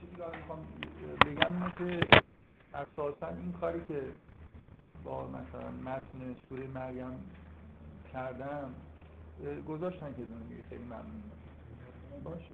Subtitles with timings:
[0.00, 0.16] چیزی
[1.26, 2.06] بگم اینه که
[2.74, 4.02] اساسا این کاری که
[5.04, 7.30] با مثلا متن سوره مریم
[8.12, 8.74] کردم
[9.68, 11.22] گذاشتن که دونه خیلی ممنون.
[12.24, 12.44] باشه.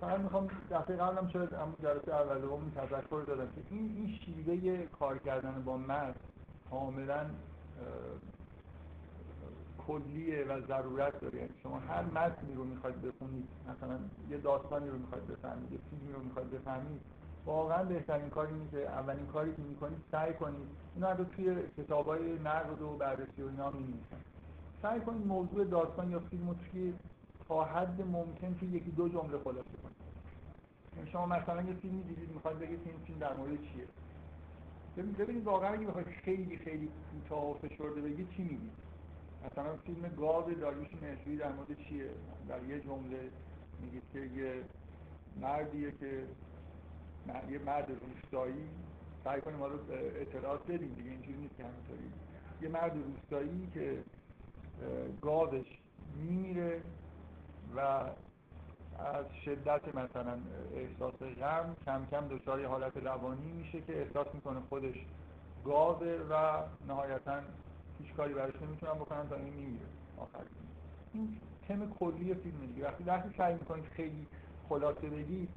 [0.00, 4.86] فقط می‌خوام دفعه قبلم شاید اما جلسه اول دوم تذکر دادم که این این شیوه
[4.86, 6.14] کار کردن با متن
[6.70, 7.26] کاملا
[9.90, 11.38] کلیه و ضرورت داره.
[11.38, 13.98] یعنی شما هر متنی رو می‌خواید بخونید مثلا
[14.30, 17.00] یه داستانی رو می‌خواید بفهمید یه فیلمی رو می‌خواید بفهمید
[17.46, 22.38] واقعا بهترین کار اینه که اولین کاری که می‌کنید سعی کنید اینو حتی توی کتابای
[22.38, 24.20] نقد و بررسی و اینا می‌نویسن
[24.82, 26.94] سعی کنید موضوع داستان یا فیلم رو توی
[27.48, 30.00] تا حد ممکن توی یکی دو جمله خلاصه کنید.
[30.96, 33.86] یعنی شما مثلا یه فیلمی دیدید می‌خواید بگید این فیلم در مورد چیه؟
[35.18, 38.89] ببینید واقعا اگه بخواید خیلی خیلی کوتاه و فشرده بگید چی میگید؟
[39.46, 42.10] مثلا فیلم گاو داریوش مهرجویی در مورد چیه؟
[42.48, 43.30] در یه جمله
[43.80, 44.62] میگید که یه
[45.40, 46.24] مردیه که
[47.50, 48.68] یه مرد روستایی
[49.24, 49.74] سعی کنیم حالا
[50.20, 52.12] اطلاعات بدیم دیگه اینجوری نیست که همینطوری.
[52.62, 53.98] یه مرد روستایی که
[55.22, 55.66] گاوش
[56.16, 56.82] میمیره
[57.76, 57.80] و
[58.98, 60.38] از شدت مثلا
[60.74, 64.94] احساس غم کم کم دچار حالت روانی میشه که احساس می‌کنه خودش
[65.64, 67.40] گاوه و نهایتا
[68.02, 69.86] هیچ کاری براش نمی‌تونن بکنن تا این میمیره.
[70.16, 70.38] آخر
[71.12, 72.86] این تم کلی فیلم دیگه.
[72.86, 74.26] وقتی وقتی سعی می‌کنید خیلی
[74.68, 75.48] خلاصه بگی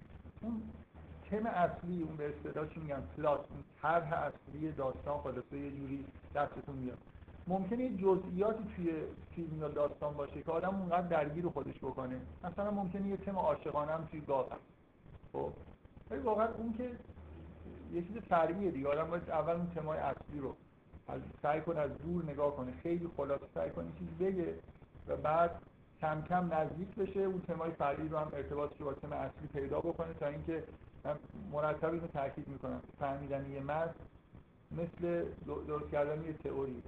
[0.41, 0.61] اون
[1.30, 3.45] تم اصلی اون به اصطلاح چی میگن پلات
[3.81, 6.05] طرح اصلی داستان خلاصه یه جوری
[6.36, 6.97] دستتون میاد.
[7.47, 8.94] ممکنه جزئیاتی توی
[9.36, 12.21] فیلم یا داستان باشه که آدم اونقدر درگیر خودش بکنه.
[12.44, 14.45] مثلا ممکنه یه تم عاشقانه هم توی گاو
[15.33, 15.53] خب.
[16.11, 16.91] ولی واقعا اون که
[17.94, 18.88] یه چیز فرعیه دیگه.
[18.88, 20.55] آدم باید اول اون تمای اصلی رو
[21.41, 24.55] سعی کنه از دور نگاه کنه خیلی خلاصه سعی کنه چیزی بگه
[25.07, 25.51] و بعد
[26.01, 27.19] کم کم نزدیک بشه.
[27.19, 30.63] اون تمای فرعی رو هم ارتباطش با تم اصلی پیدا بکنه تا اینکه
[31.03, 31.15] من
[31.51, 32.81] مرتب اینو تاکید می‌کنم.
[32.99, 33.95] فهمیدن یه مرد
[34.71, 36.83] مثل درست کردن یه تئوری.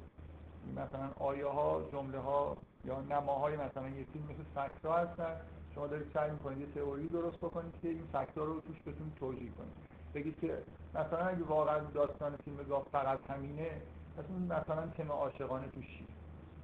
[0.75, 5.35] مثلا آیه ها جمله ها یا نماهای مثلا یه فیلم مثل فکتا هستن.
[5.75, 9.51] شما دارید سعی می‌کنید یه تئوری درست بکنید که این فکتا رو توش بتونید توجیه
[9.51, 9.73] کنید.
[10.13, 10.57] بگید که
[10.93, 13.81] مثلا اگه واقعا داستان فیلم گاه فقط همینه
[14.17, 16.07] پس اون مثلا تم عاشقانه توش چیه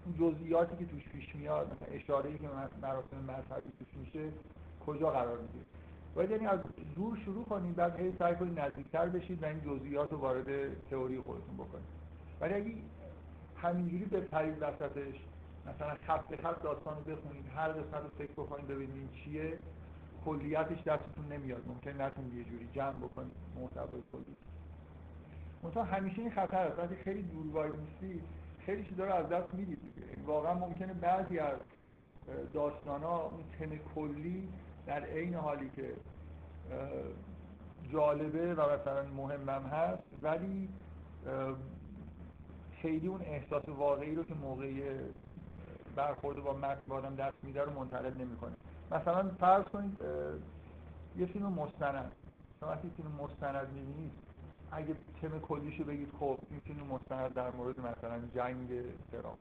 [0.06, 2.48] اون جزئیاتی که توش پیش میاد مثلا اشاره‌ای که
[2.82, 4.30] مراسم مذهبی توش میشه
[4.86, 5.66] کجا قرار می‌گیره؟
[6.16, 6.60] باید یعنی از
[6.96, 10.46] دور شروع کنید بعد هی سعی کنید نزدیکتر بشید و این جزئیات رو وارد
[10.90, 11.86] تئوری خودتون بکنید
[12.42, 12.74] ولی اگه
[13.62, 15.16] همینجوری به پرید وسطش
[15.66, 19.60] مثلا خط به خط داستان رو بخونید هر قسمت رو فکر بکنید ببینید چیه
[20.26, 21.68] کلیتش دستتون نمیاد.
[21.68, 24.36] ممکن نتونید یه جوری جمع بکنید محتوای کلی
[25.64, 27.72] مثلا همیشه این خطر هست وقتی خیلی دور وای
[28.66, 29.80] خیلی چیزا رو از دست می‌دید
[30.26, 31.60] واقعا ممکنه بعضی از
[32.54, 34.50] داستان ها اون تم کلی
[34.86, 35.94] در عین حالی که
[37.92, 40.70] جالبه و مثلا مهمم هست ولی
[42.82, 44.84] خیلی اون احساس واقعی رو که موقعی
[45.96, 48.56] برخورد با متن با آدم دست میده رو منتقل نمی‌کنه.
[48.92, 49.98] مثلا فرض کنید
[51.18, 52.12] یه فیلم مستند.
[52.60, 54.12] شما وقتی فیلم مستند می‌بینید
[54.72, 58.68] اگه تم کلیشو بگید خب این مستند در مورد مثلا جنگ
[59.12, 59.38] ترام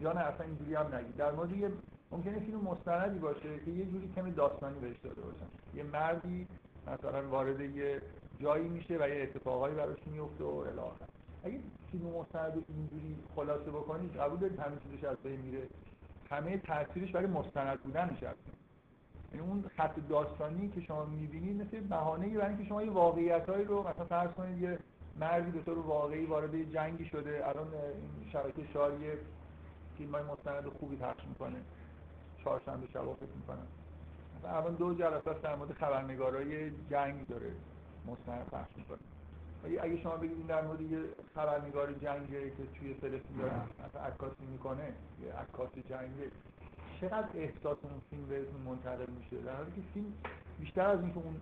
[0.00, 1.16] یا نه اصلا اینجوری هم نگید.
[1.16, 1.70] در مورد یه
[2.10, 5.46] ممکنه فیلم مستندی باشه که یه جوری کمی داستانی بهش داده باشن.
[5.74, 6.46] یه مردی
[6.86, 8.02] مثلا وارد یه
[8.40, 10.80] جایی میشه و یه اتفاقایی براش میفته و الی
[11.44, 11.60] اگه
[11.92, 15.66] فیلم مستند اینجوری خلاصه بکنید قبول دارید همه چیزش از بین میره.
[16.30, 18.63] همه تاثیرش برای مستند بودنش هست
[19.34, 23.88] یعنی اون خط داستانی که شما می‌بینید مثل بهانه برای اینکه شما یه واقعیتایی رو
[23.88, 24.78] مثلا فرض کنید یه
[25.20, 29.10] مردی به طور واقعی وارد جنگی شده الان این شبکه شاری
[29.98, 31.56] فیلم های مستند خوبی پخش می‌کنه
[32.44, 33.66] چهارشنبه شبا فکر می‌کنم
[34.44, 37.50] الان دو جلسه در مورد خبرنگارای جنگ داره
[38.06, 38.98] مستند پخش می‌کنه.
[39.82, 40.98] اگه شما بگید در مورد یه
[41.34, 43.52] خبرنگار جنگه که توی فلسطین داره
[44.06, 44.92] عکاسی می‌کنه
[45.24, 46.30] یه عکاس جنگه
[47.04, 50.12] چقدر احساس اون فیلم بهتون منتقل میشه؟ در حالی که فیلم
[50.60, 51.36] بیشتر از اینکه اون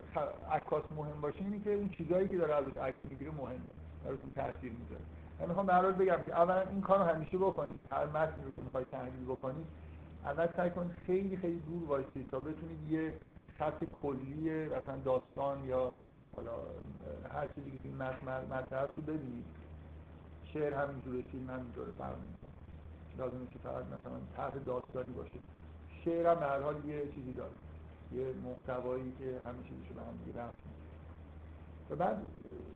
[0.50, 3.58] عکاس مهم باشه اینه که اون چیزایی که داره ازش عکس می‌گیره مهمه
[4.04, 5.00] براتون تاثیر می‌ذاره.
[5.40, 7.80] من می‌خوام به بگم که اولا این کارو همیشه بکنید.
[7.90, 9.66] هر متنی رو که می‌خواید تحلیل بکنید
[10.24, 13.12] اول سعی کنید خیلی خیلی دور وایسید تا بتونید یه
[13.58, 15.92] خط کلی مثلا داستان یا
[16.36, 16.52] حالا
[17.34, 19.44] هر چیزی که این متن متن رو ببینید.
[20.44, 21.92] شعر همینجوره فیلم همینجوره
[23.16, 25.38] فرق لازمه که فقط مثلا طرح داستانی باشه.
[26.04, 27.52] شعر هم هر حال یه چیزی داره.
[28.12, 30.40] یه محتوایی که همه چیزشو به هم دیگه
[31.90, 32.26] و بعد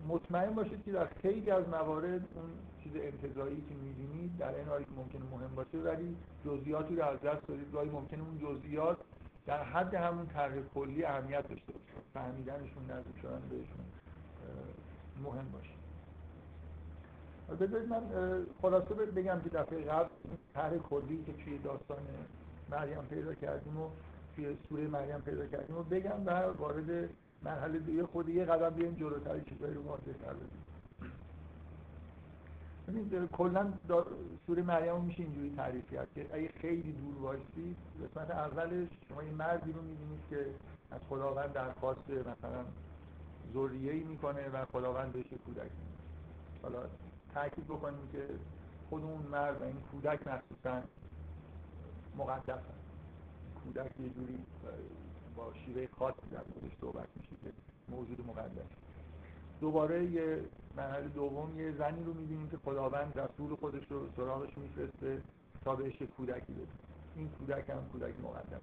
[0.09, 2.51] مطمئن باشید که در خیلی از موارد اون
[2.83, 7.21] چیز انتظایی که می‌بینید در این حالی که ممکنه مهم باشه ولی جزئیاتی رو از
[7.21, 8.99] دست دارید گاهی ممکنه اون جزئیات
[9.47, 11.85] در حد همون طرح کلی اهمیت داشته باشه.
[12.15, 13.85] فهمیدنشون نزدیک شدن بهشون
[15.23, 15.76] مهم باشه.
[17.55, 18.03] بذارید من
[18.63, 20.09] خلاصه بگم که دفعه قبل
[20.55, 21.99] طرح کلی که توی داستان
[22.71, 23.89] مریم پیدا کردیم و
[24.37, 27.11] توی سوره مریم پیدا کردیم و بگم و وارد
[27.43, 30.35] مرحله دیگه خود یه قدم بیایم جلوتر چیزایی رو واضح تر
[32.89, 33.73] ببینید کلا
[34.47, 39.35] سوره مریم میشه اینجوری تعریف کرد که اگه خیلی دور وایسید قسمت اولش شما این
[39.35, 40.47] مردی رو می‌بینید که
[40.91, 42.65] از خداوند درخواست مثلا
[43.55, 45.71] ذریه ای می‌کنه و خداوند بهش کودک
[46.63, 46.79] حالا
[47.37, 48.29] تاکید بکنیم که
[48.89, 50.83] خود اون مرد و این کودک مخصوصا
[52.19, 52.87] مقدس هست.
[53.65, 54.39] کودک یه جوری
[55.37, 57.53] با شیوه خاصی در خودش صحبت میشه که
[57.89, 58.71] موجود مقدس.
[59.61, 60.41] دوباره یه
[60.77, 65.23] مرحله دوم یه زنی رو می‌بینیم که خداوند رسول خودش رو سراغش میفرسته
[65.65, 66.67] تا بهش کودکی بده.
[67.17, 68.61] این کودک هم کودک مقدس.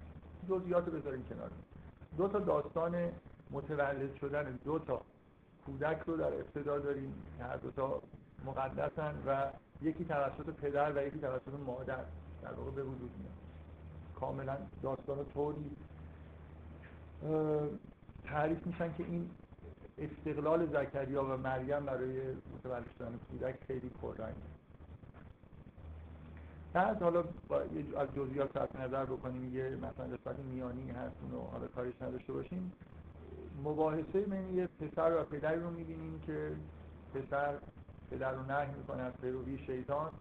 [0.48, 1.50] جزئیات رو بذاریم کنار.
[2.16, 3.12] دو تا داستان
[3.50, 5.00] متولد شدن دو تا
[5.66, 7.14] کودک رو در ابتدا داریم.
[7.40, 8.02] هر دو تا
[8.46, 9.46] مقدسن و
[9.82, 12.04] یکی توسط پدر و یکی توسط مادر
[12.42, 13.32] در واقع به وجود میاد.
[14.20, 15.70] کاملا داستان طوری
[18.24, 19.30] تعریف میشن که این
[19.98, 24.34] استقلال زکریا و مریم برای متولد شدن کودک خیلی پررنگ.
[26.72, 27.60] بعد حالا با
[27.96, 32.72] از جزئیات صرف نظر بکنیم یه مثلا قسمت میانی هست اونو حالا کارش نداشته باشیم.
[33.64, 36.52] مباحثه بین یه پسر و پدری رو می‌بینیم که
[37.14, 37.54] پسر
[38.10, 40.12] پدر رو نهی می‌کنه از پیروی شیطان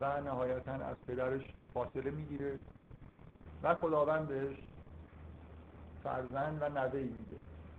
[0.00, 1.42] و نهایتا از پدرش
[1.74, 2.58] فاصله می‌گیره
[3.62, 4.56] و خداوند بهش
[6.02, 7.36] فرزند و نوه میده.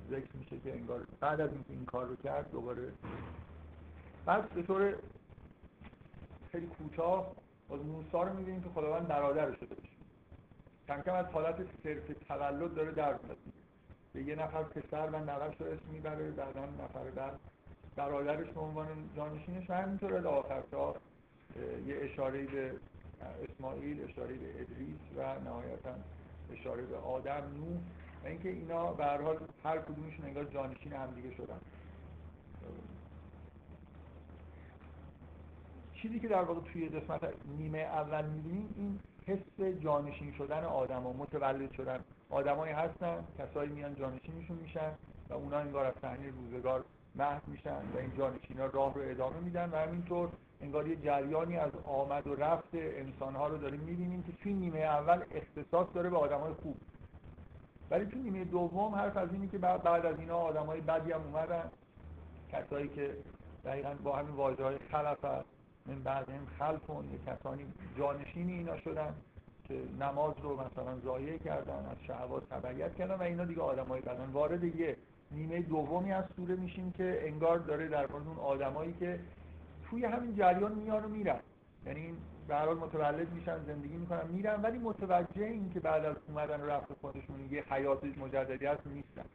[0.10, 2.92] ذکر میشه که انگار بعد از اینکه این کار رو کرد دوباره
[4.26, 4.96] بعد به طور
[6.52, 7.32] خیلی کوتاه
[7.72, 9.90] از موسا رو می‌بینیم که خداوند برادرش شده بشه
[10.88, 13.16] کم کم از حالت صرف تولد داره در
[14.14, 17.40] به یه نفر پسر و نوش رو اسم می‌بره بعدا نفر بعد
[17.96, 20.96] برادرش به عنوان جانشینش و همینطور الی آخر تا
[21.88, 22.72] یه اشاره به
[23.50, 25.96] اسماعیل اشاره به ادریس و نهایتا
[26.52, 27.80] اشاره به آدم نوح
[28.24, 31.60] و اینکه اینا به هر حال هر کدومشون انگار جانشین هم دیگه شدن.
[35.94, 41.14] چیزی که در واقع توی قسمت نیمه اول می‌بینیم این حس جانشین شدن آدم و
[41.14, 42.00] متولد شدن.
[42.30, 44.92] آدمایی هستن کسایی میان جانشینشون میشن
[45.30, 46.86] و اونا انگار از صحنه روزگار
[47.16, 50.30] محو میشن و این جانشین ها راه رو ادامه میدن و همینطور
[50.62, 54.80] انگار یه جریانی از آمد و رفت انسان ها رو داریم می‌بینیم که توی نیمه
[54.80, 56.78] اول اختصاص داره به آدم های خوب.
[57.92, 61.22] ولی توی نیمه دوم حرف از اینی که بعد از اینا آدم های بدی هم
[61.22, 61.72] اومدن.
[62.52, 63.18] کسایی که
[63.66, 65.26] دقیقا با همین واجه های خلف
[65.86, 67.66] من بعد این خلفون یه کسانی
[67.98, 69.16] جانشینی اینا شدن
[69.68, 74.02] که نماز رو مثلا ضایع کردن از شهوات تبعیت کردن و اینا دیگه آدم های
[74.02, 74.30] بدن.
[74.32, 74.98] وارد یه
[75.32, 79.20] نیمه دومی از سوره میشیم که انگار داره در مورد اون آدمایی که
[79.90, 81.40] توی همین جریان میان و میرن.
[81.86, 82.14] یعنی
[82.48, 86.66] به حال متولد میشن زندگی می‌کنن میرن ولی متوجه این که بعد از اومدن و
[86.66, 89.26] رفت خودشون یه حیات مجددی هست نیستن.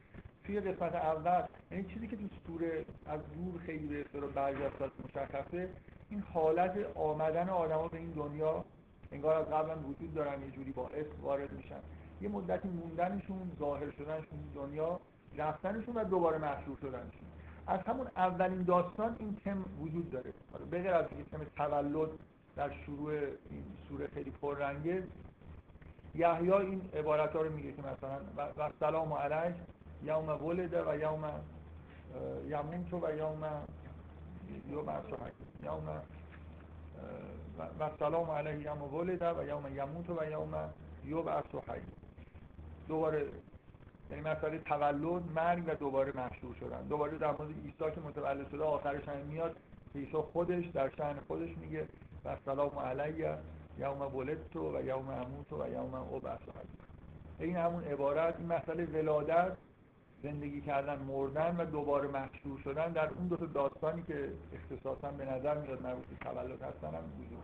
[0.44, 5.68] توی قسمت اول یعنی چیزی که تو سوره از دور خیلی به اصطلاح برجسته مشخصه
[6.10, 8.64] این حالت آمدن آدما به این دنیا
[9.12, 11.80] انگار از قبلا وجود دارن یه جوری با اسم وارد میشن.
[12.20, 15.00] یه مدتی موندنشون ظاهر شدنشون دنیا
[15.38, 17.26] رفتنشون و دوباره مشهور شدنشون.
[17.66, 20.32] از همون اولین داستان این تم وجود داره.
[20.72, 22.08] بغیر از این تم تولد
[22.56, 23.12] در شروع
[23.50, 25.02] این سوره خیلی پررنگه
[26.14, 28.18] یحیی این عبارت ها رو میگه که مثلا
[28.56, 29.54] و سلام علیه
[30.02, 31.24] یوم ولد و یوم
[32.46, 33.44] یموت و یوم
[34.70, 35.02] یوم
[35.62, 36.02] یوم
[37.80, 40.70] و سلام علیه یوم ولد و یوم یموت و یوم
[41.04, 41.28] یوم
[41.68, 41.80] حی.
[42.88, 43.26] دوباره
[44.10, 46.82] یعنی مسئله تولد مرگ و دوباره مشهور شدن.
[46.82, 49.56] دوباره در مورد عیسی که متولد شده آخرش هم میاد.
[49.94, 51.88] عیسی خودش در شأن خودش میگه
[52.24, 53.38] و سلام علیه
[53.78, 56.40] یوم ولدت و یوم اموت و یوم ابعث.
[57.38, 59.56] این همون عبارت این مسئله ولادت
[60.22, 65.24] زندگی کردن مردن و دوباره مشهور شدن در اون دو تا داستانی که اختصاصا به
[65.24, 67.38] نظر میاد مربوط به تولد هستن هم وجود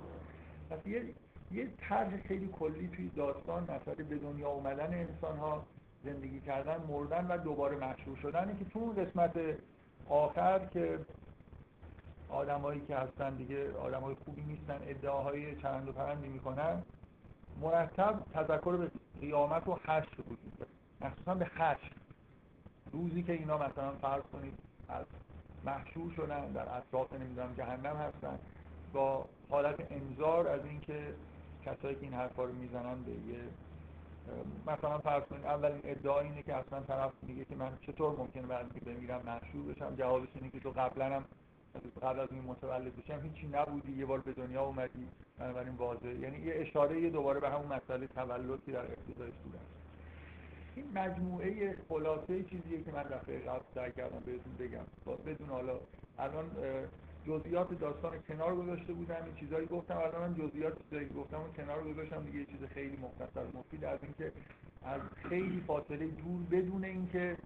[0.71, 0.88] داره.
[0.88, 1.14] یه
[1.52, 5.64] یه طرح خیلی کلی توی داستان مسئله به دنیا اومدن انسان ها
[6.04, 8.56] زندگی کردن مردن و دوباره مشهور شدن.
[8.59, 9.32] که تو اون قسمت
[10.09, 10.99] آخر که
[12.28, 16.82] آدمایی که هستن دیگه آدمای خوبی نیستن ادعاهای چند و پرندی می‌کنن
[17.61, 18.90] مرتب تذکر به
[19.21, 21.90] قیامت و حشر وجود داره مخصوصا به حشر.
[22.92, 25.06] روزی که اینا مثلا فرض کنید از
[25.64, 28.38] محشور شدن در اطراف نمی‌دونم جهنم هستن
[28.92, 31.14] با حالت انذار از اینکه
[31.64, 33.38] کسایی که این حرفا رو می‌زنن به یه
[34.66, 38.66] مثلا فرض کنید اولین ادعا اینه که اصلا طرف میگه که من چطور ممکنه بعد
[38.66, 41.24] اینکه بمیرم محشور بشم؟ جوابش اینه که تو قبلا هم
[42.02, 43.20] قبل از این متولد بشم.
[43.22, 45.08] هیچی نبودی یه بار به دنیا اومدی.
[45.38, 46.14] بنابراین واضحه.
[46.14, 49.58] یعنی یه اشاره یه دوباره به همون مسئله تولد که در ابتدای سوره
[50.76, 55.14] این مجموعه خلاصه چیزیه که من دفعه قبل سعی کردم بهتون بگم.
[55.26, 55.80] بدون حالا
[56.18, 56.50] الان
[57.26, 59.96] جزئیات داستان کنار گذاشته بودم این چیزایی گفتم.
[59.96, 62.24] الان من جزئیات چیزایی گفتم اون کنار گذاشتم.
[62.24, 64.32] دیگه یه چیز خیلی مختصر مفید از اینکه
[64.82, 67.36] از خیلی فاصله دور بدون اینکه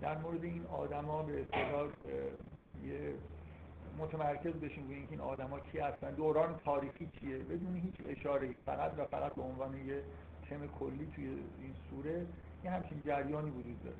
[0.00, 1.88] در مورد این آدما به اصطلاح
[2.84, 3.14] یه
[3.98, 6.10] متمرکز بشیم روی اینکه این آدما کی هستن.
[6.10, 10.02] دوران تاریخی چیه؟ بدون هیچ اشاره فقط و فقط به عنوان یه
[10.50, 12.26] تم کلی توی این سوره
[12.64, 13.96] یه همچین جریانی وجود داره.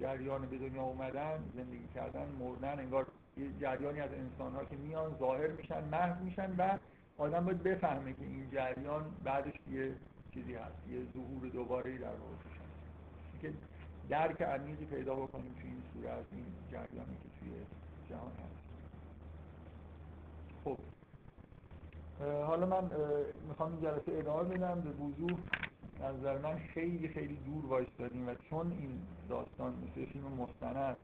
[0.00, 3.06] جریان به دنیا اومدن زندگی کردن مردن انگار
[3.36, 6.78] یه جریانی از انسان ها که میان ظاهر میشن محو میشن و
[7.18, 9.94] آدم باید بفهمه که این جریان بعدش یه
[10.34, 12.34] چیزی هست یه ظهور دوباره در واقع
[13.42, 13.52] که
[14.08, 17.50] درک عمیقی پیدا بکنیم توی این سوره از این جریانی که توی
[18.08, 18.62] جهان هست.
[20.64, 20.78] خب.
[22.46, 22.90] حالا من
[23.48, 24.80] می‌خوام این جلسه ادامه بدم.
[24.80, 25.38] به وضوح
[26.00, 30.96] نظر من خیلی خیلی دور وایستادیم و چون این داستان مثل فیلم مستند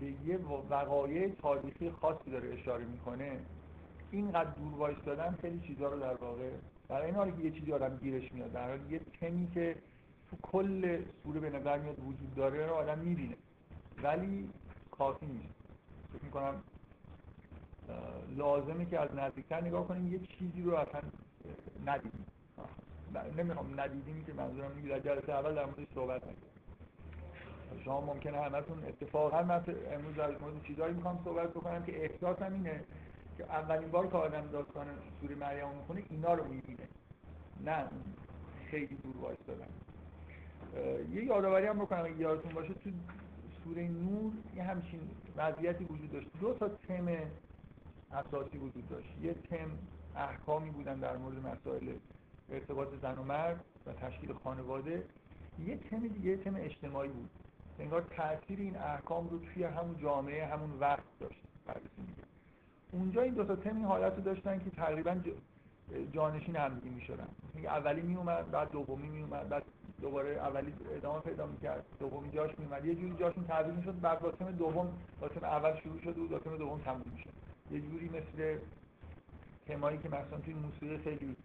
[0.00, 0.38] به یه
[0.70, 3.40] وقایع تاریخی خاصی داره اشاره می‌کنه
[4.10, 6.50] اینقدر دور وایستادن خیلی چیزها رو در واقع
[6.88, 9.76] برای این حالی که یه چیزی آدم گیرش میاد در حالی یه تمی که
[10.30, 13.36] تو کل سوره به نظر میاد وجود داره رو آدم می‌بینه.
[14.02, 14.50] ولی
[14.90, 15.54] کافی نیست.
[16.12, 16.62] فکر می‌کنم
[18.36, 21.00] لازمه که از نزدیکتر نگاه کنیم یه چیزی رو اصلا
[21.86, 22.26] ندیدیم.
[23.38, 26.53] نمی‌خوام ندیدیم که منظورم اینه در جلسه اول در موردش صحبت نکردیم.
[27.84, 32.84] شما ممکنه همتون اتفاقا من امروز در مورد چیزایی می‌خوام صحبت بکنم که احساسم اینه
[33.38, 34.86] که اولین بار که آدم داستان
[35.20, 36.88] سوره مریم می‌خونه اینا رو می‌بینه.
[37.64, 37.84] نه
[38.70, 39.66] خیلی دور وایستادن.
[41.12, 42.90] یه یادآوری هم بکنم اگه یادتون باشه تو
[43.64, 45.00] سوره نور یه همچین
[45.36, 46.28] وضعیتی وجود داشت.
[46.40, 47.08] دو تا تم
[48.12, 49.08] اساسی وجود داشت.
[49.22, 49.70] یه تم
[50.16, 51.92] احکامی بودن در مورد مسائل
[52.50, 55.04] ارتباط زن و مرد و تشکیل خانواده.
[55.66, 57.30] یه تم دیگه تم اجتماعی بود.
[57.78, 61.40] انگار تاثیر این احکام رو توی همون جامعه همون وقت داشت.
[62.92, 65.16] اونجا این دو تا تم این حالت رو داشتن که تقریبا
[66.12, 67.28] جانشین هم دیگه می‌شدن
[67.64, 69.62] اولی می اومد بعد دومی می اومد بعد
[70.00, 71.84] دوباره اولی ادامه پیدا می‌کرد.
[72.00, 74.88] دومی جاش می اومد یه جوری جاشون تبدیل می‌شد بعد با تم دوم
[75.20, 77.30] با تم اول شروع شد و با تم دوم تموم میشه
[77.70, 78.58] یه جوری مثل
[79.66, 81.36] تمایی که مثلا توی موسیقی خیلی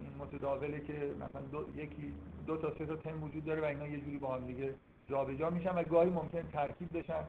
[0.00, 2.12] این متداوله که مثلا دو، یکی
[2.46, 4.74] دو تا سه تا تم وجود داره و اینا یه جوری با هم دیگه
[5.12, 7.24] جابجا میشن و گاهی ممکن ترکیب بشن.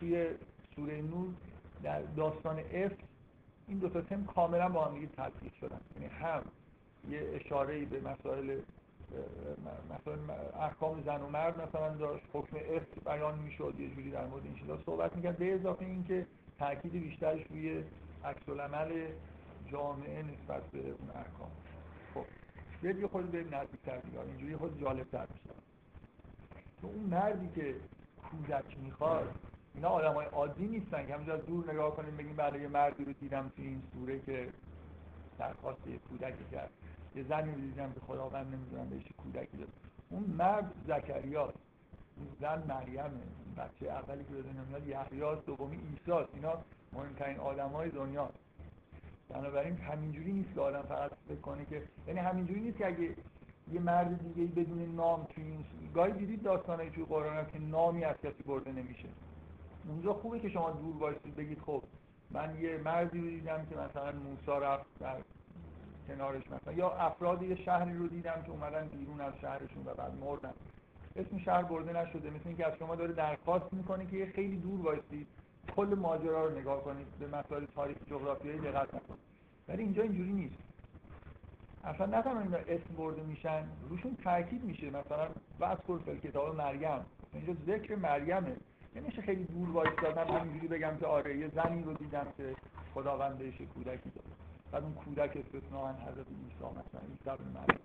[0.00, 0.28] توی
[0.76, 1.28] سوره نور
[1.82, 2.92] در داستان اف
[3.68, 5.80] این دو تا تم کاملا با هم دیگه تطبیق شدن.
[5.94, 6.42] یعنی هم
[7.08, 8.60] یه اشاره به مسائل
[9.90, 14.44] مثلا احکام زن و مرد مثلا داشت حکم اف بیان می‌شد یه جوری در مورد
[14.44, 15.36] این چیزا صحبت می‌کرد.
[15.38, 16.26] به اضافه اینکه
[16.58, 17.84] تاکید بیشترش روی
[18.24, 19.06] عکس العمل
[19.72, 21.50] جامعه نسبت به اون احکام.
[22.14, 22.24] خب
[22.82, 25.67] یه خود بریم نزدیکتر اینجوری خود جالبتر میشه.
[26.86, 27.74] اون مردی که
[28.30, 29.34] کودک می‌خواد
[29.74, 33.12] اینا آدم های عادی نیستن که همینجا دور نگاه کنیم بگیم برای یه مردی رو
[33.12, 34.48] دیدم تو این سوره که
[35.38, 36.70] درخواست یه کودکی کرد.
[37.14, 39.68] یه زنی رو دیدم که خداوند نمی‌دونم بهش کودکی داد.
[40.10, 41.58] اون مرد زکریاست.
[42.16, 43.10] اون زن مریمه.
[43.56, 46.58] بچه اولی که به دنیا میاد یحیاست دومی عیسی اینا
[46.92, 48.30] مهمترین آدم های دنیا
[49.28, 53.14] بنابراین همینجوری نیست که آدم فقط فکر کنه که یعنی همینجوری نیست که اگه
[53.72, 58.16] یه مرد دیگه بدون نام توی این گاهی دیدید داستانایی توی قرآن که نامی از
[58.16, 59.08] کسی برده نمیشه.
[59.88, 61.82] اونجا خوبه که شما دور باشید بگید خب
[62.30, 65.16] من یه مردی رو دیدم که مثلا موسا رفت در
[66.08, 70.18] کنارش مثلا یا افراد یه شهری رو دیدم که اومدن بیرون از شهرشون و بعد
[70.20, 70.52] مردن.
[71.16, 74.80] اسم شهر برده نشده مثل اینکه از شما داره درخواست می‌کنه که یه خیلی دور
[74.80, 75.26] وایسید
[75.76, 79.20] کل ماجرا رو نگاه کنید به مسائل تاریخ جغرافیایی دقت نکنید.
[79.68, 80.67] ولی اینجا اینجوری نیست.
[81.84, 83.64] اصلا تنها اینا اسم برده میشن.
[83.88, 84.86] روشون تاکید میشه.
[84.86, 85.28] مثلا
[85.60, 87.00] بس فل کتاب مریم.
[87.32, 88.56] اینجا ذکر مریمه.
[88.96, 92.56] نمیشه خیلی دور وایستادم همینجوری بگم که آره یه زنی رو دیدم که
[92.94, 94.24] خداوند بهش کودکی داد
[94.72, 97.80] بعد اون کودک استثناء حضرت عیسی مثلا عیسی بن مریم.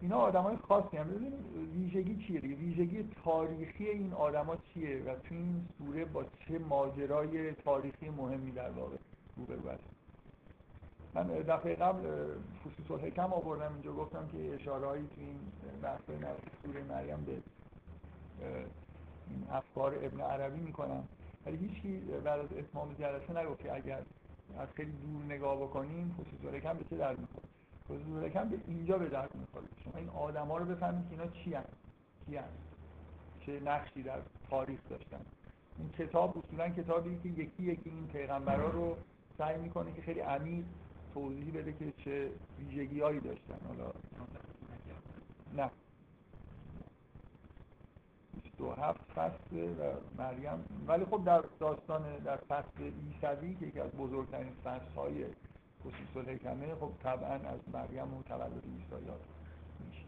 [0.00, 1.08] اینا آدمای خاصی هم.
[1.08, 1.34] ببینید
[1.74, 8.08] ویژگی چیه ویژگی تاریخی این آدما چیه؟ و تو این سوره با چه ماجرای تاریخی
[8.10, 8.96] مهمی در واقع
[9.36, 9.78] روبرو
[11.16, 12.02] من دفعه قبل
[12.64, 15.38] خصوص الحکم آوردم اینجا گفتم که اشاره هایی تو این
[15.82, 16.00] بحث
[16.62, 17.42] سوره مریم به
[19.50, 21.02] افکار ابن عربی می‌کنن
[21.46, 24.02] ولی هیچکی بعد از اتمام جلسه نگفت که اگر
[24.58, 27.46] از خیلی دور نگاه بکنیم خصوص الحکم به چه درد می‌خوره؟
[27.84, 29.66] خصوص الحکم به اینجا به درد می‌خوره.
[29.84, 31.76] شما این آدما رو بفهمید که اینا چی هست
[32.26, 32.58] کی هست
[33.40, 34.18] چه نقشی در
[34.50, 35.20] تاریخ داشتن.
[35.78, 38.96] این کتاب اصولا کتابی که یکی یکی این پیغمبرا رو
[39.38, 40.64] سعی می‌کنه که خیلی عمیق
[41.16, 43.58] توضیح بده که چه ویژگی هایی داشتن.
[43.68, 43.92] حالا
[45.56, 45.70] نه.
[48.58, 50.64] دو هفت فصل و مریم.
[50.86, 55.24] ولی خب در داستان در فصل ایسوی که یکی از بزرگترین فصل های
[55.84, 59.20] خصوص الحکمه خب طبعا از مریم و تولد یاد
[59.86, 60.04] میشه.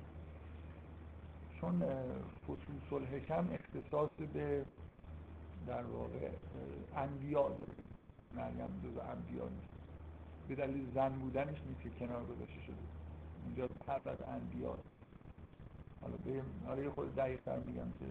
[1.60, 1.82] چون
[2.46, 4.64] خصوص الحکم اختصاص به
[5.66, 6.30] در واقع
[6.96, 7.52] انبیا
[8.34, 9.77] مریم جز انبیا نیست.
[10.48, 12.76] به دلیل زن بودنش نیست که کنار گذاشته شده.
[13.46, 14.78] اینجا حرف از انبیا
[16.00, 18.04] حالا به حالا خود دقیق تر میگم که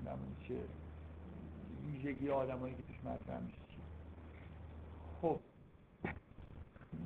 [0.00, 0.16] مثلا
[0.48, 0.54] چه
[1.86, 3.56] ویژگی آدمایی که توش مطرح میشه
[5.22, 5.40] خب.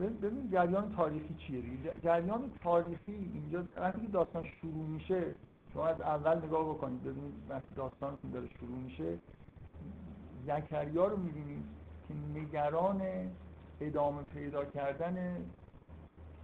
[0.01, 1.63] ببین جریان تاریخی چیه
[2.03, 5.35] جریان تاریخی اینجا وقتی که داستان شروع میشه
[5.73, 9.19] شما از اول نگاه بکنید ببینید وقتی داستانتون داره شروع میشه
[10.47, 11.65] زکریا رو می‌بینید
[12.09, 13.01] که نگران
[13.81, 15.45] ادامه پیدا کردن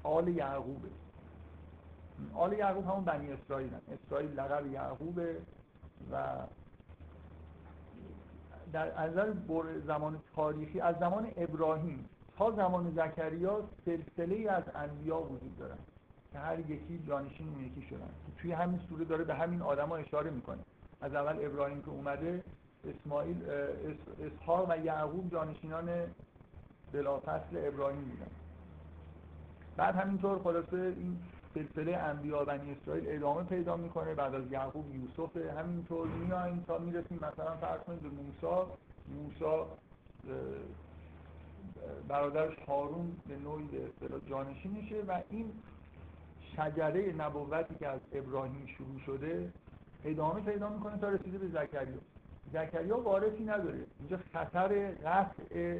[0.02, 0.88] آل یعقوبه.
[2.34, 3.80] آل یعقوب همون بنی اسرائیل هم.
[3.92, 5.36] اسرائیل لقب یعقوبه
[6.12, 6.34] و
[8.72, 9.32] در نظر
[9.86, 12.08] زمان تاریخی از زمان ابراهیم
[12.38, 15.78] تا زمان زکریا سلسله از انبیا وجود دارن
[16.32, 18.10] که هر یکی جانشین اون یکی شدن.
[18.38, 20.58] توی همین سوره داره به همین آدما اشاره می‌کنه.
[21.00, 22.44] از اول ابراهیم که اومده
[22.84, 23.36] اسماعیل
[24.20, 25.88] اسحاق و یعقوب جانشینان
[26.92, 28.30] بلافصل ابراهیم بودن.
[29.76, 31.18] بعد همینطور خلاصه این
[31.54, 35.36] سلسله انبیا بنی اسرائیل ادامه پیدا می‌کنه بعد از یعقوب یوسف.
[35.36, 38.70] همینطور میایم تا می‌رسیم مثلا فرض کنید به موسی.
[39.08, 39.64] موسی
[42.08, 43.68] برادرش هارون به نوعی
[44.00, 45.52] به جانشین میشه و این
[46.56, 49.52] شجره نبوتی که از ابراهیم شروع شده
[50.04, 51.98] ادامه پیدا می‌کنه تا رسیده به زکریا.
[52.52, 53.86] زکریا وارثی نداره.
[54.00, 55.78] اینجا خطر قطع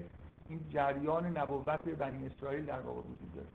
[0.50, 3.46] این جریان نبوت بنی اسرائیل در واقع وجود داره.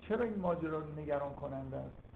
[0.00, 2.06] چرا این ماجرا نگران کننده است؟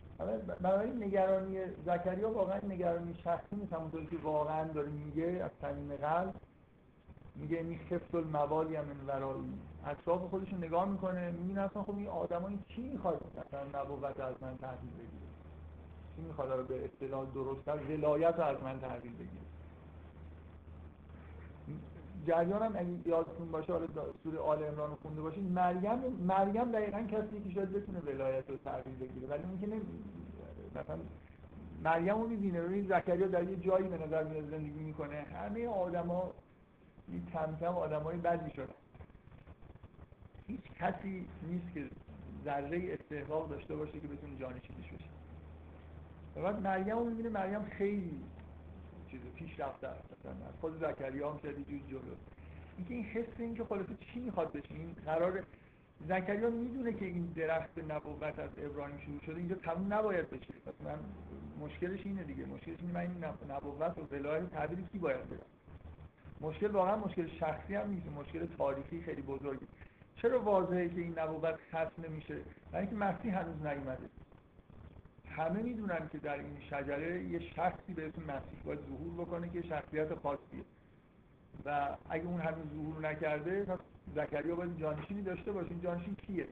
[0.62, 6.34] برای نگرانی زکریا واقعا نگرانی شخصی نیست همونطوری که واقعا داره میگه از صمیم قلب
[7.34, 9.58] میگه این خفت الموالی هم من ورایی.
[9.86, 14.56] اطراف خودش نگاه می‌کنه می‌بینه اصلا خب این آدمایی چی می‌خواد مثلا نبوت از من
[14.58, 15.30] تحویل بگیره؟
[16.16, 19.49] چی می‌خواد رو به اصطلاح درستتر ولایت رو از من تحویل بگیره؟
[22.26, 23.86] جریان هم اگه یادتون باشه حالا
[24.22, 28.56] سوره آل عمران رو خونده باشید مریم مریم دقیقا کسی که شاید بتونه ولایت رو
[28.56, 29.28] تحویل بگیره.
[29.28, 29.86] ولی اینکه
[30.74, 30.98] مثلا
[31.84, 32.60] مریم رو می‌بینه.
[32.62, 35.26] ببین زکریا در یه جایی به نظر میاد زندگی می‌کنه.
[35.34, 36.32] همه آدما
[37.08, 38.74] این کم کم آدمای بدی شدن.
[40.46, 41.90] هیچ کسی نیست که
[42.44, 45.10] ذره استحقاق داشته باشه که بتونه جانشینش بشه.
[46.42, 47.28] بعد مریم رو می‌بینه.
[47.28, 48.20] مریم خیلی
[49.10, 50.34] چیز پیش رفته مثلا.
[50.60, 52.14] خود زکریا هم شد جوری جلو.
[52.76, 55.42] اینکه این حس این که خلاصه چی می‌خواد بشه این قرار
[56.08, 60.54] زکریا می‌دونه که این درخت نبوت از ابراهیم شروع شده اینجا تموم نباید بشه.
[60.84, 60.98] من
[61.60, 62.46] مشکلش اینه دیگه.
[62.46, 65.46] مشکلش اینه من این نبوت و ولایت تعبیر کی باید بدم
[66.40, 69.66] مشکل واقعا مشکل شخصی هم نیست مشکل تاریخی خیلی بزرگی
[70.16, 72.38] چرا واضحه که این نبوت ختم نمیشه؟
[72.72, 74.08] برای اینکه مسیح هنوز نیومده.
[75.30, 79.62] همه می‌دونن که در این شجره یه شخصی به اسم مسیح باید ظهور بکنه که
[79.62, 80.64] شخصیت خاصیه.
[81.64, 83.78] و اگه اون هنوز ظهور نکرده پس
[84.14, 85.70] زکریا باید جانشینی داشته باشه.
[85.70, 86.46] این جانشین کیه؟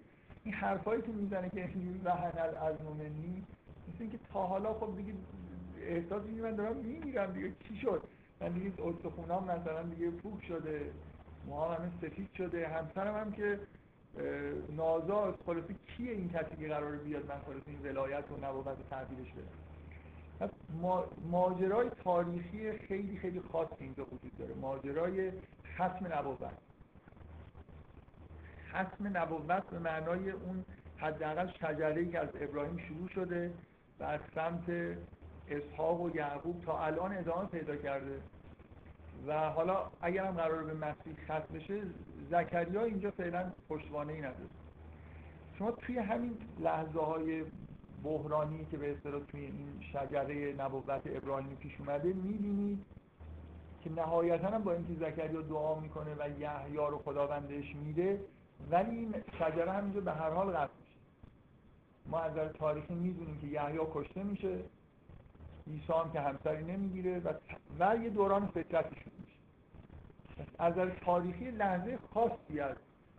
[0.45, 1.69] این حرفایی که می‌زنه که
[2.05, 3.45] وحن از منی
[3.88, 5.12] مثل اینکه تا حالا خب دیگه
[5.81, 7.53] احساس من دارم میمیرم دیگه.
[7.69, 8.03] چی شد؟
[8.41, 10.91] من دیگه استخونام مثلا دیگه پوک شده
[11.47, 12.69] موها همه سفید شده.
[12.69, 13.61] همسرم هم که
[14.77, 19.33] نازا خلاصه کیه این کسی که قرار بیاد من خلاصه این ولایت و نبوت تحویلش
[19.33, 19.68] بدم
[21.31, 24.55] ماجرای تاریخی خیلی خیلی خاص اینجا وجود داره.
[24.55, 25.33] ماجرای
[25.75, 26.38] ختم نبوت.
[28.71, 30.64] ختم نبوت به معنای اون
[30.97, 33.53] حداقل شجره که از ابراهیم شروع شده
[34.01, 34.97] و از سمت
[35.49, 38.21] اسحاق و یعقوب تا الان ادامه پیدا کرده.
[39.26, 41.83] و حالا اگر هم قرار به مسیح ختم بشه
[42.31, 44.48] زکریا اینجا فعلا پشتوانه ای نداره.
[45.59, 47.44] شما توی همین لحظه های
[48.04, 52.85] بحرانی که به اصطلاح توی این شجره نبوت ابراهیمی پیش اومده می‌بینید
[53.85, 58.20] که نهایتا هم با اینکه زکریا دعا می‌کنه و یحیی رو خداوندش میده
[58.70, 60.98] ولی این شجره همینجا به هر حال قطع میشه.
[62.07, 64.59] ما از نظر تاریخی می‌دونیم که یحیی کشته میشه.
[65.68, 67.33] عیسی هم که همسری نمی‌گیره و,
[67.81, 69.38] و یه دوران فطرتی شروع میشه.
[70.59, 72.76] از نظر تاریخی لحظه خاصی از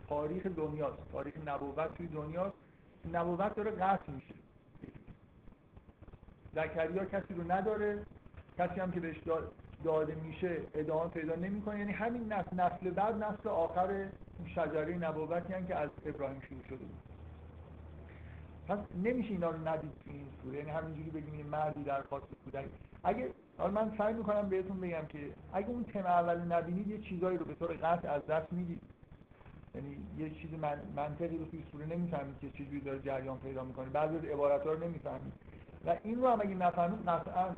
[0.08, 1.12] تاریخ دنیاست.
[1.12, 2.56] تاریخ نبوت توی دنیاست.
[3.12, 4.34] نبوت داره قطع میشه.
[6.54, 8.06] زکریا کسی رو نداره.
[8.58, 9.16] کسی هم که بهش
[9.84, 11.78] داده میشه ادامه پیدا نمی‌کنه.
[11.78, 14.08] یعنی همین نسل نسل بعد نسل آخر
[14.46, 17.09] شجره نبوتی که از ابراهیم شروع شده بود.
[18.70, 20.58] پس نمیشه اینا رو ندید تو این سوره.
[20.58, 22.64] یعنی همینجوری بگیم این مردی درخواست کودک
[23.04, 25.18] اگه حالا من سعی می‌کنم بهتون بگم که
[25.52, 28.80] اگه اون تم اول نبینید یه چیزایی رو به طور قطع از دست می‌دید.
[29.74, 33.88] یعنی یه چیزی من منطقی رو توی سوره نمی‌فهمید که چجوری داره جریان پیدا می‌کنه.
[33.88, 35.32] بعضی از عبارت ها رو نمی‌فهمید.
[35.86, 37.54] و این رو هم اگه نفهمید قطعا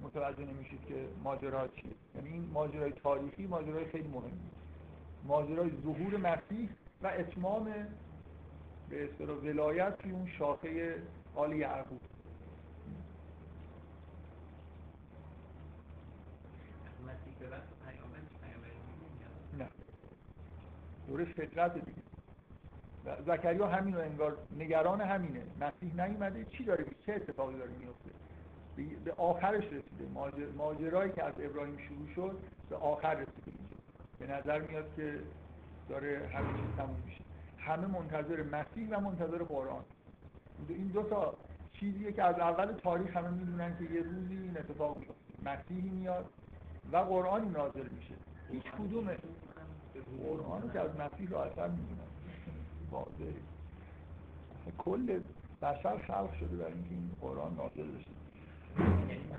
[0.00, 1.92] متوجه نمیشید که ماجرا چیه.
[2.14, 4.50] یعنی این ماجرای تاریخی ماجرای خیلی مهمی.
[5.24, 6.68] ماجرای ظهور مسیح
[7.02, 7.74] و اتمام
[8.90, 11.02] به اصطلاح ولایت توی اون شاخه
[11.34, 12.00] آل یعقوب.
[19.58, 19.68] نه؟
[21.08, 22.02] دوره فطرت دیگه.
[23.26, 25.42] زکریا همین رو انگار نگران همینه.
[25.60, 28.10] مسیح نیومده چی داره چه اتفاقی داره میفته
[29.04, 30.08] به آخرش رسیده.
[30.56, 32.38] ماجرایی که از ابراهیم شروع شد
[32.70, 33.52] به آخر رسیده.
[34.18, 35.20] به نظر میاد که
[35.88, 37.27] داره همه چیز تموم میشه.
[37.68, 39.84] همه منتظر مسیح و منتظر قرآن.
[40.68, 41.34] این دو تا
[41.72, 46.24] چیزیه که از اول تاریخ همه می‌دونن که یه روزی این اتفاق میفته مسیحی میاد
[46.92, 48.14] و قرآنی نازل میشه.
[48.50, 49.16] هیچ کدومه.
[50.22, 52.08] قرآن که از مسیح اثر می‌دونن.
[52.90, 53.34] واضحه.
[54.78, 55.20] کل
[55.62, 58.10] بشر خلق شده برای اینکه این قرآن نازل بشه.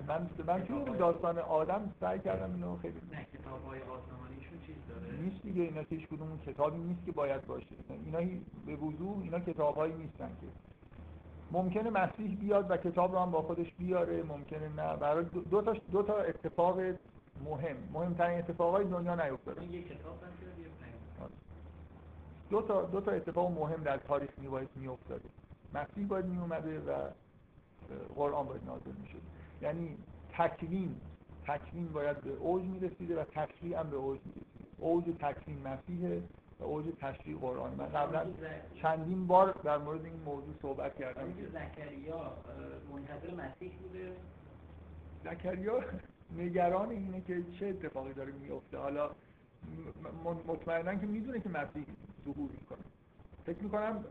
[0.07, 5.17] من من توی داستان آدم سعی کردم اینو خیلی نه کتاب های آسمانیشون چیز داره.
[5.21, 7.65] نیست دیگه اینا هیچ کدوم کتابی نیست که باید باشه.
[8.05, 8.19] اینا
[8.65, 10.47] به وضوح اینا کتابهایی نیستن که.
[11.51, 14.95] ممکنه مسیح بیاد و کتاب رو هم با خودش بیاره ممکنه نه.
[14.95, 17.77] برای دو تا دو تا اتفاق مهم.
[17.93, 19.65] مهمترین اتفاقای دنیا نیفتاده.
[19.65, 20.19] یه کتاب.
[22.49, 25.29] دو تا دو تا اتفاق مهم در تاریخ میباید میافتاده.
[25.73, 27.09] مسیح باید میومده و
[28.15, 29.21] قرآن باید نازل می‌شد.
[29.61, 29.97] یعنی
[30.33, 30.95] تکوین
[31.47, 34.48] تکوین باید به اوج می‌رسیده و تشریع هم به اوج می‌رسیده.
[34.79, 36.21] اوج تکوین مسیحه
[36.59, 37.75] و اوج تشریع قرآن.
[37.75, 38.25] من قبلا
[38.81, 41.33] چندین بار در مورد این موضوع صحبت کردم.
[41.33, 42.33] زکریا
[42.91, 44.11] منتظر مسیح بوده؟
[45.23, 45.83] زکریا
[46.37, 49.09] نگران اینه که چه اتفاقی داره میفته حالا
[50.47, 51.85] مطمئنا که می‌دونه که مسیح
[52.25, 52.79] ظهور می‌کنه.
[53.45, 54.05] فکر می‌کنم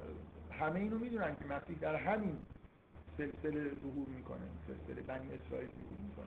[0.50, 2.38] همه اینو می‌دونن که مسیح در همین
[3.18, 6.26] سلسله ظهور می‌کنه سلسله بنی اسرائیل ظهور می‌کنه.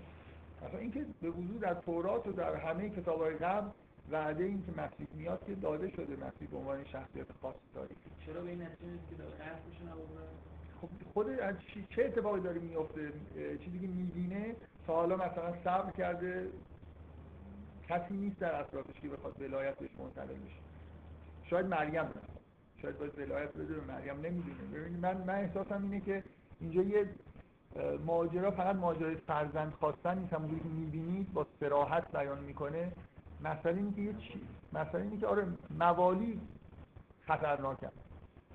[0.62, 3.70] مثلا اینکه به وضوع در تورات و در همه کتابهای قبل
[4.10, 8.42] وعده این که مسیح میاد که داده شده مسیح به عنوان شخصیت خاص تاریخی چرا
[8.42, 9.24] به این نتیجه که
[10.82, 11.56] خب خود از
[11.90, 13.14] چه اتفاقی داره میفته
[13.64, 14.56] چیزی که می‌بینه
[14.88, 16.50] تا حالا مثلا صبر کرده
[17.90, 20.62] کسی نیست در اطرافش که بخواد ولایت بهش منتقل بشه.
[21.44, 22.12] شاید مریم نه.
[22.82, 24.64] شاید باید ولایت بده به مریم نمی‌دونه.
[24.74, 26.24] ببینید من من احساسم اینه که
[26.60, 27.10] اینجا یه
[28.06, 30.34] ماجرا فقط ماجرای فرزند خواستن نیست.
[30.34, 32.92] همونجوری که می‌بینید با سراحت بیان می‌کنه.
[33.44, 34.42] مثلا اینه که یه چی
[34.74, 35.48] مثلا اینه که آره
[35.80, 36.42] موالی
[37.28, 37.90] خطرناکه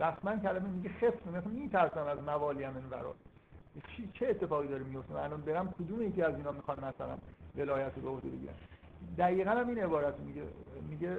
[0.00, 3.12] رسما کلمه میگه خفت مثلا میترسم از موالی هم این برای
[3.96, 7.18] چی چه اتفاقی داره میفته من الان برم کدوم یکی از اینا می‌خوان مثلا
[7.56, 8.54] ولایت رو به عهده بگیرن؟
[9.18, 10.42] دقیقا هم این عبارت میگه
[10.88, 11.16] میگه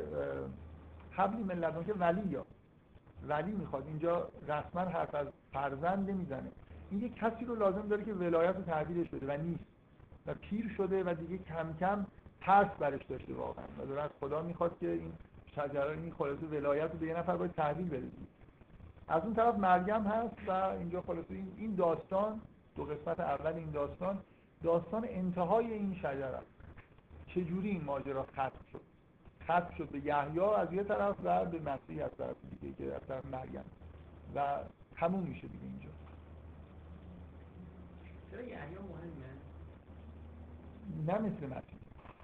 [1.11, 2.45] حبلی من که ولی یا.
[3.27, 3.87] ولی می‌خواد.
[3.87, 6.51] اینجا رسما حرف از فرزند نمی‌زنه
[6.91, 9.63] این یه کسی رو لازم داره که ولایت رو تحویلش بده و نیست.
[10.27, 12.05] و پیر شده و دیگه کم کم
[12.47, 13.65] ترس برش داشته واقعا.
[13.79, 15.13] و داره از خدا می‌خواد که این
[15.55, 18.07] شجره این خلاصه ولایت رو به یه نفر باید تحویل بده.
[19.07, 22.41] از اون طرف مریم هست و اینجا خلاصه این داستان
[22.75, 24.17] دو قسمت اول این داستان
[24.63, 26.25] داستان انتهای این شجره.
[26.25, 26.47] است
[27.27, 28.81] چجوری این ماجرا ختم شد؟
[29.43, 33.01] ختم شد به یحیی از یه طرف و به مسیح از طرف دیگه که از
[33.07, 33.65] طرف مریم
[34.35, 34.57] و
[34.95, 35.89] تموم میشه دیگه اینجا.
[38.31, 39.37] چرا یحیی مهمه؟
[41.07, 41.76] نه مثل مسیح.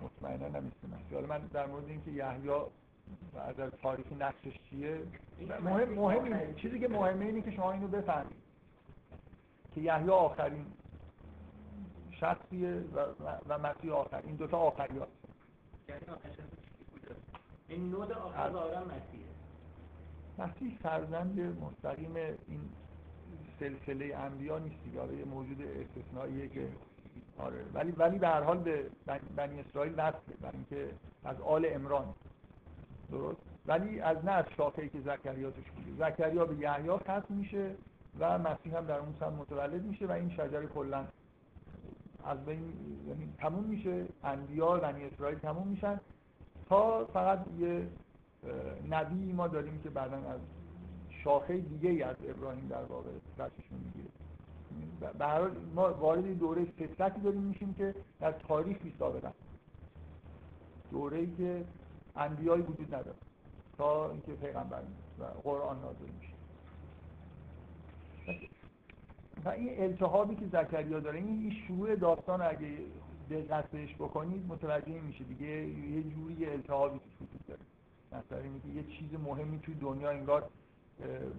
[0.03, 4.99] مطمئنا مثل مسیح حالا من در مورد اینکه یحیی از تاریخی نقشش چیه؟
[5.63, 8.35] مهم مهم چیزی که مهمه اینه که شما اینو بفهمید.
[9.75, 10.65] که یحیی آخرین
[12.11, 13.05] شخصیه و,
[13.47, 15.11] و مسیح آخر این دوتا آخری هست.
[15.89, 16.01] یعنی
[17.67, 19.23] این نود آخر ظاهرا مسیحه.
[20.37, 22.69] مسیح فرزند مستقیم این
[23.59, 25.01] سلسله انبیا نیست دیگه.
[25.01, 26.67] آره یه موجود استثنائیه که
[27.39, 27.65] آره.
[27.73, 28.85] ولی ولی به هر حال به
[29.35, 30.89] بنی اسرائیل وصله برای اینکه
[31.25, 32.05] از آل عمران.
[33.11, 36.09] درست؟ ولی از نه از شاخه‌ای که زکریا توش بوده.
[36.09, 37.71] زکریا به یحیی ختم میشه
[38.19, 41.05] و مسیح هم در اون سم متولد میشه و این شجره کلا
[42.25, 42.73] از بین
[43.07, 44.05] یعنی تموم میشه.
[44.23, 45.99] انبیا بنی اسرائیل تموم میشن.
[46.69, 47.87] تا فقط یه
[48.89, 50.39] نبی ما داریم که بعدا از
[51.23, 54.09] شاخه دیگه ای از ابراهیم در واقع بچشون می‌گیره.
[55.19, 59.31] هر ما وارد دوره فطرتی داریم میشیم که در تاریخ بی سابقه.
[60.91, 61.65] دوره ای که
[62.15, 63.17] انبیایی وجود نداره
[63.77, 64.81] تا اینکه پیغمبر
[65.19, 66.33] و قرآن نازل میشه.
[69.45, 72.77] و این التهابی که زکریا داره این شروع داستان اگه
[73.29, 75.47] دقت بهش بکنید متوجه میشه دیگه.
[75.47, 77.61] یه جوری التهابی وجود داره.
[78.11, 80.49] مثلا اینکه یه چیز مهمی توی دنیا انگار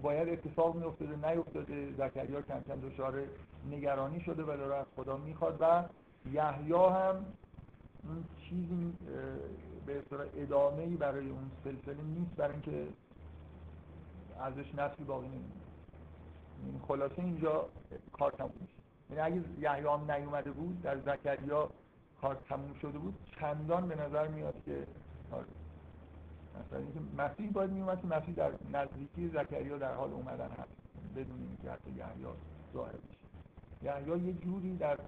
[0.02, 3.22] باید اتفاق میافتاده نیفتاده زکریا کم کم دچار
[3.70, 5.84] نگرانی شده و داره از خدا می‌خواد و
[6.32, 7.26] یحیی هم
[8.04, 8.92] اون چیزی
[9.86, 12.88] به اصطلاح ادامه برای اون سلسله نیست برای اینکه
[14.40, 15.64] ازش نسلی باقی نمیمونه
[16.64, 17.68] این خلاصه اینجا
[18.12, 18.74] کار تموم میشه
[19.10, 21.70] یعنی اگه یحیی هم نیومده بود در زکریا
[22.20, 24.86] کار تموم شده بود چندان به نظر میاد که
[25.32, 25.46] آره.
[26.60, 30.70] مثلا اینکه مسیح باید میومد که مسیح در نزدیکی زکریا در حال اومدن هست.
[31.16, 32.24] بدون اینکه حتی یحیی
[32.72, 33.18] ظاهر بشه.
[33.82, 34.98] یحیی یه جوری در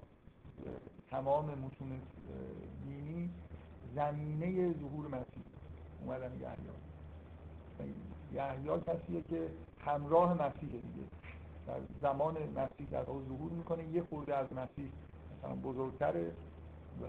[1.09, 2.01] تمام متون
[2.83, 3.29] دینی
[3.95, 5.43] زمینه ظهور مسیح
[6.01, 6.69] اومدن یحیی.
[8.33, 9.49] یحیی کسیه که
[9.85, 11.07] همراه مسیح دیگه.
[11.67, 13.87] در زمان مسیح در ظهور می‌کنه.
[13.87, 14.91] یه خورده از مسیح
[15.37, 16.31] مثلا بزرگتره
[17.01, 17.05] و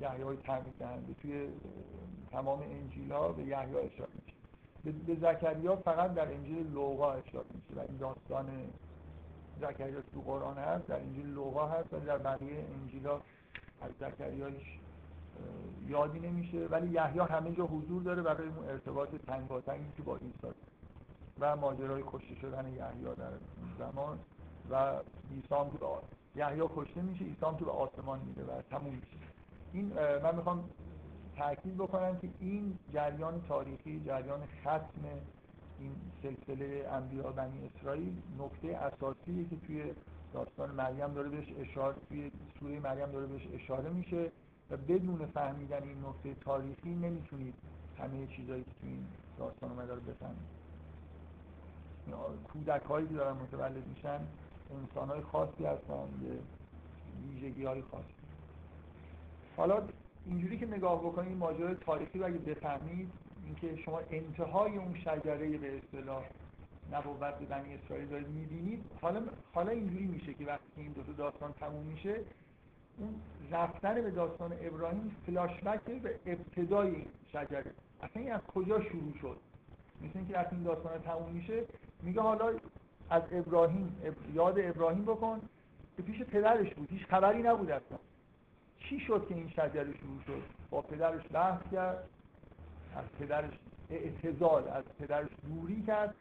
[0.00, 1.48] یحیی های تعمید دهنده توی
[2.30, 4.34] تمام انجیل ها به یحیی اشاره میشه
[5.06, 8.46] به زکریا فقط در انجیل لوقا اشاره میشه و این داستان
[9.60, 13.20] زکریا تو قرآن هست در انجیل لوقا هست و در بقیه انجیل ها
[13.80, 14.78] از زکریایش
[15.88, 16.66] یادی نمیشه.
[16.66, 20.54] ولی یحیی همه جا حضور داره برای اون ارتباط تنگاتنگی که با عیسی.
[21.40, 23.32] و ماجرای کشته شدن یحیی در
[23.78, 24.18] زمان
[24.70, 24.98] و
[25.30, 25.98] عیسی تو
[26.36, 29.33] یحیی کشته میشه عیسی تو به آسمان میره و تموم میشه.
[29.74, 30.64] این من می‌خوام
[31.36, 35.04] تاکید بکنم که این جریان تاریخی جریان ختم
[35.78, 39.92] این سلسله انبیا بنی اسرائیل نکته اساسیه که توی
[40.32, 44.30] داستان مریم داره بهش اشاره توی سوره مریم داره بهش اشاره میشه
[44.70, 47.54] و بدون فهمیدن این نکته تاریخی نمی‌تونید
[47.98, 49.06] همه چیزایی که توی این
[49.38, 50.54] داستان اومده رو بفهمید.
[52.52, 54.20] کودک هایی که دارن متولد میشن
[54.70, 56.38] انسان های خاصی هستن یه
[57.28, 58.23] ویژگی های خاصی.
[59.56, 59.82] حالا
[60.26, 63.10] اینجوری که نگاه بکنید ماجرای تاریخی رو اگه بفهمید
[63.46, 66.24] اینکه شما انتهای اون شجره به اصطلاح
[66.92, 71.86] نبوت بنی اسرائیل دارید می‌بینید حالا حالا اینجوری میشه که وقتی این دو داستان تموم
[71.86, 72.20] میشه
[72.98, 73.14] اون
[73.50, 77.72] رفتن به داستان ابراهیم فلاشبک به ابتدای شجره.
[78.02, 79.36] اصلا این از کجا شروع شد؟
[80.02, 81.64] مثل اینکه وقتی این داستان تموم میشه
[82.02, 82.52] میگه حالا
[83.10, 83.96] از ابراهیم
[84.34, 85.40] یاد ابراهیم بکن
[85.96, 86.88] که پیش پدرش بود.
[86.90, 87.98] هیچ خبری نبود اصلا.
[88.88, 92.08] چی شد که این شجره شروع شد؟ با پدرش بحث کرد
[92.96, 93.50] از پدرش
[93.90, 96.14] اعتزال از پدرش دوری کرد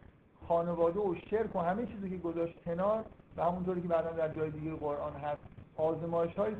[0.47, 3.06] خانواده و شرک و همه چیزی که گذاشت کنار
[3.38, 5.41] و همونطوری که بعدا در جای دیگه قرآن هست
[5.76, 6.56] آزمایش های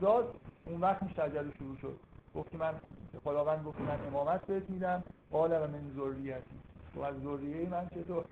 [0.00, 1.96] داد اون وقت این شجره شروع شد.
[2.34, 2.74] گفت من
[3.24, 5.04] خداوند گفت من امامت بهت میدم.
[5.30, 6.60] قال و من ذریتی.
[6.94, 8.24] و از ذریه من چطور؟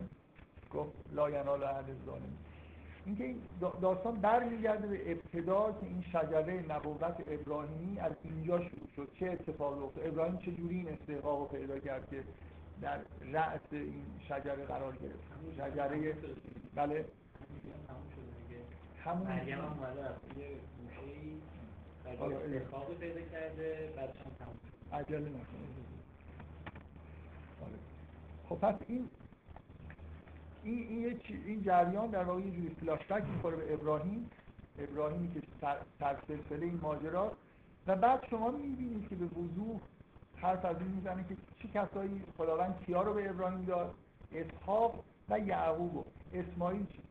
[0.75, 2.39] گفت لا ینال اهل ظالم
[3.07, 3.43] اینکه این
[3.81, 9.09] داستان برمیگرده به ابتدا که این شجره نبوت ابراهیمی از اینجا شروع شد.
[9.21, 12.25] چه اتفاقی افتاد؟ ابراهیم چه جوری این استحقاق رو پیدا کرد که
[12.83, 12.99] در
[13.33, 15.19] رأس این شجره قرار گرفت؟
[15.57, 16.15] شجره
[16.75, 17.05] بله.
[19.05, 20.47] همون مریم اومده از یه
[20.79, 21.37] گوشه‌ای
[22.07, 24.57] استحقاق پیدا کرده بعدش هم تموم
[24.93, 25.67] عجله نکنه.
[28.49, 29.09] خب پس این
[30.67, 34.31] این این, این جریان در واقع یه جوری فلاشبک می‌خوره به ابراهیم.
[34.79, 35.43] ابراهیمی که
[36.01, 37.33] سر سلسله این ماجرا.
[37.87, 39.81] و بعد شما می‌بینید که به وضوح
[40.37, 43.95] حرف از این می‌زنه که چه کسایی خداوند کیا رو به ابراهیم داد؟
[44.33, 46.07] اسحاق و یعقوب.
[46.33, 47.03] اسماعیل چی؟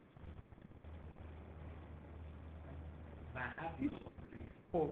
[4.72, 4.90] خب.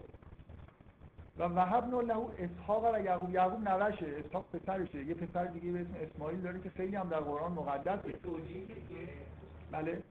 [1.37, 3.29] و وهب له اسحاق و یعقوب.
[3.29, 5.03] یعقوب نوشه اسحاق پسرشه.
[5.03, 8.13] یه پسر دیگه به اسم اسماعیل داره که خیلی هم در قرآن مقدسه.
[9.71, 10.01] بله.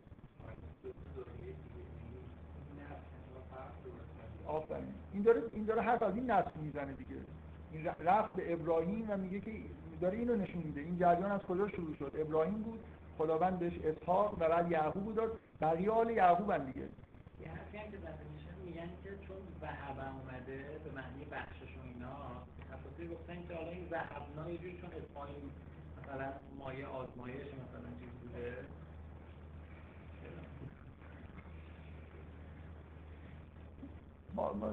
[4.46, 4.94] آفرین.
[5.12, 7.16] این داره این داره حرف از این نسل می‌زنه دیگه.
[7.72, 9.52] این رفت به ابراهیم و میگه که
[10.00, 10.80] داره اینو نشون میده.
[10.80, 12.80] این جریان از کجا شروع شد؟ ابراهیم بود
[13.18, 15.38] خداوند بهش اسحاق و بعد یعقوب داد.
[15.60, 16.88] بقیه آل یعقوب دیگه.
[17.78, 17.98] هم که
[18.66, 22.16] میگن که چون وهب اومده به معنی بخشش و اینا
[22.72, 25.50] تفاصیل گفتن که حالا این وهبنا یه جوری چون اسماعیل
[25.98, 28.56] مثلا مایه آزمایش مثلا چیز بوده.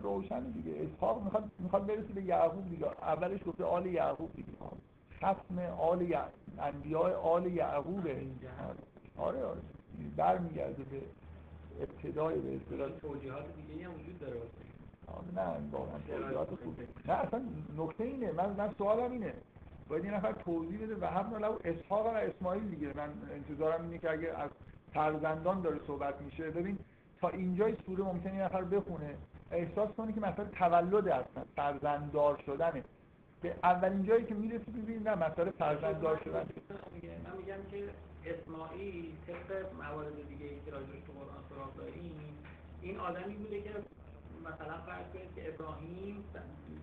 [0.04, 0.71] روشن دیگه.
[0.95, 2.88] اسحاق می‌خواد می‌خواد برسه به یعقوب دیگه.
[2.88, 4.49] اولش گفته آل یعقوب دیگه.
[5.17, 8.21] ختم آل یعقوب انبیاء آل یعقوبه.
[9.17, 9.62] آره آره.
[10.17, 11.02] برمیگرده به
[11.79, 14.39] ابتدای به اصطلاح توجیهات دیگه هم وجود داره.
[15.35, 16.87] نه واقعا توضیحات خوبه.
[17.05, 17.41] نه اصلا
[17.77, 19.33] نکته اینه من من سوالم اینه.
[19.87, 22.87] باید یه نفر توضیح بده و هم لو اسحاق و اسماعیل دیگه.
[22.87, 24.49] من انتظارم اینه که اگه از
[24.93, 26.79] فرزندان داره صحبت میشه ببین
[27.21, 29.15] تا اینجای سوره ممکنه یه نفر بخونه.
[29.51, 32.83] احساس کنه که مثلا تولد هستن فرزنددار شدنه.
[33.41, 36.45] به اولین جایی که می‌رسی ببینید نه مسئله فرزنددار شدن.
[37.25, 37.83] من میگم که
[38.33, 42.37] اسماعیل طبق موارد دیگه ای که راجعش تو قرآن سراغ داریم
[42.81, 43.69] این آدمی بوده که
[44.45, 46.23] مثلا فرض کنید که ابراهیم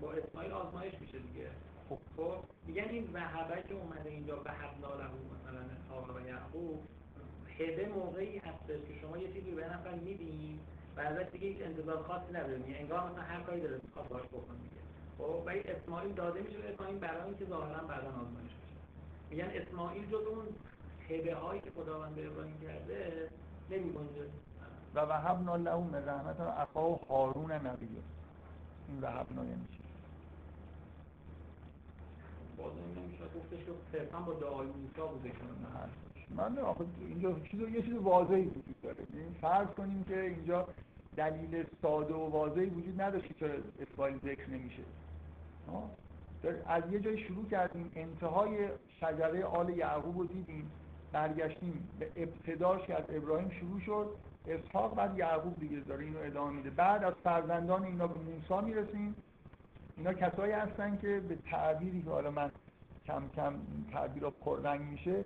[0.00, 1.50] با اسماعیل آزمایش میشه دیگه.
[1.88, 6.80] خب, خب، میگن این وهبه که اومده اینجا به حبنا له مثلا اسحاق و یعقوب
[7.58, 10.58] هده موقعی هستش که شما یه چیزی به نفر میدین
[10.96, 14.22] و ازش دیگه هیچ انتظار خاصی نداره میگه انگار مثلا هر کاری داره می‌خواد باش
[14.22, 14.82] بکن دیگه.
[15.18, 18.76] خب ولی اسماعیل داده میشه به اسماعیل برای اینکه ظاهرا بعدا آزمایش بشه.
[19.30, 20.46] میگن اسماعیل جز اون
[21.10, 23.28] هبه هایی که خداوند به ابراهیم کرده
[23.70, 24.30] نمیگنجه.
[24.94, 27.88] و وهبنا له من رحمت اخاه هارون نبیه
[28.88, 29.78] این وهبنا یعنی چی؟
[32.56, 33.24] باز نمیشه.
[33.24, 35.32] گفتش که صرفا با دعای موسی بوده
[36.30, 38.96] من آخه اینجا چیز یه چیز واضحی وجود داره.
[39.12, 40.68] این فرض کنیم که اینجا
[41.16, 44.82] دلیل ساده و واضحی وجود نداشت که اسرائیل ذکر نمیشه.
[46.66, 47.92] از یه جای شروع کردیم.
[47.96, 48.68] انتهای
[49.00, 50.70] شجره آل یعقوب رو دیدیم.
[51.16, 54.08] برگشتیم به ابتداش که از ابراهیم شروع شد.
[54.48, 56.70] اسحاق بعد یعقوب دیگه داره اینو ادامه میده.
[56.70, 59.14] بعد از فرزندان اینا به موسی می‌رسیم.
[59.96, 62.50] اینا کسایی هستن که به تعبیری که حالا من
[63.06, 63.54] کم کم
[63.92, 65.24] تعبیر رو پررنگ میشه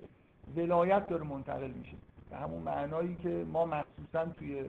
[0.57, 1.97] ولایت داره منتقل میشه.
[2.31, 4.65] به همون معنایی که ما مخصوصا توی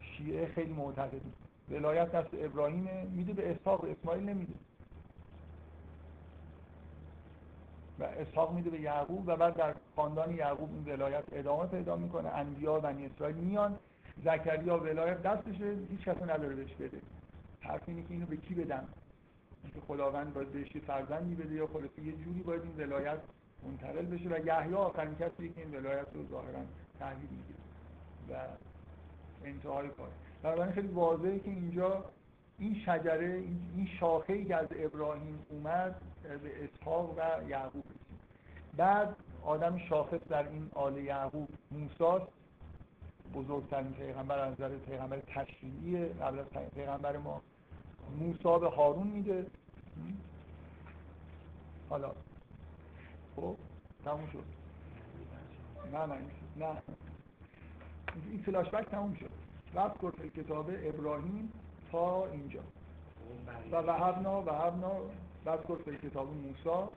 [0.00, 1.32] شیعه خیلی معتقدیم.
[1.70, 4.54] ولایت دست ابراهیم میده به اسحاق اسماعیل نمیده.
[8.00, 12.28] و اسحاق میده به یعقوب و بعد در خاندان یعقوب این ولایت ادامه پیدا می‌کنه.
[12.28, 13.78] انبیا و بنی اسرائیل میان.
[14.24, 17.00] زکریا ولایت دستشه هیچ کسی نداره بهش بده.
[17.60, 18.88] حرف اینه که اینو به کی بدم؟
[19.64, 23.18] اینکه خداوند باید بهش فرزندی بده یا خلاصه یه جوری باید این ولایت
[23.62, 24.28] منتقل بشه.
[24.28, 26.60] و یحیی آخرین کسی که این ولایت رو ظاهرا
[26.98, 27.58] تحویل می‌گیره.
[28.30, 28.32] و
[29.44, 30.08] انتهای کار.
[30.42, 32.04] بنابراین خیلی واضحه که اینجا
[32.60, 33.34] این شجره
[33.76, 37.84] این شاخه ای که از ابراهیم اومد به اسحاق و یعقوب
[38.76, 42.26] بعد آدم شاخص در این آل یعقوب موسی
[43.34, 47.42] بزرگترین پیغمبر از نظر پیغمبر تشریعی قبل از پیغمبر ما.
[48.18, 49.46] موسی به هارون میده.
[51.90, 52.12] حالا.
[53.36, 53.56] خب
[54.04, 54.44] تموم شد.
[55.92, 56.18] نه نه
[56.56, 56.82] نه.
[58.30, 59.30] این فلاش بک تموم شد.
[59.74, 61.52] رفت کرد کتاب ابراهیم.
[61.92, 62.60] تا اینجا.
[63.72, 64.92] و وهبنا وهبنا
[65.46, 66.90] بس کرد کتاب موسی.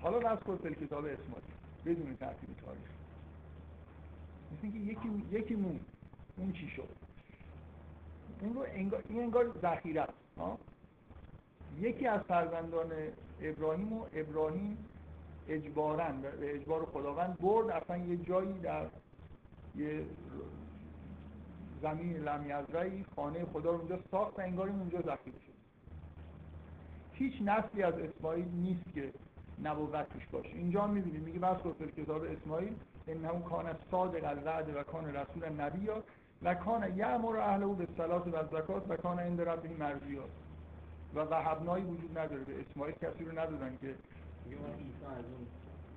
[0.00, 2.90] حالا بس کرد کتاب اسماعیل بدون ترتیب تاریخ.
[4.52, 5.80] مثل اینکه یکی یکی مون.
[6.36, 6.88] اون چی شد؟
[8.40, 10.12] اون رو انگار این انگار ذخیره است
[11.80, 12.92] یکی از فرزندان
[13.42, 14.78] ابراهیم و ابراهیم
[15.48, 18.86] اجبارن به اجبار خداوند برد اصلا یه جایی در
[19.76, 20.04] یه
[21.82, 25.60] زمین لمیزرعی خانه خدا رو اونجا ساخت و انگار اونجا ذخیره شد.
[27.12, 29.12] هیچ نسلی از اسماعیل نیست که
[29.64, 30.48] نبوت توش باشه.
[30.48, 31.58] اینجا می‌بینید میگه بس
[31.96, 32.76] کتاب اسماعیل
[33.08, 35.88] انه کان صادق الوعد و کان رسول نبی
[36.42, 40.30] و کان یعمر اهله به صلات و زکات و کان عند ربه مرضیات
[41.14, 42.44] و وهبنایی وجود نداره.
[42.44, 43.94] به اسماعیل کسی رو ندادن که.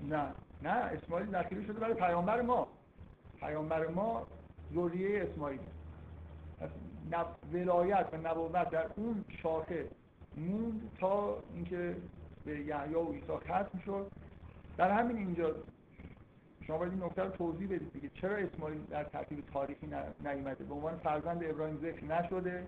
[0.09, 0.31] نه.
[0.63, 2.67] نه اسماعیل داخلی شده برای پیامبر ما.
[3.39, 4.27] پیامبر ما
[4.75, 5.59] ذریه اسماعیل.
[7.53, 9.87] ولایت و نبوت در اون شاخه
[10.37, 11.95] موند تا اینکه
[12.45, 14.11] به یحیی و عیسی ختم شد.
[14.77, 15.55] در همین اینجا
[16.67, 18.09] شما باید این نکته رو توضیح بدید دیگه.
[18.13, 19.87] چرا اسماعیل در ترتیب تاریخی
[20.25, 22.67] نیومده؟ به عنوان فرزند ابراهیم ذکر نشده.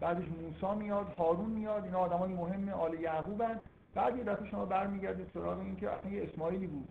[0.00, 1.84] بعدش موسی میاد هارون میاد.
[1.84, 3.60] اینا آدمای مهم آل یعقوبن.
[3.94, 6.88] بعد یه دفعه شما برمیگردید سراغ این که اصلا یه اسماعیلی بود.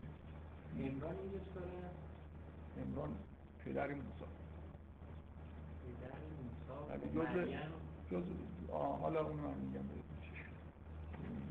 [0.80, 1.15] عمران
[2.78, 3.09] عمران
[3.65, 4.42] پدر موسی.
[8.11, 8.23] جز
[9.01, 9.83] حالا اون من میگم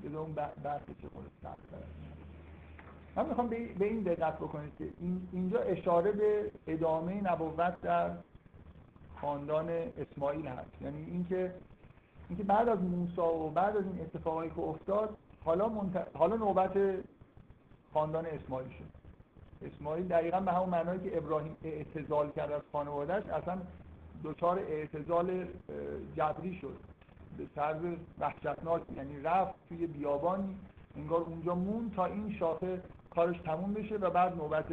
[0.05, 0.33] بده اون
[0.65, 1.31] بحث چه خود
[3.17, 4.89] من می‌خوام به این دقت بکنید که
[5.33, 8.11] اینجا اشاره به ادامه نبوت در
[9.21, 11.55] خاندان اسماعیل هست یعنی اینکه
[12.29, 16.09] اینکه بعد از موسی و بعد از این اتفاقایی که افتاد حالا منت...
[16.15, 16.73] حالا نوبت
[17.95, 19.03] خاندان اسماعیل شد
[19.67, 23.59] اسماعیل دقیقا به همون معنایی که ابراهیم اعتزال کرد از خانوادهش اصلا
[24.25, 25.47] دچار اعتزال
[26.17, 26.77] جبری شد.
[27.39, 27.83] به طرز
[28.19, 30.57] وحشتناک یعنی رفت توی بیابانی
[30.97, 34.67] انگار اونجا مون تا این شاخه کارش تموم بشه و بعد نوبت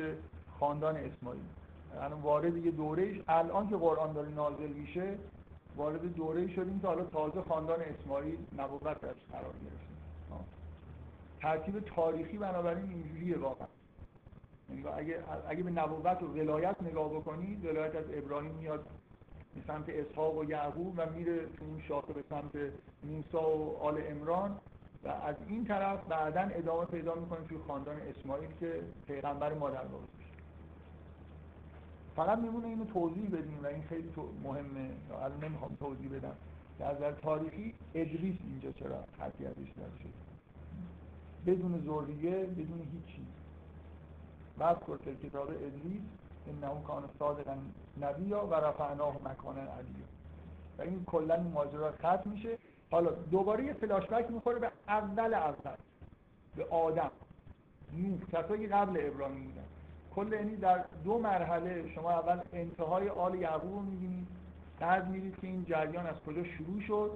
[0.60, 1.42] خاندان اسماعیل.
[1.96, 5.18] یعنی وارد یه دوره الان که قرآن داره نازل میشه
[5.78, 9.90] وارد دوره شدیم که حالا تازه خاندان اسماعیل نبوت درش قرار گرفته.
[11.42, 13.68] ترتیب تاریخی بنابراین اینجوریه واقعا.
[14.98, 18.86] اگه اگه به نبوت و ولایت نگاه بکنید ولایت از ابراهیم میاد
[19.56, 22.56] به سمت اسحاق و یعقوب و میره تو این شاخه به سمت
[23.04, 24.58] موسی و آل امران
[25.04, 30.30] و از این طرف بعدا ادامه پیدا می‌کنه توی خاندان اسماعیل که پیغمبر مادر میشه.
[32.16, 34.10] فقط میمونه اینو توضیح بدیم و این خیلی
[34.44, 34.90] مهمه.
[35.12, 36.36] الان نمی‌خوام توضیح بدم.
[36.78, 40.14] که از تاریخی ادریس اینجا چرا حرفی ازش شد
[41.48, 43.26] بدون ذریه بدون هیچی.
[44.58, 46.02] بعد کرد کتاب ادریس
[46.48, 47.58] انه کان صادقا
[48.02, 50.04] نبیا و رفعناه علی.
[50.78, 52.58] و این کلا این ماجرا ختم میشه.
[52.92, 55.76] حالا دوباره یه فلاشبک می‌خوره به اول اول.
[56.56, 57.12] به آدم.
[57.94, 59.66] نوح کسایی قبل ابراهیم بودن.
[60.16, 64.28] کل یعنی در دو مرحله شما اول انتهای آل یعقوب رو می‌بینید
[64.80, 67.12] بعد می‌دید که این جریان از کجا شروع شد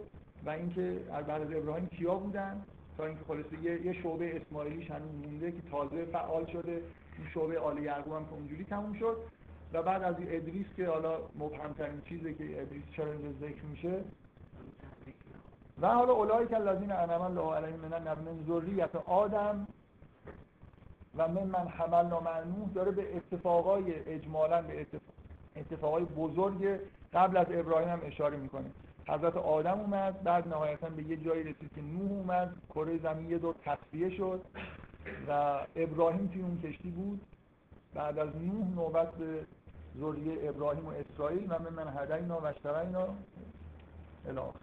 [0.45, 2.63] و اینکه بعد از ابراهیم کیا بودن
[2.97, 6.71] تا اینکه خلاصه یه, شعبه اسماعیلیش هنوز مونده که تازه فعال شده.
[6.71, 6.83] این
[7.33, 9.17] شعبه آل یعقوب هم که اونجوری تموم شد.
[9.73, 14.03] و بعد از ادریس که حالا مبهمترین چیزی که ادریس چرا ذکر میشه.
[15.81, 19.67] و حالا اولای که الذین انعم الله علیهم من من ذریت آدم
[21.17, 24.87] و من من حمل نامعنوح داره به اتفاقای اجمالا به
[25.55, 26.79] اتفاقای بزرگ
[27.13, 28.71] قبل از ابراهیم هم اشاره می‌کنه.
[29.07, 32.55] حضرت آدم اومد بعد نهایتا به یه جایی رسید که نوح اومد.
[32.69, 34.41] کره زمین یه دور تصفیه شد.
[35.27, 37.21] و ابراهیم توی اون کشتی بود.
[37.93, 39.45] بعد از نوح نوبت به
[39.99, 43.07] ذریه ابراهیم و اسرائیل و من هدینا و اشترینا
[44.27, 44.59] الاخر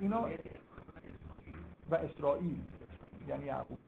[0.00, 0.28] اینا
[1.90, 2.60] و اسرائیل
[3.28, 3.78] یعنی یعقوب.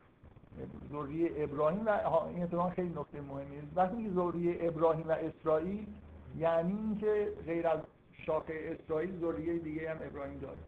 [0.92, 1.90] ذریه ابراهیم و
[2.34, 5.86] این اتفاقا خیلی نکته مهمیه وقتی که ذریه ابراهیم و اسرائیل
[6.38, 7.80] یعنی اینکه غیر از
[8.26, 10.58] شاخه اسرائیل ذریه دیگه هم ابراهیم داره.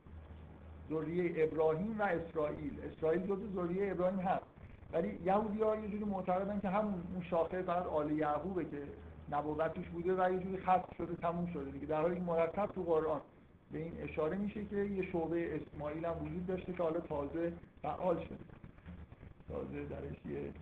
[0.91, 2.81] ذریه ابراهیم و اسرائیل.
[2.93, 4.45] اسرائیل جزء ذریه ابراهیم هست.
[4.93, 8.83] ولی یهودی ها یه جوری معتقدن که همون اون شاخه فقط آل یعقوبه که
[9.31, 11.87] نبوتش بوده و یه جوری خط شده تموم شده دیگه.
[11.87, 13.21] در حالی که مرتب تو قرآن
[13.73, 18.25] به این اشاره میشه که یه شعبه اسماعیل هم وجود داشته که حالا تازه فعال
[18.25, 18.39] شده.
[19.49, 20.53] تازه درش یه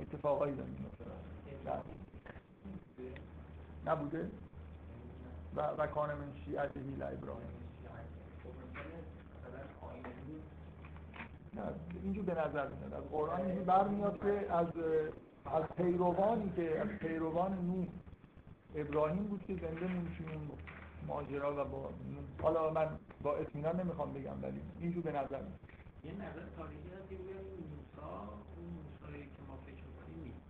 [0.00, 0.86] اتفاقایی داریم
[3.86, 4.30] نبوده
[5.56, 7.69] و, و کان من شیعت هیل ابراهیم.
[11.54, 11.62] نه
[12.02, 12.94] اینجور به نظر میاد.
[12.94, 14.66] از قرآن اینجور برمیاد که از
[15.44, 17.86] از پیروانی که از پیروان نوح
[18.74, 20.08] ابراهیم بود که زنده موند
[21.06, 21.90] ماجرا و با
[22.42, 22.88] حالا من
[23.22, 25.60] با اطمینان نمی‌خوام بگم ولی اینجور به نظر میاد.
[26.04, 28.10] یه نظر تاریخی هست که بگم موسا
[28.56, 30.40] اون موسایی که ما فکر می‌کنیم نیست.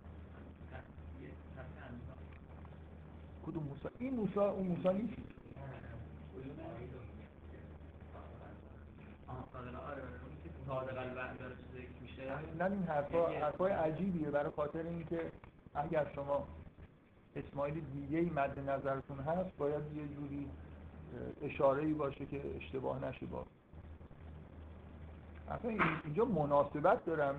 [3.45, 5.13] کدوم موسا؟ این موسا اون موسا نیست؟
[12.59, 14.29] نه این حرفا حرفای عجیبیه.
[14.29, 15.31] برای خاطر اینکه
[15.75, 16.47] اگر شما
[17.35, 20.49] اسماعیل دیگه ای مد نظرتون هست باید یه جوری
[21.41, 23.45] اشاره ای باشه که اشتباه نشه با
[25.49, 25.71] اصلا
[26.05, 27.35] اینجا مناسبت دارم.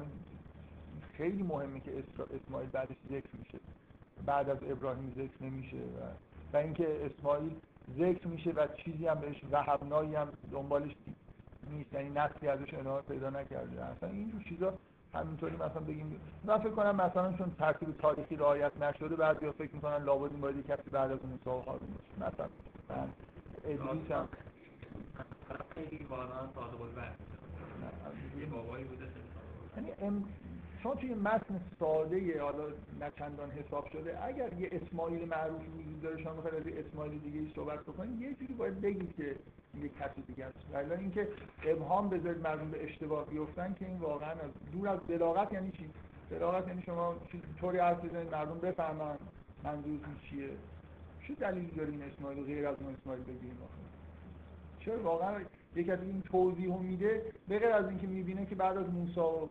[1.12, 2.05] خیلی مهمه که
[2.45, 3.59] اسماعیل بعدش ذکر میشه.
[4.26, 6.01] بعد از ابراهیم ذکر نمیشه و,
[6.53, 7.57] و اینکه اسماعیل
[7.99, 10.93] ذکر میشه و چیزی هم بهش وهبنایی هم دنبالش
[11.73, 13.85] نیست یعنی نسلی ازش ادامه پیدا نکرده.
[13.85, 14.75] اصلا اینجور چیزا
[15.14, 16.20] همینطوری مثلا بگیم.
[16.45, 20.66] من فکر کنم مثلا چون ترتیب تاریخی رعایت نشده بعضیا فکر می‌کنن لابد این باید
[20.66, 22.33] کسی بعد از اون و هارون باشه.
[22.33, 22.49] مثلا
[22.89, 23.09] من
[23.64, 24.29] ادریس هم
[25.75, 26.81] خیلی واقعا صادق
[28.39, 29.05] یه بابایی بوده
[29.77, 29.91] یعنی
[30.83, 32.64] چون توی متن ساده حالا
[33.01, 37.41] نه چندان حساب شده اگر یه اسماعیل معروف وجود داره شما می‌خواید از اسماعیل دیگه
[37.41, 39.37] ای صحبت بکنید یه جوری باید بگید که
[39.83, 40.59] یه کسی دیگه است.
[40.72, 41.28] ولی اینکه
[41.64, 45.91] ابهام بذارید مردم به اشتباه بیفتن که این واقعا از دور از بلاغت یعنی چی؟
[46.30, 47.14] بلاغت یعنی شما
[47.61, 49.16] طوری حرف بزنید مردم بفهمن
[49.64, 50.51] منظورتون چیه.
[51.28, 53.59] چه دلیلی داره این اسماعیل غیر از اون اسماعیل بگیریم
[54.80, 55.41] چرا واقعا
[55.74, 59.49] یک از این توضیح میده به غیر از اینکه می‌بینه که بعد از موسی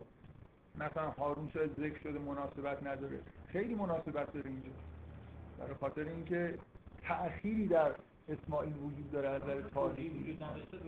[0.76, 3.20] مثلا هارون شاید ذکر شده مناسبت نداره.
[3.48, 4.70] خیلی مناسبت داره اینجا.
[5.58, 6.58] برای خاطر اینکه
[7.02, 7.94] تأخیری در
[8.28, 10.18] اسماعیل وجود داره از نظر تاریخی.
[10.18, 10.78] وجود نداشته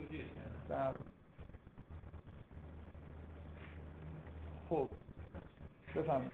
[4.68, 4.89] خب.
[5.95, 6.32] بفهمید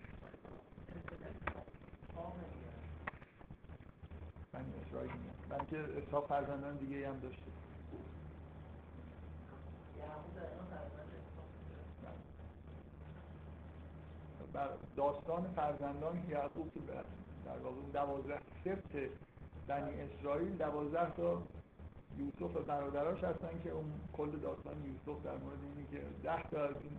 [4.53, 5.11] بنی اسرائیل
[5.51, 7.43] من که اسحاق فرزندان دیگه هم داشته
[14.40, 14.40] بر
[14.97, 16.81] داستان فرزندان یعقوب که
[17.47, 19.11] در واقع دوازده سبت
[19.67, 21.43] بنی اسرائیل دوازده تا
[22.19, 26.65] یوسف و برادراش هستن که اون کل داستان یوسف در مورد اینه که ده تا
[26.65, 26.99] از این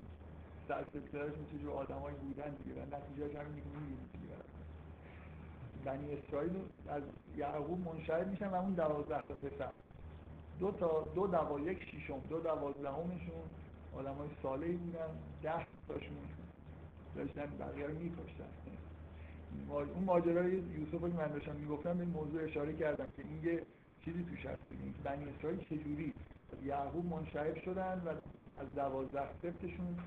[0.67, 4.35] سلسله‌اش مثل جو آدمایی بودن دیگه و نتیجهش همین دیگه می‌بینید دیگه.
[5.85, 6.51] بنی اسرائیل
[6.87, 7.03] از
[7.37, 9.71] یعقوب منشأ میشن و اون دوازده تا پسر.
[10.59, 13.43] دو تا دو دوا یک شیشم دو دوازدهمشون
[13.95, 15.09] آدمای صالحی بودن
[15.43, 16.17] ده تاشون
[17.15, 18.49] داشتن بقیه رو میکشتن.
[19.69, 23.61] اون ماجرای یوسف که من داشتم می‌گفتم به این موضوع اشاره کردم که این یه
[24.05, 24.61] چیزی توش هست.
[24.71, 26.13] این بنی اسرائیل چجوری
[26.65, 28.09] یعقوب منشعب شدن و
[28.61, 29.97] از دوازده سبتشون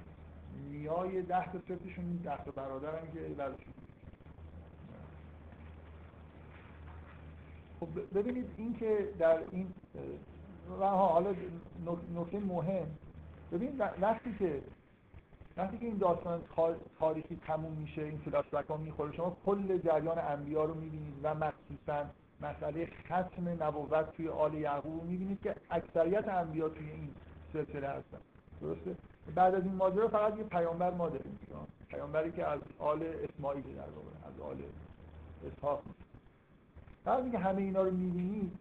[0.70, 3.74] نیای ده تا سبتشون ده تا برادرن که ورشون
[7.80, 9.74] خب ببینید این که در این
[10.80, 11.34] و حالا
[12.14, 12.86] نکته مهم.
[13.52, 14.62] ببینید وقتی که
[15.56, 16.42] وقتی که این داستان
[16.98, 22.06] تاریخی تموم میشه این فلاش ها می‌خوره شما کل جریان انبیا رو می‌بینید و مخصوصا
[22.40, 27.14] مسئله ختم نبوت توی آل یعقوب می‌بینید که اکثریت انبیا توی این
[27.52, 28.18] سلسله هستن.
[28.60, 28.96] درسته؟
[29.34, 31.38] بعد از این ماجرا فقط یه پیامبر ما داریم.
[31.88, 34.62] پیامبری که از آل اسماعیل در واقع از آل
[35.46, 35.82] اسحاق
[37.06, 38.58] وقتی که همه اینا رو می‌بینید.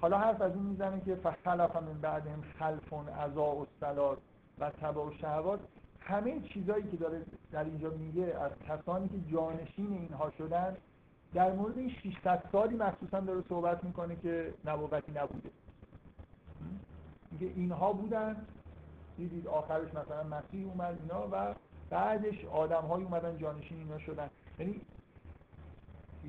[0.00, 4.18] حالا حرف از این می‌زنه که فخلف من بعدهم خلفون عزا و سلات
[4.58, 5.60] و تبا و شهوات.
[6.08, 10.76] همه چیزایی که داره در اینجا میگه از کسانی که جانشین اینها شدن
[11.34, 15.50] در مورد این 600 سالی مخصوصا داره صحبت می‌کنه که نبوتی نبوده.
[17.30, 18.36] میگه اینها بودن
[19.16, 21.54] دیدید آخرش مثلا مسیح اومد اینا و
[21.90, 24.30] بعدش آدم های اومدن جانشین اینا شدن.
[24.58, 24.80] یعنی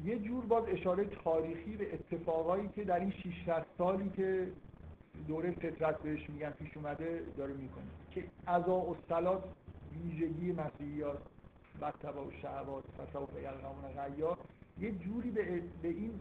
[0.05, 4.51] یه جور باز اشاره تاریخی به اتفاقایی که در این 600 سالی که
[5.27, 7.83] دوره فطرت بهش میگن پیش اومده داره می‌کنه.
[8.11, 8.95] که عزا و
[9.93, 11.19] ویژگی مسیحیات
[11.81, 14.37] و تبا و شهوات و سوف یلقمون غیا
[14.79, 16.19] یه جوری به, به این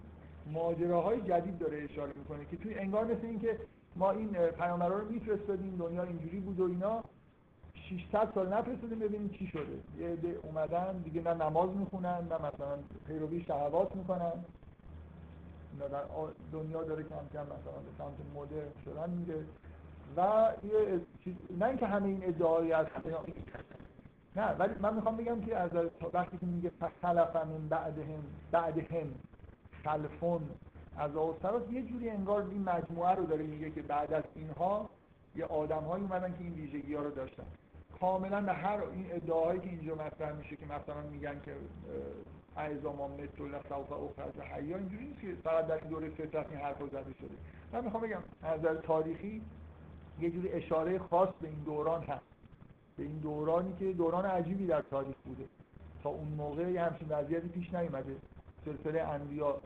[0.52, 3.58] ماجراهای جدید داره اشاره می‌کنه که توی انگار مثل این که
[3.96, 7.04] ما این پیامبرا رو میفرستادیم دنیا اینجوری بود و اینا
[7.74, 9.78] 600 سال نفرستادیم ببینیم چی شده.
[9.98, 14.32] یه عده اومدن دیگه نه نماز می‌خونن نه مثلا پیروی شهوات می‌کنن.
[15.78, 16.04] در
[16.52, 19.44] دنیا داره کم کم مثلا به سمت مدرن شدن میره.
[20.16, 22.86] و یه چیز نه اینکه همه این ادعایی از
[24.36, 25.70] نه ولی من می‌خوام بگم که از
[26.12, 29.14] وقتی که میگه فخلف من بعدهم بعدهم
[29.84, 30.40] خلفون
[30.96, 34.90] از آستراس یه جوری انگار این مجموعه رو داره میگه که بعد از اینها
[35.36, 37.46] یه آدم هایی اومدن که این ویژگی ها رو داشتن.
[38.00, 41.54] کاملا به هر این ادعاهایی که اینجا مطرح میشه که مثلا میگن که
[42.56, 46.60] اعزا ما متر و سوف اخرج حیا اینجوری نیست که فقط در دوره فطرت این
[46.60, 47.34] حرفا زده شده.
[47.72, 49.42] من می‌خوام بگم از نظر تاریخی
[50.20, 52.24] یه جوری اشاره خاص به این دوران هست.
[52.96, 55.44] به این دورانی که دوران عجیبی در تاریخ بوده.
[56.02, 58.16] تا اون موقع یه همچین وضعیتی پیش نیومده.
[58.64, 59.60] سلسله انبیا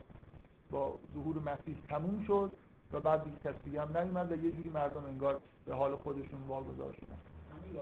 [0.71, 2.51] با ظهور مسیح تموم شد
[2.93, 6.41] و بعد دیگه کسی دیگه هم نیومد و یه جوری مردم انگار به حال خودشون
[6.47, 7.17] واگذار شدن.
[7.51, 7.75] همین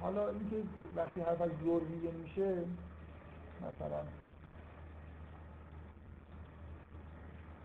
[0.00, 0.56] حالا اینکه
[0.96, 2.64] وقتی حرف از ذریه میشه
[3.62, 4.00] مثلا.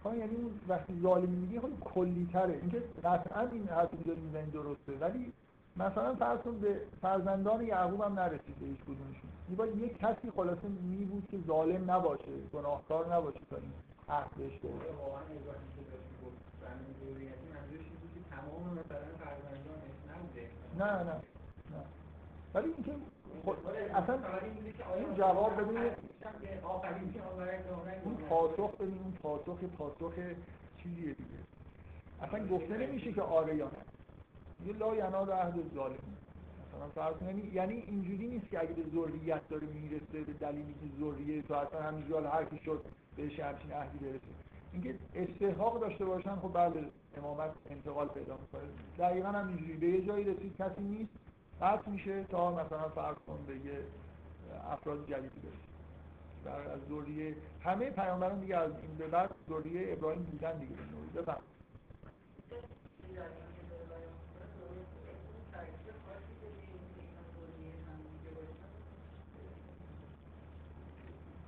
[0.06, 4.22] ها یعنی اون وقتی ظالمی میگه خیلی کلی تره اینکه قطعا این حرفی که داری
[4.22, 5.34] می‌زنی درسته ولی
[5.78, 9.30] مثلا فرض به فرزندان یعقوب هم نرسید به هیچ کدومشون.
[9.58, 13.72] باید یک کسی خلاصه می بود که ظالم نباشه گناهکار نباشه تا این
[14.08, 14.70] حق بهش بده.
[14.70, 15.22] واقعا
[18.30, 20.00] تمام مثلا فرزندانش
[20.80, 21.84] نه نه نه.
[22.54, 22.92] ولی اینکه
[23.96, 24.20] اصلا
[24.96, 25.92] این جواب ببینید
[28.06, 30.14] این پاسخ ببینید اون پاسخ پاسخ
[30.84, 31.40] چیزیه دیگه.
[32.22, 33.72] اصلا گفته نمیشه که آره یا نه.
[34.68, 35.96] یه لا ینال عهد ظالم
[36.76, 41.04] مثلا فرض یعنی یعنی اینجوری نیست که اگه به ذریت داره می‌رسه به دلیلی که
[41.04, 42.86] ذریه تو اصلا همینجوری هر کی شد
[43.18, 44.20] بهش همچین عهدی برسه.
[44.74, 46.84] اینکه استحقاق داشته باشن خب بله
[47.18, 48.70] امامت انتقال پیدا می‌کنه.
[49.00, 51.12] دقیقا هم اینجوری به یه جایی رسید کسی نیست
[51.62, 53.84] قطع میشه تا مثلا فرض کن به یه
[54.72, 55.70] افراد جدیدی برسه.
[56.46, 60.76] در از ذریه همه پیامبران دیگه از این به بعد ذریه ابراهیم بودن دیگه.
[60.76, 61.42] به نوعی بفهم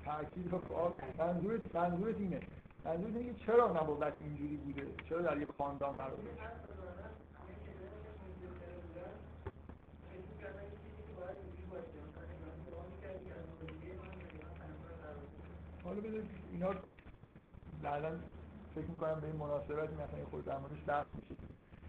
[0.06, 0.52] تاکید
[1.20, 2.40] منظورت منظورت اینه.
[2.86, 6.42] منظورت اینه که چرا نبوت اینجوری بوده؟ چرا در یه خاندان قرار داشت
[15.92, 16.70] حالا بذارید اینا
[17.84, 18.12] بعدا
[18.76, 21.36] فکر می‌کنم به این مناسبت مثلا خود در موردش میشه.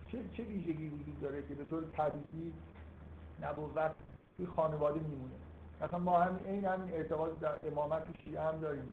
[0.09, 2.53] چه چه ویژگی وجود داره که به طور طبیعی
[3.43, 3.93] نبوت
[4.37, 5.35] توی خانواده میمونه؟
[5.81, 8.89] مثلا ما هم این همین اعتقاد در امامت و شیعه هم داریم.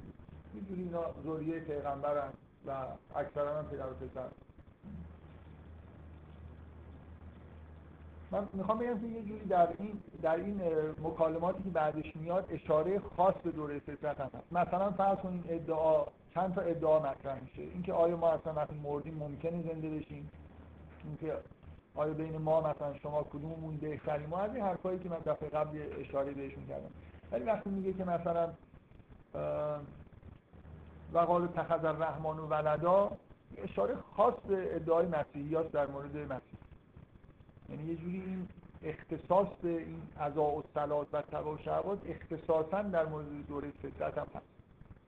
[0.53, 2.30] می‌دونی اینا ذریه پیغمبرن
[2.68, 2.86] و
[3.16, 4.30] اکثرا هم پدر و پسر.
[8.32, 10.62] من می‌خوام بگم که یه جوری در این در این
[11.04, 14.54] مکالماتی که بعدش میاد اشاره خاص به دوره فطرت هم هست.
[14.54, 17.62] مثلا فرض کنید ادعا چند تا ادعا مطرح میشه.
[17.62, 20.32] اینکه آیا ما اصلا وقتی مردیم ممکنه زنده بشیم؟
[21.04, 21.38] اینکه
[21.96, 25.80] آیا بین ما مثلا شما کدوممون بهتریم؟ ما از این حرفایی که من دفعه قبل
[26.00, 26.92] اشاره بهشون کردم.
[27.32, 28.50] ولی وقتی میگه که مثلا
[31.14, 33.12] و قال تخذ الرحمن و ولدا
[33.58, 36.49] اشاره خاص به ادعای مسیحیات در مورد مسیح.
[37.70, 38.47] یعنی یه جوری این
[38.84, 44.17] اختصاص به این عزا و سلات و تقا و شهوات اختصاصا در مورد دوره فطرت
[44.17, 44.45] هم هست.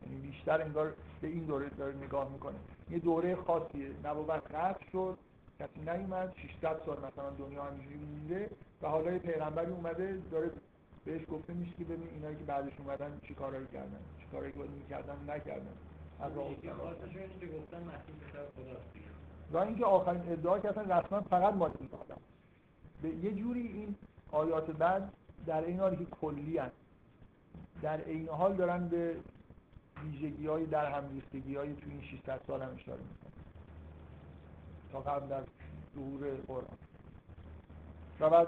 [0.01, 2.55] یعنی بیشتر انگار به این دوره داره نگاه می‌کنه.
[2.89, 3.89] یه دوره خاصیه.
[4.03, 5.17] نبوت قطع شد
[5.59, 8.49] کسی نیومد 600 سال مثلا دنیا همینجوری مونده
[8.81, 10.51] و حالا یه پیغمبری اومده داره
[11.05, 14.59] بهش گفته میشه که ببین اینایی که بعدش اومدن چی کارایی کردن؟ چی کارایی که
[14.59, 15.73] می‌کردن؟ نکردن.
[16.19, 16.31] از
[19.51, 22.21] و اینکه آخرین ادعا که اصلا رسما فقط مادی آدم.
[23.01, 23.95] به یه جوری این
[24.31, 25.13] آیات بعد
[25.45, 26.75] در این حالی که کلی هست.
[27.81, 29.15] در این حال دارن به
[30.03, 33.31] ویژگی های در هم ریختگی های توی این 600 سال هم اشاره می‌کنن.
[34.91, 35.43] تا قبل در
[35.95, 36.77] ظهور قرآن.
[38.19, 38.47] و بعد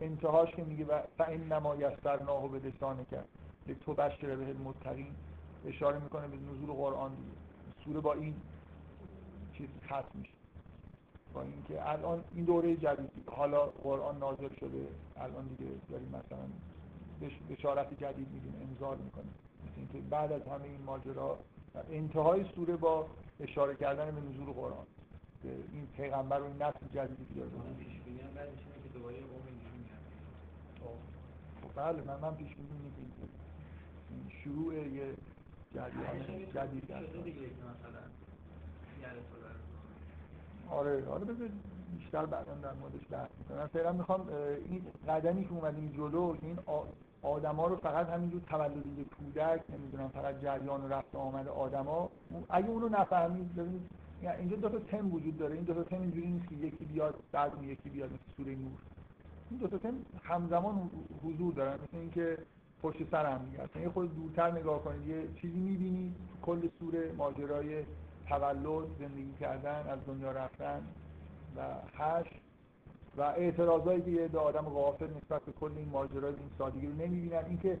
[0.00, 0.84] انتهاش که میگه
[1.18, 3.28] و این نما یسترناه به لسانه کرد
[3.80, 5.14] تو بشره به المتقین
[5.66, 7.36] اشاره می‌کنه به نزول قرآن دیگه.
[7.84, 8.34] سوره با این
[9.52, 10.37] چیز ختم میشه.
[11.34, 16.38] با اینکه الان این دوره جدید حالا قرآن نازل شده الان دیگه داریم مثلا
[17.50, 19.34] بشارت جدید میدیم انذار می‌کنیم.
[19.64, 21.38] مثل اینکه بعد از همه این ماجرا
[21.90, 23.06] انتهای سوره با
[23.40, 24.86] اشاره کردن به نزول قرآن
[25.42, 27.50] به این پیغمبر و این نسل جدیدی که داره
[31.62, 33.02] خب بله من من پیش بینی که
[34.44, 35.14] شروع یه
[35.74, 36.88] جریان جدید
[40.70, 41.48] آره آره بذار
[41.98, 44.28] بیشتر بعدا در موردش بحث من فعلا می‌خوام
[44.68, 46.58] این قدمی که اومدیم جلو این
[47.22, 52.10] آدما رو فقط همینجور تولدی کودک نمی‌دونم فقط جریان و رفت آمد آدما
[52.50, 53.90] اگه اونو نفهمید ببینید
[54.22, 55.54] یعنی اینجا دو تا تم وجود داره.
[55.54, 58.54] این دو تا تم اینجوری نیست که یکی بیاد بعد اون یکی بیاد مثل سوره
[58.54, 58.78] نور.
[59.50, 60.90] این دو تا تم همزمان
[61.24, 62.38] حضور دارن مثل اینکه
[62.82, 67.84] پشت سر هم دیگه یه خود دورتر نگاه کنید یه چیزی می‌بینید کل سوره ماجرای
[68.28, 70.82] تولد زندگی کردن از دنیا رفتن
[71.56, 71.62] و
[71.94, 72.26] هش
[73.16, 77.44] و اعتراضایی که یه آدم غافل نسبت به کل این ماجرای این سادگی رو نمی‌بینن.
[77.48, 77.80] اینکه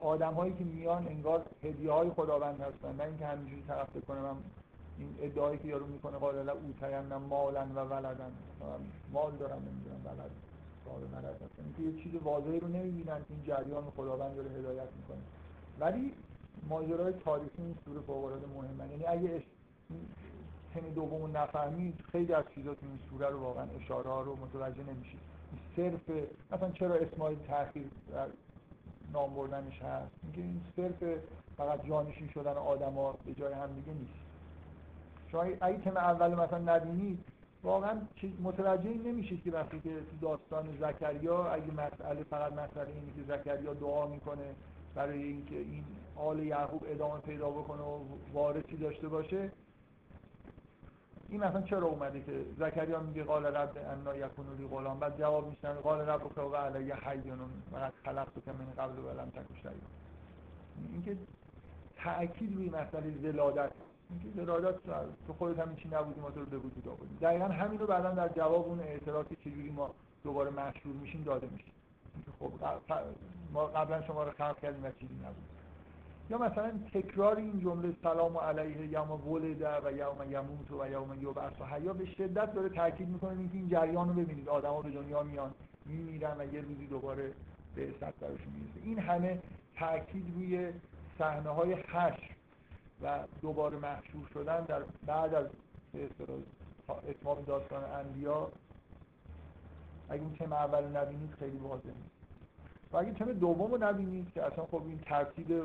[0.00, 4.36] آدم هایی که میان انگار هدیه های خداوند هستن نه اینکه همینجوری طرف کنه من
[4.98, 8.32] این ادعایی که یارو می‌کنه قال لا اوتین مالن و ولدن.
[9.12, 10.30] مال دارم نمی‌دونم ولد
[10.84, 11.64] صاحب مرد هستن.
[11.64, 15.22] اینکه یه چیز واضحی رو نمی‌بینن این جریان خداوند داره هدایت می‌کنه.
[15.80, 16.14] ولی
[16.68, 18.90] ماجرای تاریخی این سوره فوق العاده مهمه.
[18.90, 19.42] یعنی اگه
[20.74, 24.82] تم دوم نفهمید خیلی از چیزا تو این سوره رو واقعا اشاره ها رو متوجه
[24.82, 25.20] نمیشید.
[25.76, 28.26] صرف مثلا چرا اسماعیل تاخیر در
[29.12, 31.18] نام بردنش هست؟ میگه این صرف
[31.56, 34.14] فقط جانشین شدن آدما به جای هم دیگه نیست.
[35.32, 37.24] شما اگه تم اول مثلا نبینید
[37.62, 38.00] واقعا
[38.42, 43.74] متوجه نمیشید که وقتی که تو داستان زکریا اگه مسئله فقط مسئله اینه که زکریا
[43.74, 44.54] دعا می‌کنه
[44.94, 45.84] برای اینکه این
[46.16, 47.98] آل یعقوب ادامه پیدا بکنه و
[48.32, 49.50] وارثی داشته باشه
[51.28, 55.48] این مثلا چرا اومده که زکریا میگه قال رب انا یکون لی غلام؟ بعد جواب
[55.48, 57.38] میشن قال رب که و علی حیون
[57.70, 59.72] فقط خلقت که من قبل و لم تکن شیئا
[60.92, 61.16] اینکه
[61.96, 63.70] تأکید روی مسئله ولادت.
[64.10, 64.76] اینکه ولادت
[65.26, 68.10] تو خودت هم چی نبودی ما تو رو به وجود آوردیم دقیقا همین رو بعدا
[68.10, 69.90] در جواب اون اعتراضی چجوری ما
[70.24, 71.72] دوباره مشهور میشیم داده میشه
[72.38, 72.52] خب
[73.52, 75.53] ما قبلا شما رو خلق کردیم و چیزی نبود.
[76.30, 81.62] یا مثلا تکرار این جمله سلام علیه یوم ولد و یوم یموت و یوم یبعث
[81.62, 84.48] حیا به شدت داره تاکید می‌کنه اینکه این جریان رو ببینید.
[84.48, 85.54] آدما به دنیا میان
[85.86, 87.32] میمیرن و یه روزی دوباره
[87.74, 88.80] به سطح براشون می‌رسه.
[88.84, 89.42] این همه
[89.76, 90.72] تاکید روی
[91.18, 92.30] صحنه های حشر
[93.02, 95.46] و دوباره محشور شدن در بعد از
[97.08, 98.50] اتمام داستان انبیا
[100.08, 102.13] اگه اون تم اول نبینید خیلی واضح نیست.
[102.94, 105.62] و اگه تم دوم رو نبینید که اصلا خب این ترتیب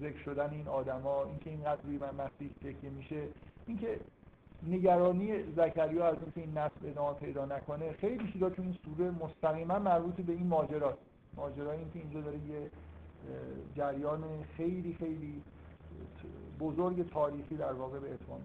[0.00, 3.22] ذکر شدن این آدما اینکه اینقدر روی من مسیح تکیه میشه
[3.66, 4.00] اینکه
[4.66, 9.78] نگرانی زکریا از اینکه این نسل ادامه پیدا نکنه خیلی چیزا تو این سوره مستقیما
[9.78, 10.98] مربوط به این ماجراست.
[11.36, 12.70] ماجرا اینکه اینجا داره یه
[13.76, 14.24] جریان
[14.56, 15.42] خیلی خیلی
[16.60, 18.40] بزرگ تاریخی در واقع به اتمام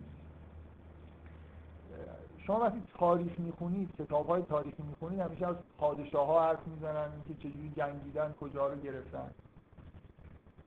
[2.46, 7.34] شما وقتی تاریخ می‌خونید کتاب های تاریخی می‌خونید همیشه از پادشاه ها حرف می‌زنن که
[7.34, 9.32] چجوری جنگیدن کجا رو گرفتن.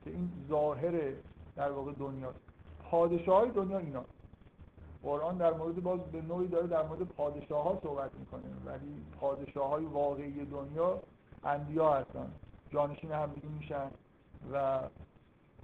[0.03, 1.13] که این ظاهر
[1.55, 2.39] در واقع دنیاست.
[2.91, 4.05] پادشاه های دنیا اینا.
[5.03, 8.43] قرآن در مورد باز به نوعی داره در مورد پادشاه ها صحبت می‌کنه.
[8.65, 10.99] ولی پادشاه های واقعی دنیا
[11.43, 12.31] انبیا هستن.
[12.69, 13.91] جانشین همدیگه میشن
[14.53, 14.79] و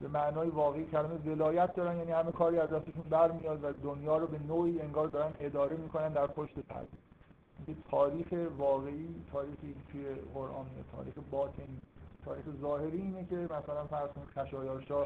[0.02, 4.28] به معنای واقعی کلمه ولایت دارن یعنی همه کاری از دستشون برمیاد و دنیا رو
[4.28, 6.88] به نوعی انگار دارن اداره می‌کنن در پشت پرده
[7.91, 8.28] تاریخ
[8.58, 11.82] واقعی تاریخی توی قرآن تاریخ باطنی
[12.26, 15.04] تاریخ ظاهری اینه که مثلا فرض کنید خشایارشا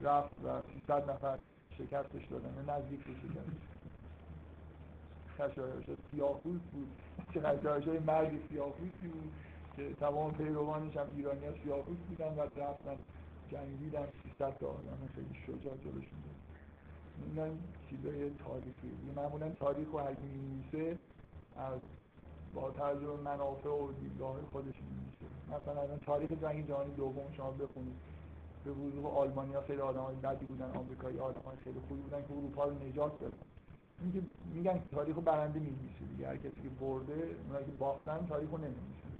[0.00, 1.38] رفت و 300 نفر
[1.78, 3.76] شکستش دادن یا نزدیک به شکست
[5.38, 6.88] خشایارشا سیاه‌پوست بود.
[7.34, 9.32] چه خشایارشا مردی سیاه‌پوستی بود
[9.76, 12.96] که تمام پیروانش هم ایرانی ها سیاه‌پوست بودن و رفتن
[13.50, 14.06] جنگیدن.
[14.38, 16.36] 300 تا آدم خیلی شجاع جلوشون بود
[17.36, 17.58] این
[17.90, 19.12] چیزای تاریخی.
[19.16, 20.98] معمولا تاریخ و هرکی می‌نویسه
[21.56, 21.80] از
[22.54, 25.26] با توجه منافع و دیدگاه خودش می‌نویسه.
[25.48, 27.96] مثلا الان تاریخ جنگ جهانی دوم شما بخونید.
[28.64, 32.74] به وضوح آلمانیا خیلی آدمای بدی بودن آمریکایی آدمای خیلی خوبی بودن که اروپا رو
[32.88, 33.38] نجات دادن.
[34.00, 34.22] اینکه
[34.54, 36.28] میگن تاریخ برنده می‌نویسه دیگه.
[36.28, 39.12] هر کسی که برده اونایی که باختن تاریخ رو نمی‌نویسن.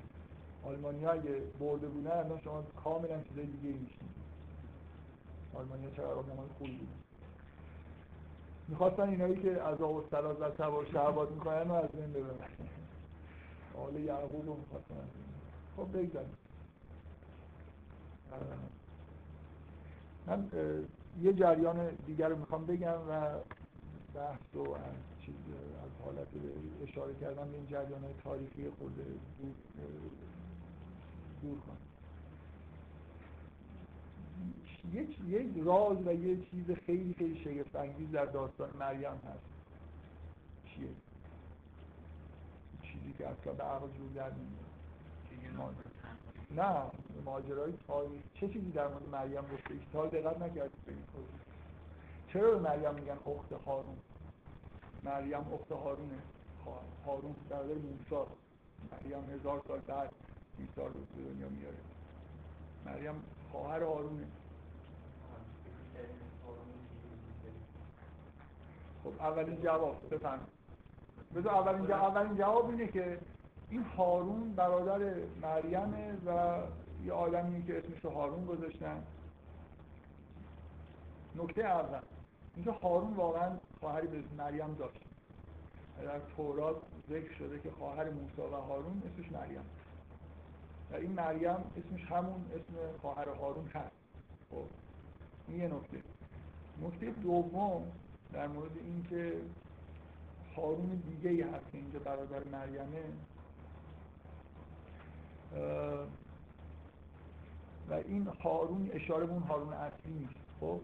[0.64, 4.15] آلمانیا اگه برده بودن الان شما کاملا چیزای دیگه می‌شنید
[5.54, 6.92] آلمانیا چقدر آدمای خوبی بودن
[8.68, 12.36] می‌خواستن اینایی که از آب و سلاز و سوار شهباد می‌کنن و از بین ببرن.
[13.78, 14.94] آل یعقوب رو می‌خواستن
[15.76, 16.34] خب بگذاریم.
[20.26, 20.50] من
[21.22, 23.38] یه جریان دیگر رو می‌خوام بگم و
[24.14, 24.80] بحث رو از
[25.20, 25.34] چیز
[25.84, 26.28] از حالت
[26.82, 27.50] اشاره کردم.
[27.50, 28.96] به این جریان های تاریخی خود
[31.42, 31.85] دور کنم.
[34.92, 39.46] یک یک راز و یه چیز خیلی خیلی شگفت انگیز در داستان مریم هست.
[40.64, 40.88] چیه؟
[42.82, 44.30] چیزی که اصلا به عقل جور در
[46.50, 46.82] نه
[47.24, 48.22] ماجرای تاریخ.
[48.34, 51.02] چه چیزی در مورد مریم گفته ایش تا دقت نکردید به این
[52.28, 53.96] چرا به مریم میگن اخت هارون؟
[55.04, 56.18] مریم اخت هارونه.
[57.06, 58.30] هارون برادر موسی.
[58.92, 60.12] مریم هزار سال بعد
[60.58, 61.76] عیسی رو به دنیا میاره.
[62.86, 63.14] مریم
[63.52, 64.26] خواهر هارونه.
[69.04, 70.38] خب اولین جواب بفهم
[71.36, 73.18] بذار اولین جواب اولین جواب اینه که
[73.70, 76.58] این هارون برادر مریمه و
[77.04, 79.02] یه آدمی که اسمش رو هارون گذاشتن.
[81.36, 82.00] نکته اول
[82.56, 85.00] اینکه هارون واقعا خواهری به مریم داشت.
[86.02, 86.76] در تورات
[87.10, 89.64] ذکر شده که خواهر موسی و هارون اسمش مریم.
[90.92, 93.96] و این مریم اسمش همون اسم خواهر هارون هست.
[94.50, 94.64] خب
[95.48, 96.02] این یه نکته.
[96.82, 97.92] نکته دوم
[98.32, 99.32] در مورد اینکه
[100.56, 103.02] هارون دیگه ای هست که اینجا برادر مریمه.
[107.90, 110.80] و این هارون اشاره به اون هارون اصلی نیست خب؟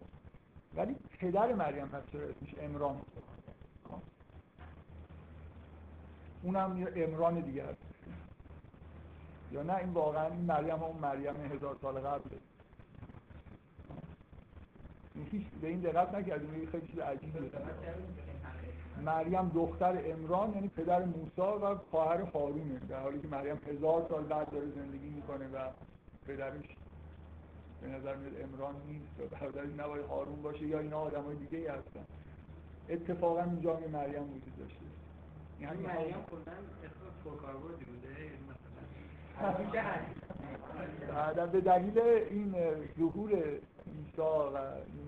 [0.74, 2.96] ولی پدر مریم هست چرا اسمش امران؟
[3.88, 3.98] خب؟
[6.42, 7.78] اونم یه امران دیگه هست.
[9.52, 12.38] یا نه این واقعا این مریم اون مریم هزار سال قبله.
[15.32, 17.40] هیچ به این دقت نکردیم این خیلی چیز عجیبه.
[19.04, 24.24] مریم دختر امران یعنی پدر موسی و خواهر هارونه در حالی که مریم هزار سال
[24.24, 25.58] بعد داره زندگی می‌کنه و
[26.26, 26.64] پدرش
[27.80, 31.58] به نظر میاد امران نیست و برادرش نباید هارون باشه یا اینا آدم های دیگه
[31.58, 32.04] ای هستن.
[32.88, 34.80] اتفاقا اینجا هم مریم وجود داشته.
[35.60, 36.54] یعنی مریم کلا
[36.84, 38.32] اسم پرکاربردی بوده
[41.08, 42.54] بعدا به دلیل این
[42.98, 43.30] ظهور
[43.86, 44.60] عیسی و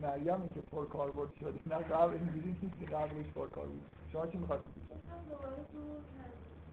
[0.03, 1.59] مریم که پرکاربرد شده.
[1.67, 4.75] نه قبل اینجوری نیست که قبلش پرکار بود شما چی می‌خواستید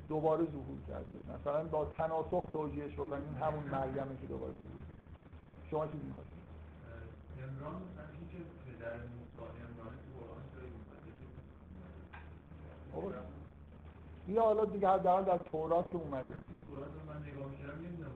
[0.10, 4.80] دوباره ظهور کرده مثلا با تناسخ توجیه شد این همون مریمه که دوباره ظهور
[5.72, 6.42] شما چی می‌خواستید
[7.44, 7.82] امران
[8.32, 9.42] که پدر موسی
[14.28, 16.26] یا حالا دیگه حداقل در تورات که اومده.
[16.68, 18.12] تورات من نگاه می‌کردم نمی‌دونم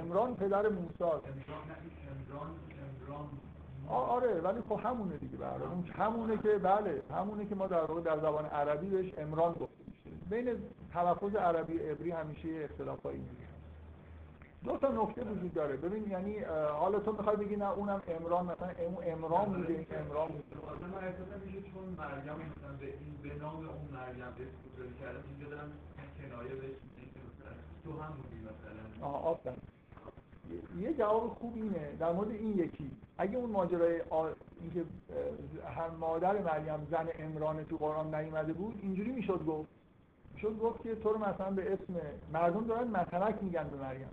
[0.00, 1.24] امران پدر موسی است.
[3.88, 8.00] آره ولی خب همونه دیگه برای اون همونه که بله همونه که ما در واقع
[8.00, 10.16] در زبان عربی بهش امران گفته میشه.
[10.30, 10.56] بین
[10.92, 13.52] تلفظ عربی عبری همیشه اختلافایی دیگه
[14.64, 15.76] دو تا نکته وجود داره.
[15.76, 16.38] ببین یعنی
[16.80, 18.68] حالا تو می‌خوای بگی نه اونم امران مثلا
[19.02, 20.44] امران بوده این امران بوده.
[20.92, 24.44] من احساسا میشه چون مریم مثلا به این به نام اون مریم به
[24.84, 25.72] اسم کردن اینجا دارم
[26.18, 26.76] کنایه بهش
[27.84, 29.56] تو هم بودی مثلا؟ آها آفرین.
[30.80, 31.92] یه جواب خوب اینه.
[31.98, 32.90] در مورد این یکی.
[33.18, 34.28] اگه اون ماجرای آ...
[34.60, 34.84] اینکه
[35.76, 39.68] هم مادر مریم زن امران تو قرآن نیومده بود اینجوری می‌شد گفت.
[40.34, 41.94] می‌شد گفت که تو رو مثلا به اسم
[42.32, 44.08] مردم دارن مثلک میگن به مریم.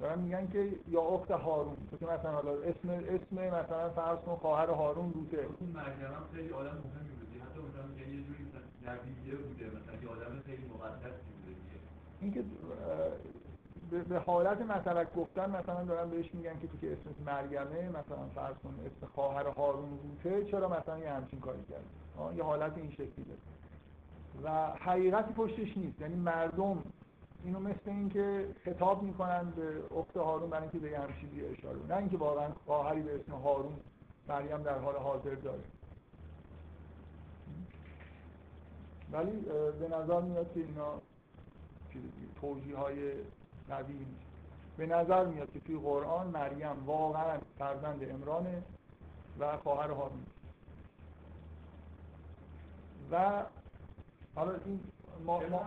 [0.00, 1.76] دارن میگن که یا اخت هارون.
[1.90, 6.50] تو که مثلا حالا اسم اسم مثلا فرض کن خواهر هارون روته اون مریم خیلی
[6.52, 8.44] آدم مهمی بودی حتی مثلا یه جوری
[8.86, 9.66] نبیه بوده.
[9.66, 11.27] مثلا یه آدم خیلی بوده دیگه
[12.20, 12.44] اینکه
[14.08, 18.56] به حالت مثلا گفتن مثلا دارن بهش میگن که تو که اسمت مریمه مثلا فرض
[18.64, 23.24] کن اسم خواهر هارون روته چرا مثلا یه همچین کاری کرد یه حالت این شکلی
[23.24, 23.40] داره.
[24.42, 26.00] و حقیقتی پشتش نیست.
[26.00, 26.82] یعنی مردم
[27.44, 32.16] اینو مثل اینکه خطاب می‌کنن به اخت هارون برای اینکه به همچین اشاره نه اینکه
[32.16, 33.72] واقعا خواهری به اسم هارون
[34.28, 35.62] مریم در حال حاضر داره.
[39.12, 39.32] ولی
[39.80, 41.00] به نظر میاد که اینا
[42.40, 43.12] توجیه های
[43.68, 44.28] قوی نیست
[44.76, 48.62] به نظر میاد که توی قرآن مریم واقعا فرزند امرانه
[49.38, 50.26] و خواهر هارون.
[53.12, 53.44] و
[54.34, 54.80] حالا این
[55.26, 55.62] ما, ما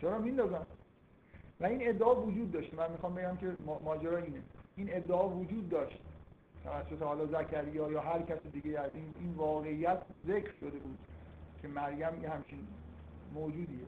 [0.00, 0.66] چرا میندازن
[1.60, 4.42] و این ادعا وجود داشت من می‌خوام بگم که ماجرا اینه.
[4.76, 5.98] این ادعا وجود داشت.
[6.64, 10.98] توسط حالا زکریا یا هر کس دیگه از این این واقعیت ذکر شده بود
[11.62, 12.66] که مریم یه همچین
[13.34, 13.86] موجودیه.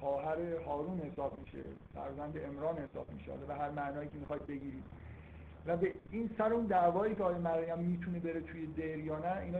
[0.00, 1.58] خواهر هارون حساب میشه
[1.94, 4.84] فرزند امران حساب میشه و هر معنایی که می‌خواید بگیرید.
[5.66, 9.36] و به این سر اون دعوایی که آقای مریم می‌تونه بره توی دیر یا نه
[9.36, 9.58] اینا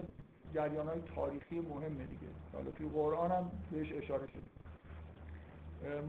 [0.54, 2.28] جریان های تاریخی مهمه دیگه.
[2.52, 4.42] حالا توی قرآن هم بهش اشاره شد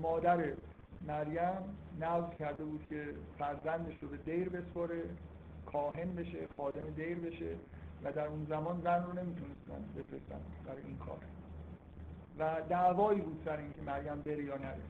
[0.02, 0.54] مادر
[1.08, 3.06] مریم نظر کرده بود که
[3.40, 5.04] فرزندش رو به دیر بسپره
[5.66, 7.56] کاهن بشه خادم دیر بشه
[8.04, 11.18] و در اون زمان زن رو نمی‌تونستن بفرستن برای این کار.
[12.40, 14.82] و دعوایی بود سر اینکه مریم بره یا نره.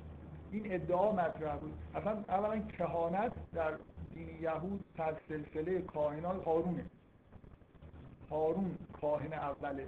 [0.51, 1.73] این ادعا مطرح بود.
[1.95, 3.71] اصلا اولا کهانت در
[4.13, 6.85] دین یهود سر سلسله کاهنان هارونه.
[8.29, 9.87] هارون کاهن اوله.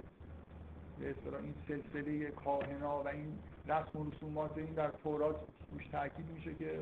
[0.98, 3.38] به این سلسله کاهنا و این
[3.68, 5.36] رسم و رسومات این در تورات
[5.72, 6.80] روش تاکید میشه که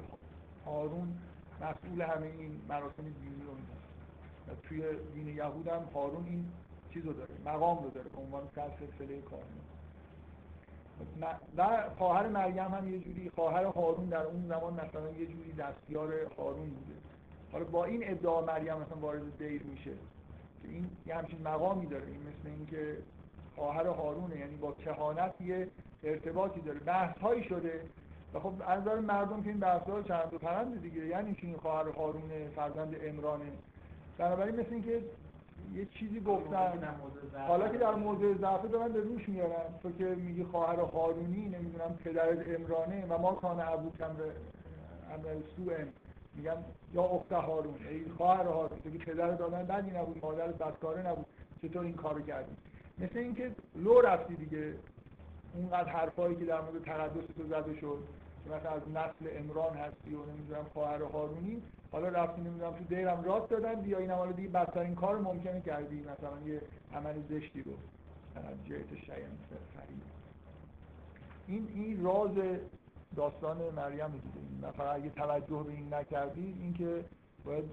[0.66, 1.18] هارون
[1.60, 3.52] مسئول همه این مراسم دینی رو
[4.52, 4.82] و توی
[5.14, 6.44] دین یهود هم هارون این
[6.92, 9.73] چیز رو داره مقام رو داره به عنوان سلسله کاهنا.
[11.56, 11.66] و
[11.98, 16.68] خواهر مریم هم یه جوری خواهر هارون در اون زمان مثلا یه جوری دستیار هارون
[16.70, 16.94] بوده.
[17.52, 19.90] حالا با این ادعا مریم مثلا وارد دیر میشه.
[20.62, 22.06] که این یه همچین مقامی داره.
[22.06, 22.96] این مثل اینکه
[23.56, 24.38] خواهر هارونه.
[24.38, 25.68] یعنی با کهانت یه
[26.04, 26.78] ارتباطی داره.
[26.80, 27.80] بحث هایی شده.
[28.34, 31.06] و خب از نظر مردم که این بحث ها چند و پرند دیگه.
[31.06, 33.52] یعنی این خواهر هارونه فرزند امرانه
[34.18, 35.02] بنابراین مثل اینکه
[35.74, 36.96] یه چیزی گفتن
[37.48, 39.78] حالا که در موضع ضعف دارن به روش میارن.
[39.82, 44.16] تو که میگی خواهر هارونی نمی‌دونم پدرت امرانه و ما کان ابو کم
[45.14, 45.74] عمل سوء.
[46.36, 46.56] میگن
[46.94, 47.74] یا اخت هارون.
[47.90, 51.26] ای خواهر هارون تو که پدر دادن بدی نبود مادر بدکاره نبود.
[51.62, 52.52] چطور این کارو کردی؟
[52.98, 54.74] مثل اینکه لو رفتی دیگه.
[55.54, 57.98] اونقدر حرفایی که در مورد تقدس تو زده شد.
[58.46, 61.62] مثلا از نسل امران هستی و نمی‌دونم خواهر هارونی.
[61.92, 66.00] حالا رفتی نمی‌دونم تو دیرم راست دادن بیا این حالا دیگه بدترین کار ممکنه کردی
[66.00, 66.62] مثلا یه
[66.94, 67.72] عمل زشتی رو.
[68.64, 69.38] جهت شیعن
[71.46, 72.30] این این راز
[73.16, 77.04] داستان مریم دیگه فقط اگه توجه به این نکردی اینکه
[77.44, 77.64] باید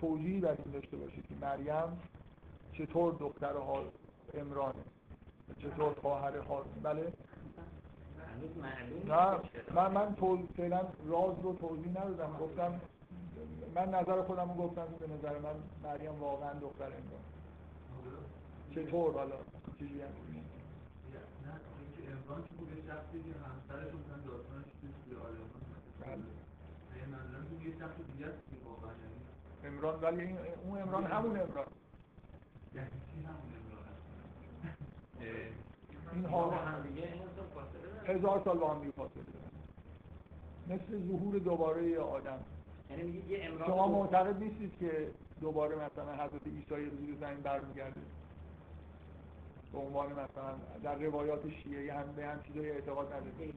[0.00, 2.02] توجیهی بر این داشته باشید که مریم
[2.72, 3.52] چطور دختر
[4.34, 4.84] امرانه
[5.58, 7.12] چطور خواهر هارون بله
[9.06, 9.40] نه
[9.74, 10.16] من من
[10.56, 12.36] فعلا راز رو توضیح ندادم.
[12.40, 12.80] گفتم
[13.74, 17.24] من نظر خودم رو گفتم به نظر من مریم واقعا دختر امران
[18.74, 19.36] چطور حالا؟
[19.78, 24.70] چیزی هم نه اینکه امران که بود شخصی که همسرش مثلا داستانش
[25.04, 25.50] توی آلمان
[26.00, 26.38] بله.
[27.06, 28.94] منظورم یه شخص دیگه است که واقعا
[29.64, 31.66] امران ولی اون امران همون امران
[32.74, 33.78] یعنی چی همون امران
[36.14, 36.50] این ها
[38.08, 39.22] هزار سال با هم دیگه فاصله
[40.68, 42.38] مثل ظهور دوباره آدم.
[42.90, 43.22] یعنی
[43.66, 45.08] شما معتقد نیستید که
[45.40, 48.00] دوباره مثلا حضرت عیسی روی زمین برمیگرده؟
[49.72, 53.54] به عنوان مثلا در روایات شیعه هم به هم چیزای اعتقاد ندارید.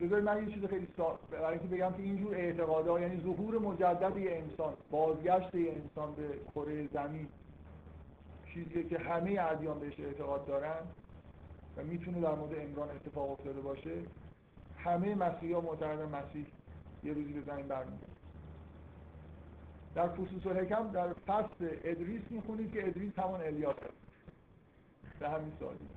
[0.00, 1.18] بذارید من یه چیز خیلی سا...
[1.30, 6.28] برای اینکه بگم که اینجور اعتقادها یعنی ظهور مجدد یه انسان بازگشت یه انسان به
[6.54, 7.28] کره زمین
[8.54, 10.80] چیزی که همه ادیان بهش اعتقاد دارن
[11.76, 14.02] و می‌تونه در مورد امران اتفاق افتاده باشه
[14.78, 16.46] همه مسیحی ها معتقدن مسیح
[17.04, 18.12] یه روزی به زمین برمیگرده.
[19.94, 24.02] در فصوص الحکم در فصل ادریس می‌خونید که ادریس همون الیاس هست
[25.20, 25.88] به همین سالی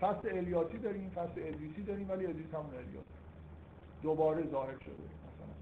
[0.00, 3.04] فصل الیاسی داریم فصل ادریسی داریم ولی ادریس همون الیاس
[4.02, 5.54] دوباره ظاهر شده مثلا.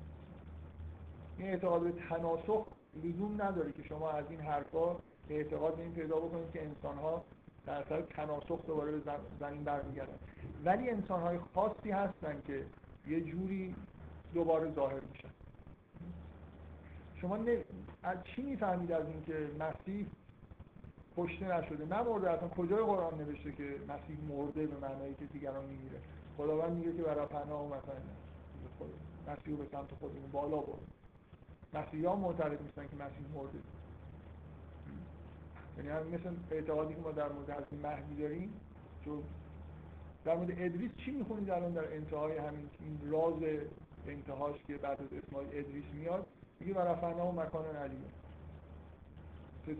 [1.38, 2.66] این اعتقاد به تناسخ
[3.04, 4.96] لزوم نداره که شما از این حرفا
[5.34, 7.24] اعتقاد به این پیدا بکنید که انسان ها
[7.66, 10.18] در اثر تناسخ دوباره به زمین برمیگردن.
[10.64, 12.64] ولی انسان های خاصی هستن که
[13.06, 13.74] یه جوری
[14.34, 15.28] دوباره ظاهر میشن.
[17.20, 17.64] شما نه...
[18.02, 20.06] از چی می‌فهمید از اینکه مسیح
[21.16, 26.00] کشته نشده؟ نمرده اصلا کجای قرآن نوشته که مسیح مرده به معنایی که دیگران میمیره؟
[26.36, 28.00] خداوند میگه که برای پناه و مثلا
[29.26, 30.80] مسیح رو به سمت خودمون بالا برد.
[31.74, 33.58] مسیحی ها معترض نیستن که مسیح مرده.
[35.78, 38.60] یعنی هم مثل اعتقادی که ما در مورد حضرت مهدی داریم
[39.04, 39.22] چون
[40.24, 43.42] در مورد ادریس چی می‌خونید الان در انتهای همین این راز
[44.06, 46.26] انتهاش که بعد از اسماعیل ادریس میاد؟
[46.60, 47.98] میگه و رفعنا و مکان علیه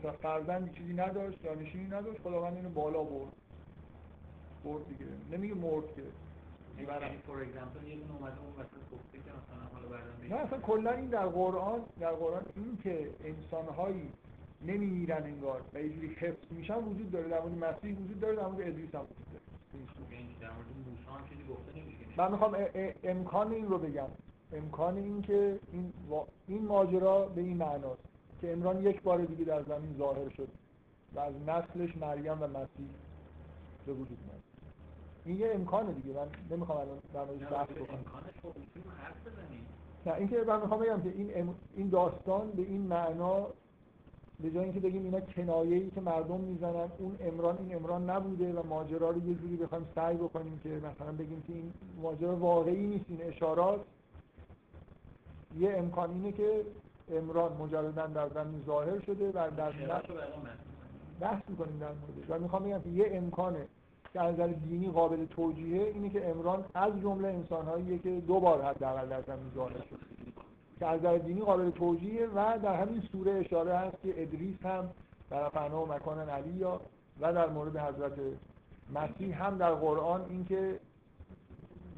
[0.03, 3.33] سه فرزند چیزی نداشت جانشینی نداشت خداوند اینو بالا برد.
[4.65, 5.07] برد دیگه.
[5.33, 6.03] نمیگه مرد که.
[6.79, 10.93] یعنی فور اگزمپل یه دونه اومده اون وسط گفته که مثلا حالا نه اصلا کلا
[10.93, 14.13] این در قرآن در قرآن این که انسانهایی
[14.63, 17.29] نمیمیرن انگار و یه جوری حفظ میشن وجود داره.
[17.29, 19.43] در مورد مسیح وجود داره در مورد ادریس هم وجود داره.
[20.13, 20.37] یعنی
[22.17, 22.57] من می‌خوام
[23.03, 24.09] امکان این رو بگم.
[24.53, 25.93] امکان این که این,
[26.47, 28.03] این ماجرا به این معناست
[28.41, 30.49] که امران یک بار دیگه در زمین ظاهر شد
[31.15, 32.89] و از نسلش مریم و مسیح
[33.87, 34.43] به وجود میاد
[35.25, 36.15] این یه امکانه دیگه.
[36.15, 38.05] من نمی‌خوام الان در موردش بحث بکنم.
[38.43, 38.53] خب
[40.07, 41.55] نه اینکه من می‌خوام بگم که این ام...
[41.77, 43.47] این داستان به این معنا
[44.43, 48.53] به جای اینکه بگیم اینا کنایه ای که مردم می‌زنن اون امران این امران نبوده
[48.53, 51.73] و ماجرا رو یه جوری بخوایم سعی بکنیم که مثلا بگیم که این
[52.03, 53.81] ماجرا واقعی نیست این اشارات.
[55.59, 56.65] یه امکان اینه که
[57.11, 59.73] امران مجردا در زمین ظاهر شده و در
[61.21, 63.67] بحث می‌کنیم در موردش و می‌خوام بگم که یه امکانه
[64.13, 68.63] که از نظر دینی قابل توجیهه اینه که امران از جمله انسانهاییه که دو بار
[68.63, 70.28] حداقل در زمین ظاهر شده.
[70.79, 74.91] که از دینی قابل توجیهه و در همین سوره اشاره هست که ادریس هم
[75.31, 76.65] در فنا و مکان علی
[77.21, 78.13] و در مورد حضرت
[78.95, 80.81] مسیح هم در قرآن اینکه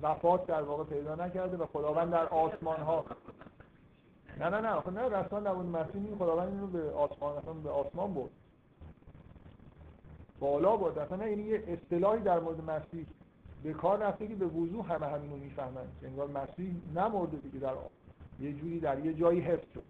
[0.02, 3.04] وفات در واقع پیدا نکرده و خداوند در آسمان ها
[4.40, 7.70] نه نه نه آخه نه رسما در مسیح این خداوند اینو به آسمان اصلا به
[7.70, 8.30] آسمان برد.
[10.40, 13.06] بالا برد اصلا نه یعنی یه اصطلاحی در مورد مسیح
[13.62, 15.86] به کار رفته که به وضوح همه همینو می‌فهمن.
[16.02, 17.74] انگار مسیح نمرده دیگه در
[18.40, 19.82] یه جوری در یه جایی حفظ شد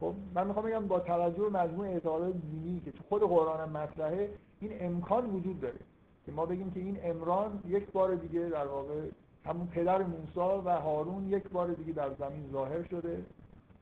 [0.00, 3.68] خب من می‌خوام بگم با توجه به مجموع اعتقادات دینی که تو خود قرآن هم
[3.68, 4.30] مطرحه
[4.60, 5.78] این امکان وجود داره
[6.26, 9.08] که ما بگیم که این امران یک بار دیگه در واقع
[9.46, 13.24] همون پدر موسی و هارون یک بار دیگه در زمین ظاهر شده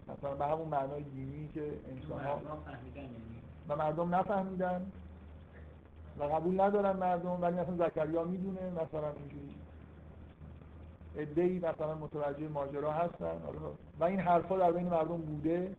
[0.09, 2.41] مثلا به همون معنای دینی که انسان ها
[2.95, 3.09] یعنی.
[3.69, 4.93] و مردم نفهمیدن
[6.19, 9.56] و قبول ندارن مردم ولی مثلا زکریا می‌دونه مثلا اینجوری
[11.17, 13.43] ادهی مثلا متوجه ماجرا هستن.
[14.01, 15.77] و این حرفا در بین مردم بوده.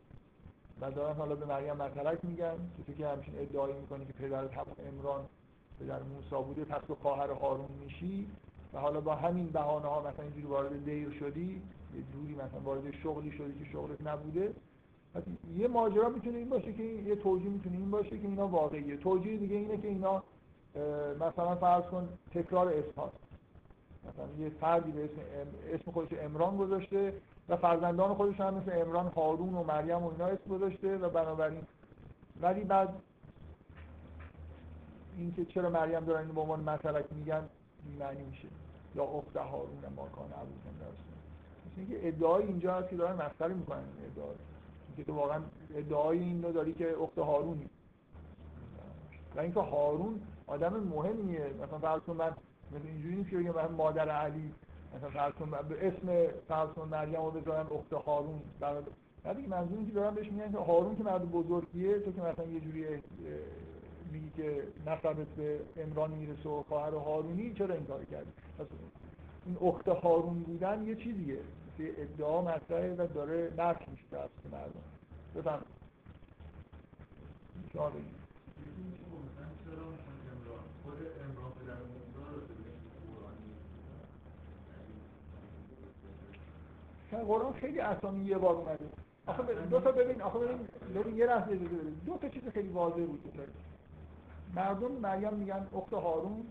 [0.81, 2.55] و دارن حالا به مریم مطلق میگن
[2.88, 5.25] که که همچین ادعایی می‌کنه که پدرت همون امران
[5.79, 8.27] پدر موسی بوده پس تو خواهر هارون میشی.
[8.73, 11.61] و حالا با همین بهانه ها مثلا اینجوری وارد دیر شدی
[11.95, 14.53] یه جوری مثلا وارد شغلی شدی که شغلت نبوده.
[15.57, 18.97] یه ماجرا می‌تونه این باشه که یه توجیه می‌تونه این باشه که اینا واقعیه.
[18.97, 20.23] توجیه دیگه اینه که اینا
[21.15, 23.26] مثلا فرض کن تکرار هست
[24.08, 25.22] مثلا یه فردی به اسم
[25.74, 27.14] اسم خودش امران گذاشته
[27.49, 31.62] و فرزندان خودش هم مثل امران هارون و مریم و اینا اسم گذاشته و بنابراین
[32.41, 32.89] ولی بعد
[35.18, 37.49] اینکه چرا مریم دارن اینو به عنوان مسلک میگن
[37.99, 38.47] معنی میشه.
[38.95, 40.51] یا اخت هارون ماکان ابو
[41.66, 44.30] مثل اینکه ادعای اینجا هست که دارن مسخره می‌کنن این ادعا
[44.97, 45.41] که تو واقعا
[45.76, 47.70] ادعای این رو داری که اخت هارونی.
[49.36, 51.53] و اینکه هارون آدم مهمیه.
[51.64, 52.32] مثلا فرض کن من
[52.72, 54.53] مثل اینجوری نیست که بگم مادر علی
[54.95, 55.34] مثلا فرض
[55.70, 58.41] به اسم فرض کن مریم رو بذارن اخت هارون.
[59.26, 62.45] نه دیگه منظور که دارن بهش میگن که هارون که مرد بزرگیه تو که مثلا
[62.45, 62.86] یه جوری
[64.11, 68.32] میگی که نسبت به امران می‌رسه و خواهر هارونی چرا این کار کردی
[69.45, 71.38] این اخت هارون بودن یه چیزیه.
[71.74, 74.84] مثل ادعا مطرحه و داره نفت میشه که مردم.
[75.36, 75.61] بفهم
[77.74, 78.18] شما بگید
[87.12, 88.86] قرآن خیلی اسامی یه بار اومده.
[89.26, 93.05] آخه دو تا ببین آخه ببین ببین یه لحظه ببین دو تا چیز خیلی واضح
[93.05, 93.34] بود
[94.55, 96.45] مردم مریم میگن اخت هارون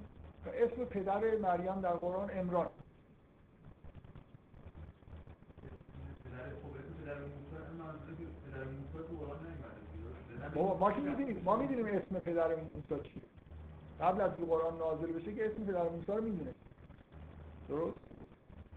[0.47, 2.67] و اسم پدر مریم در قرآن امران
[10.81, 13.23] ما که می‌دونیم ما می‌دونیم اسم پدر موسی چیه.
[14.01, 16.55] قبل از که قرآن نازل بشه که اسم پدر موسی رو می‌دونه
[17.69, 18.06] درست؟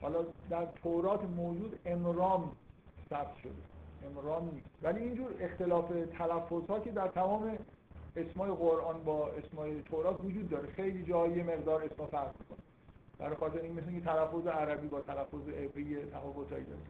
[0.01, 0.19] حالا
[0.49, 2.51] در تورات موجود امرام
[3.09, 3.51] ثبت شده.
[4.05, 4.69] امرام نیست.
[4.83, 7.57] ولی اینجور اختلاف تلفظ ها که در تمام
[8.15, 10.67] اسمای قرآن با اسمای تورات وجود داره.
[10.67, 12.57] خیلی جایی مقدار اسما فرق می‌کنه.
[13.19, 16.81] برای خاطر این مثل تلفظ عربی با تلفظ عبری تفاوتایی داره.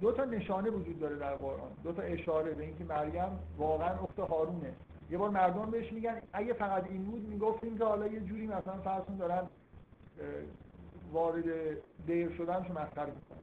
[0.00, 1.70] دو تا نشانه وجود داره در قرآن.
[1.84, 4.74] دو تا اشاره به اینکه مریم واقعا اخت هارونه.
[5.10, 8.78] یه بار مردم بهش میگن اگه فقط این بود می‌گفتیم که حالا یه جوری مثلا
[8.84, 9.46] فرضون دارن
[11.12, 11.44] وارد
[12.06, 13.40] دیر شدنشو مسخره می‌کنن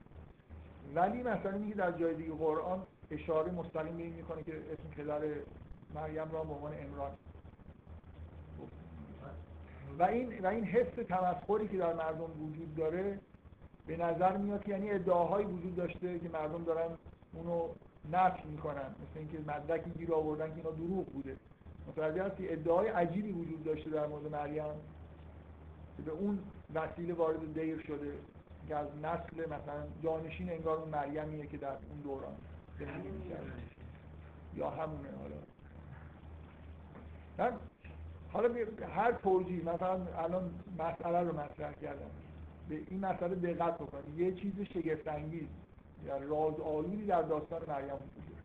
[0.95, 5.21] ولی مثلا میگه در جای دیگه قرآن اشاره مستقیم به این می‌کنه که اسم پدر
[5.95, 7.11] مریم را به عنوان امران
[9.99, 13.19] و این و این حس تمسخری که در مردم وجود داره
[13.87, 16.89] به نظر میاد که یعنی ادعاهایی وجود داشته که مردم دارن
[17.33, 17.67] اونو
[18.11, 18.95] نفی می‌کنن.
[19.01, 21.37] مثل اینکه مدرکی گیر آوردن که اینا دروغ بوده.
[21.87, 24.63] متوجه هستی؟ ادعای عجیبی وجود داشته در مورد مریم.
[25.97, 26.39] که به اون
[26.75, 28.13] وسیله وارد دیر شده.
[28.67, 32.35] که از نسل مثلا جانشین انگار اون مریمیه که در اون دوران
[32.79, 33.51] زندگی می‌کرده
[34.55, 35.09] یا همونه
[37.37, 37.57] حالا.
[38.33, 38.49] حالا
[38.95, 42.09] هر توجیه مثلا الان مسئله رو مطرح کردم.
[42.69, 44.19] به این مسئله دقت بکنید.
[44.19, 45.47] یه چیز شگفت انگیز
[46.05, 48.37] یا راز آلودی در داستان مریم وجود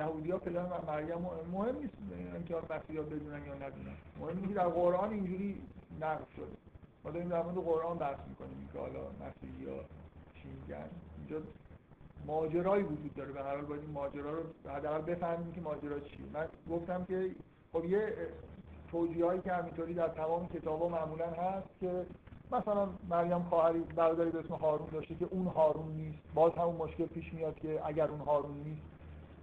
[0.00, 1.18] یهودی ها پدر مریم
[1.52, 1.94] مهم نیست.
[2.34, 3.96] اینکه مسیحی ها بدونن یا ندونن.
[4.20, 5.62] مهم که در قرآن اینجوری
[6.00, 6.56] نقل شده.
[7.04, 9.82] ما داریم در مورد قرآن بحث می‌کنیم که حالا مسیحی ها
[10.34, 10.90] چی میگن.
[11.18, 11.46] اینجا
[12.26, 13.32] ماجرایی وجود داره.
[13.32, 16.26] به هر حال باید این ماجرا رو حداقل بفهمیم که ماجرا چیه.
[16.32, 17.30] من گفتم که
[17.72, 18.14] خب یه
[18.90, 22.06] توجیه هایی که همینطوری در تمام کتابا معمولا هست که
[22.52, 26.18] مثلا مریم خواهری برادری به اسم هارون داشته که اون هارون نیست.
[26.34, 28.82] باز همون مشکل پیش میاد که اگر اون هارون نیست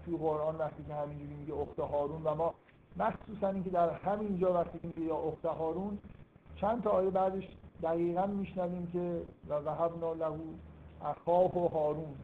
[0.07, 2.53] توی قرآن وقتی که همینجوری میگه اخت هارون و ما
[2.97, 5.97] مخصوصا اینکه در همینجا وقتی که میگه یا اخت هارون
[6.55, 7.47] چند تا آیه بعدش
[7.83, 10.39] دقیقا میشنویم که و وهبنا له
[11.05, 12.15] اخاه و هارون.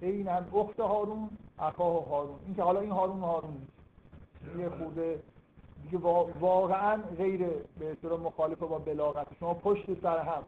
[0.00, 2.38] این هم اخت هارون اخاه و هارون.
[2.46, 4.58] این که حالا این هارون هارون نیست.
[4.58, 5.22] یه خورده
[5.82, 5.98] دیگه
[6.40, 7.46] واقعا غیر
[7.78, 9.26] به اصطلاح مخالفه با بلاغت.
[9.40, 10.42] شما پشت سر هم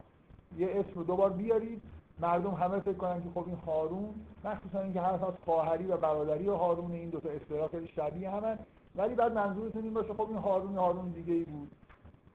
[0.57, 1.81] یه اسم رو دوبار بیارید.
[2.21, 4.13] مردم همه فکر کنن که خب این هارون
[4.43, 8.29] مخصوصا اینکه هر از خواهری و برادری و هارون این دو تا اصطلاح خیلی شبیه
[8.29, 8.59] همن.
[8.95, 11.71] ولی بعد منظورتون این باشه خب این هارون هارون دیگه ای بود.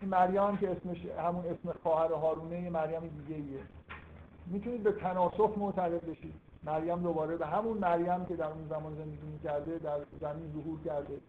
[0.01, 3.61] این مریم که اسمش همون اسم خواهر هارونه یه مریم دیگه ایه
[4.47, 6.35] می‌تونید به تناسخ معتقد بشید.
[6.65, 11.21] مریم دوباره به همون مریم که در اون زمان زندگی می‌کرده در زمین ظهور کرده.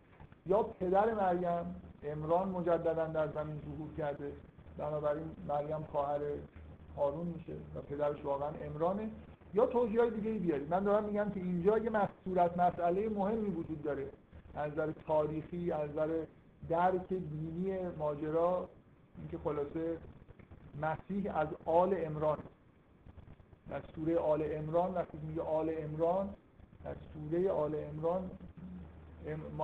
[0.46, 4.32] یا پدر مریم امران مجددا در زمین ظهور کرده.
[4.78, 6.20] بنابراین مریم خواهر
[6.98, 9.10] هارون میشه و پدرش واقعا امرانه
[9.54, 11.92] یا توضیح های دیگه بیارید من دارم میگم که اینجا یه
[12.24, 14.10] صورت مسئله مهمی وجود داره.
[14.56, 16.24] از نظر تاریخی از نظر
[16.70, 18.70] درک دینی ماجرا
[19.18, 19.98] اینکه خلاصه
[20.82, 22.38] مسیح از آل امران
[23.70, 26.30] در سوره آل امران وقتی میگه آل امران
[26.84, 28.32] در سوره آل امران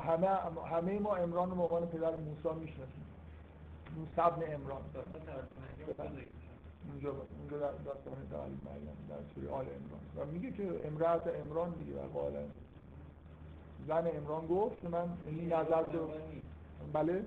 [0.06, 0.28] همه
[0.72, 3.06] همه ما امران رو به پدر موسی می‌شناسیم.
[3.98, 4.82] موسی ابن امران
[6.92, 12.04] اونجا اونجا داستان تعالی مریم در سوره آل امران و میگه که امرات امران دیگه
[12.04, 12.34] و قال
[13.88, 16.10] زن امران گفت که من این نظر رو
[16.94, 17.26] بله؟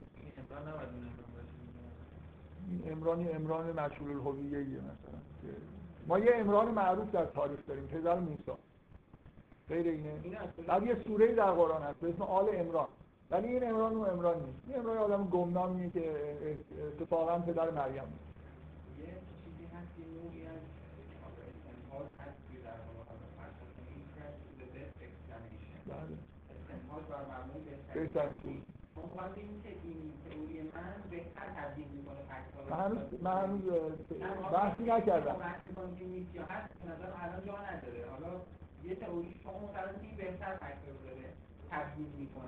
[2.68, 5.18] این امرانی امران مشهور الهویه مثلا
[6.06, 8.52] ما یه امران معروف در تاریخ داریم پدر موسی.
[9.68, 10.12] غیر اینه.
[10.66, 12.88] بعد یه سوره در قرآن هست به اسم آل امران
[13.30, 14.58] ولی این امران و امران نیست.
[14.68, 16.14] این امران آدم گمنامیه که
[17.00, 18.25] اتفاقا پدر مریم نیست.
[32.70, 33.62] هنوز
[34.52, 35.36] بحثی نکردم
[38.84, 38.96] یه
[40.02, 40.58] این بهتر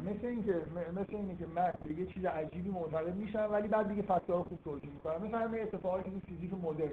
[0.04, 0.62] مثل اینکه
[0.96, 4.58] مثل اینه که من به یه چیز عجیبی معتقد میشم ولی بعد دیگه فاکتورها خوب
[4.64, 6.90] توجیه می‌کنم مثلا همه اتفاقی که فیزیک مدرن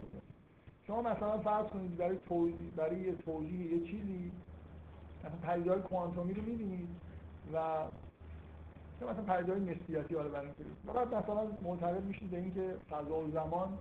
[0.87, 4.31] شما مثلا فرض کنید برای توضیح برای یه توضیح یه چیزی
[5.19, 6.89] مثلا پدیده‌های کوانتومی رو می‌بینید
[7.53, 7.57] و
[9.01, 10.47] مثلا پدیده‌های نسبیتی حالا برای
[10.85, 13.77] بعد مثلا معتقد میشید به اینکه فضا و زمان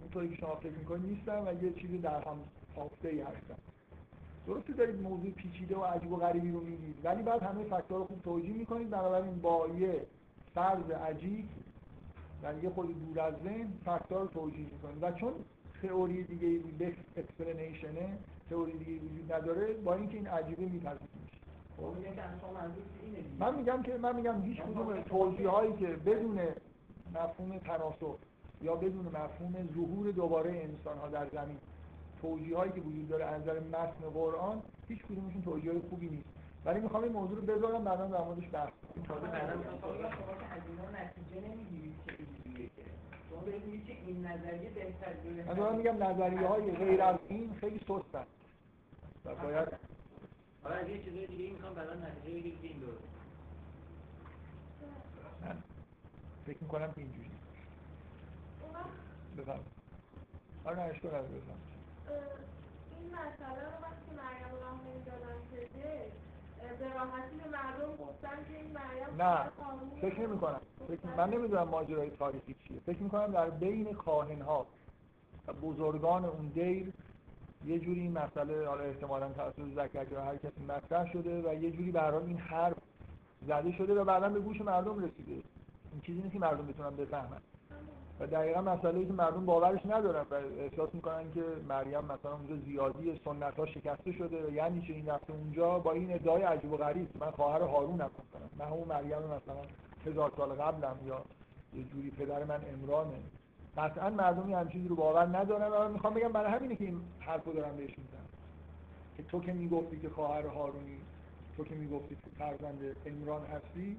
[0.00, 2.38] اونطوری که شما فکر می‌کنید نیستن و یه چیزی در هم
[3.04, 3.54] ای هستن.
[4.46, 7.98] درسته دارید موضوع پیچیده و عجیب و غریبی رو میگید ولی بعد همه fact ا
[7.98, 8.90] رو خوب توجیه می‌کنید.
[8.90, 10.06] بنابراین با یه
[10.54, 11.48] فرض عجیب
[12.42, 15.32] در یه خورده دور از ذهن fact ها رو توجیه می‌کنیم و چون
[15.82, 18.18] تئوری دیگه best explanation ه
[18.50, 21.08] تئوری دیگه وجود نداره با اینکه این عجیبه میپذیریم
[21.76, 21.94] خب.
[23.38, 26.40] من میگم که من میگم هیچ کدوم توضیح هایی که بدون
[27.14, 28.16] مفهوم تناسخ
[28.62, 31.58] یا بدون مفهوم ظهور دوباره انسان ها در زمین
[32.22, 36.28] توجیه هایی که وجود داره از نظر متن قرآن هیچ کدومشون توجیه های خوبی نیست.
[36.64, 39.54] ولی می‌خوام این موضوع رو بذارم بعدا در موردش بحث کنم تازه بعدا
[40.90, 41.94] نتیجه نمی‌گیرید
[43.86, 46.48] که این نظریه بهتر من میگم نظریه.
[46.48, 48.26] های غیر از این خیلی سستن
[49.24, 49.68] و باید
[50.64, 53.04] حالا از یه چیزای دیگه می‌خوام بعدا نتیجه بگیرید که این درست
[55.40, 55.62] من
[56.46, 57.30] فکر می‌کنم که اینجوری
[59.38, 59.60] بفهم
[60.64, 61.58] آره نه اشکال نداره بفهم
[62.90, 66.12] این مسئله رو وقتی مریم راه نمی‌دادن شده
[66.78, 69.50] به راحتی به مردم گفتن که این مریم نه
[70.00, 72.80] فکر نمی کنم فکر من نمی‌دونم ماجرای تاریخی چیه.
[72.80, 74.66] فکر می‌کنم در بین کاهن ها
[75.48, 76.92] و بزرگان اون دیر
[77.66, 81.92] یه جوری این مسئله حالا احتمالاً توسط زکریا هر کسی مطرح شده و یه جوری
[81.92, 82.76] به این حرف
[83.46, 85.32] زده شده و بعدا به گوش مردم رسیده.
[85.92, 87.40] این چیزی نیست که مردم بتونن بفهمن.
[88.20, 93.20] و دقیقا مسئله که مردم باورش ندارن و احساس می‌کنن که مریم مثلا اونجا زیادی
[93.24, 96.76] سنت ها شکسته شده و یعنی چه این رفته اونجا با این ادعای عجیب و
[96.76, 99.62] غریب من خواهر هارونم مثلا من همون مریم مثلا
[100.06, 101.24] هزار سال قبلم یا
[101.74, 103.16] یه جوری پدر من امرانه
[103.76, 107.52] قطعا مردمی همین چیزی رو باور ندارن و می‌خوام بگم برای همینه که این حرفو
[107.52, 108.28] دارم بهش می‌زنم.
[109.16, 110.98] که تو که می‌گفتی که خواهر هارونی
[111.56, 113.96] تو که می‌گفتی که فرزند عمران هستی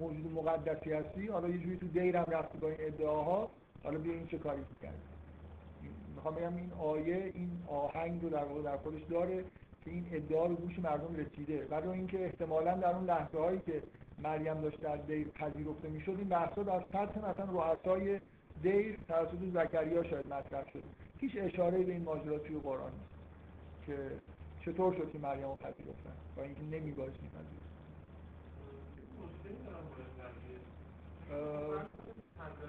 [0.00, 3.50] موجود مقدسی هستی حالا یه جوری تو دیرم رفتی با این ادعاها
[3.84, 4.96] حالا بیا این چه کاری کردی
[6.14, 9.44] می‌خوام بگم این آیه این آهنگ رو در واقع در خودش داره
[9.84, 11.66] که این ادعا رو گوش مردم رسیده.
[11.70, 13.82] ولی اینکه احتمالا در اون لحظه هایی که
[14.22, 18.20] مریم داشت در دیر پذیرفته می‌شد این بحثا در سطح مثلا رؤسای
[18.62, 20.82] دیر توسط زکریا شاید مطرح شده
[21.20, 23.18] هیچ اشاره به این ماجرا توی قرآن نیست
[23.86, 24.10] که
[24.60, 27.68] چطور شد که مریم رو پذیرفتن با اینکه نمیبایست میپذیرفت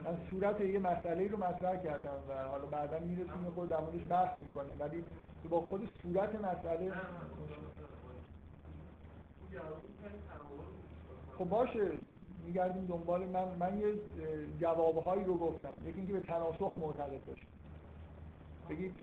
[0.04, 4.38] من صورت یه مسئله رو مطرح کردم و حالا بعدا می‌رسیم خود در موردش بحث
[4.42, 4.72] می‌کنیم.
[4.80, 5.04] ولی
[5.44, 6.92] تو با خود صورت مسئله
[11.38, 11.92] خب باشه.
[12.50, 13.48] میگردیم دنبال من.
[13.60, 13.94] من یه
[14.62, 15.74] جوابهایی رو گفتم.
[15.86, 17.48] یکی اینکه به تناسخ معتقد باشیم.
[18.70, 18.96] بگید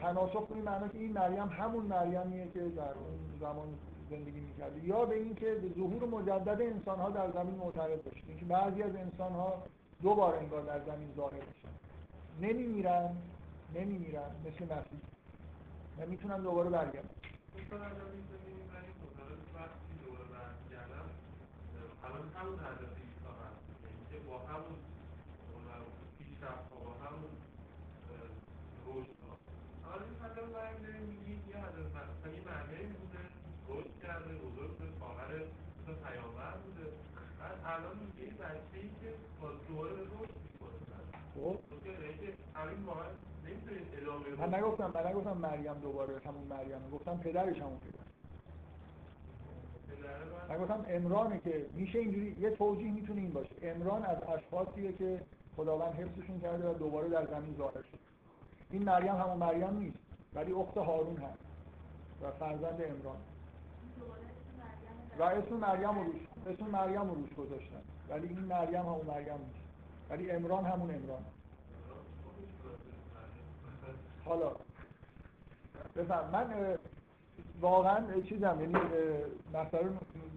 [0.00, 3.68] تناسخ به این معنا که این مریم همون مریمیه که در اون زمان
[4.10, 4.84] زندگی می‌کرده.
[4.84, 8.96] یا به اینکه به ظهور مجدد انسان ها در زمین معتقد باشید اینکه بعضی از
[8.96, 9.62] انسان ها
[10.02, 11.68] دو انگار در زمین ظاهر میشن.
[12.40, 13.16] نمیمیرن
[13.74, 15.00] نمیمیرن مثل مسیح.
[15.98, 17.08] و می‌تونن دوباره برگردن
[22.18, 24.78] الان همون هدف ایسا هست یعنی که با همون
[26.18, 27.32] پیشرفت با همون
[28.86, 29.32] رشد ها
[29.82, 33.22] حالا این مثلا برمی داریم میگید یه هدف مثلا یه معنی بوده
[33.68, 35.30] رشد کرده بزرگ خواهر
[35.78, 36.86] مثل پیامبر بوده.
[37.40, 40.78] بعد الان میگه یه بچه ای که با دوره رشد می‌کنه
[41.34, 41.56] خب.
[41.84, 43.08] که که همین واقعا
[43.44, 46.90] نمی‌تونید ادامه من نگفتم من نگفتم مریم دوباره همون مریم.
[46.90, 48.07] گفتم پدرش همون پدر.
[50.48, 53.54] من گفتم امرانه که میشه اینجوری یه توجیه می‌تونه این باشه.
[53.62, 55.20] امران از اشخاصیه که
[55.56, 57.98] خداوند حفظشون کرده و دوباره در زمین ظاهر شد
[58.70, 59.98] این مریم همون مریم نیست
[60.34, 61.38] ولی اخت هارون هست
[62.22, 63.16] و فرزند امران
[65.18, 67.82] و اسم مریم رو روش اسم مریم رو روش گذاشتن.
[68.08, 69.68] ولی این مریم همون مریم نیست.
[70.10, 71.24] ولی امران همون امران
[74.24, 74.52] حالا
[75.96, 76.76] بفهم من
[77.60, 78.74] واقعا چیزم یعنی
[79.54, 79.94] مسئله رو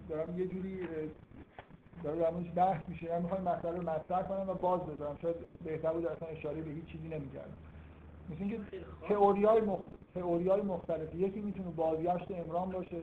[0.08, 0.78] دارم یه جوری
[2.04, 3.12] داره در موردش بحث میشه.
[3.12, 5.18] من می‌خوام مسئله رو مطرح کنم و باز بذارم.
[5.22, 7.54] شاید بهتر بود اصلا اشاره به هیچ چیزی نمی‌کردم.
[8.30, 8.60] مثل اینکه
[9.08, 9.78] تئوریای مخ...
[10.14, 13.00] تئوریای مختلفی یکی می‌تونه بازگشت امران باشه.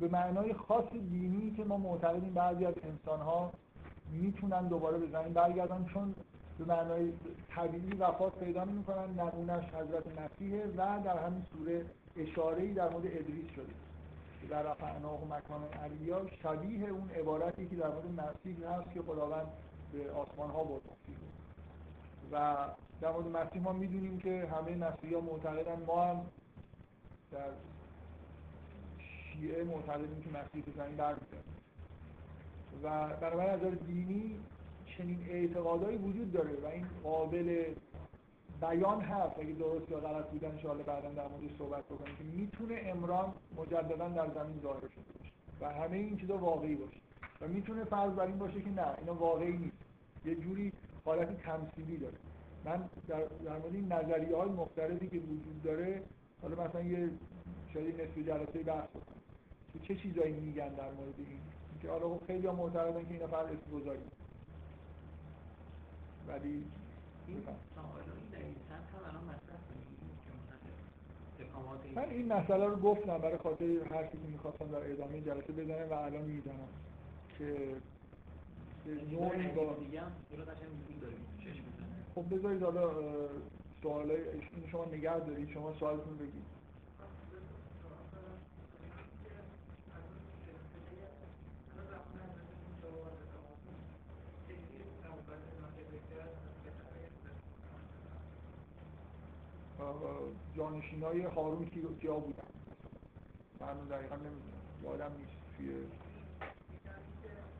[0.00, 3.52] به معنای خاص دینی که ما معتقدیم بعضی از انسان‌ها
[4.12, 6.14] می‌تونن دوباره به زمین برگردن چون
[6.58, 7.12] به معنای
[7.48, 11.84] طبیعی وفات پیدا می‌کنن نمونهش حضرت مسیحه و در همین سوره
[12.16, 13.72] اشاره‌ای در مورد ادریس شده
[14.40, 19.02] که در رفعناه و مکان علیا شبیه اون عبارتی که در مورد مسیح هست که
[19.02, 19.46] خداوند
[19.92, 20.82] به آسمان ها برد.
[22.32, 22.66] و
[23.00, 26.26] در مورد مسیح ما می‌دونیم که همه مسیحی ها معتقدن ما هم
[27.32, 27.50] در
[28.98, 31.38] شیعه معتقدیم که مسیح به زمین برمیگرده
[32.82, 34.40] و بنابراین از دینی
[34.86, 37.74] چنین اعتقادایی وجود داره و این قابل
[38.60, 39.38] بیان هست.
[39.38, 44.08] اگه درست یا غلط بودن انشاءالله بعدا در موردش صحبت بکنیم که می‌تونه امران مجددا
[44.08, 47.00] در زمین ظاهر شده باشه و همه این چیزا واقعی باشه.
[47.40, 49.76] و می‌تونه فرض بر این باشه که نه اینا واقعی نیست.
[50.24, 50.72] یه جوری
[51.04, 52.18] حالت تمثیلی داره.
[52.64, 56.02] من در, در مورد این نظریه های مختلفی که وجود داره
[56.42, 57.10] حالا مثلا یه
[57.74, 59.20] شاید نصف جلسه بحث بکنم.
[59.72, 61.40] که چه چیزایی میگن در مورد این؟
[61.84, 64.00] که حالا خب خیلی ها معتقدن که اینا فقط اسم گذاری
[66.28, 66.64] ولی
[67.26, 67.42] این
[67.74, 69.86] سوال این دلیل چند هم الان مطرح کنیم
[70.24, 70.58] که مثلا
[71.38, 71.63] اقامات این
[71.96, 75.92] من این مسئله رو گفتم برای خاطر حرفی که می‌خواستم در ادامه جلسه بزنم و
[75.92, 76.68] الان می‌زنم
[77.38, 77.54] که
[78.84, 79.76] به نوعی با
[82.14, 82.90] خب بذارید حالا
[83.82, 86.53] سوالای این شما نگه دارید شما سوالتون بگید.
[100.56, 102.42] جانشین های هارون کی کیا بودن.
[103.60, 104.16] من دقیقا
[104.82, 105.86] یادم نیست توی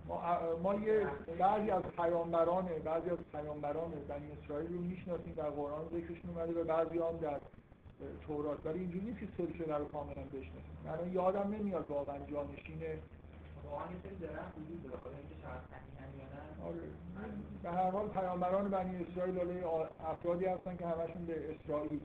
[0.09, 0.21] ما,
[0.63, 1.07] ما یه
[1.39, 5.33] بعضی از پیامبران بعضی از پیامبران بنی اسرائیل رو می‌شناسیم.
[5.37, 7.41] در قرآن ذکرشون اومده و بعضی هم در
[8.27, 8.67] تورات.
[8.67, 10.77] ولی اینجوری نیست که سلسله رو کاملا بشناسیم.
[10.85, 12.79] من یادم نمیاد واقعا جانشین
[14.03, 14.17] سری
[16.65, 16.81] آره.
[17.63, 19.65] به هر حال پیامبران بنی اسرائیل
[20.05, 22.01] افرادی هستن که همشون به اسرائیل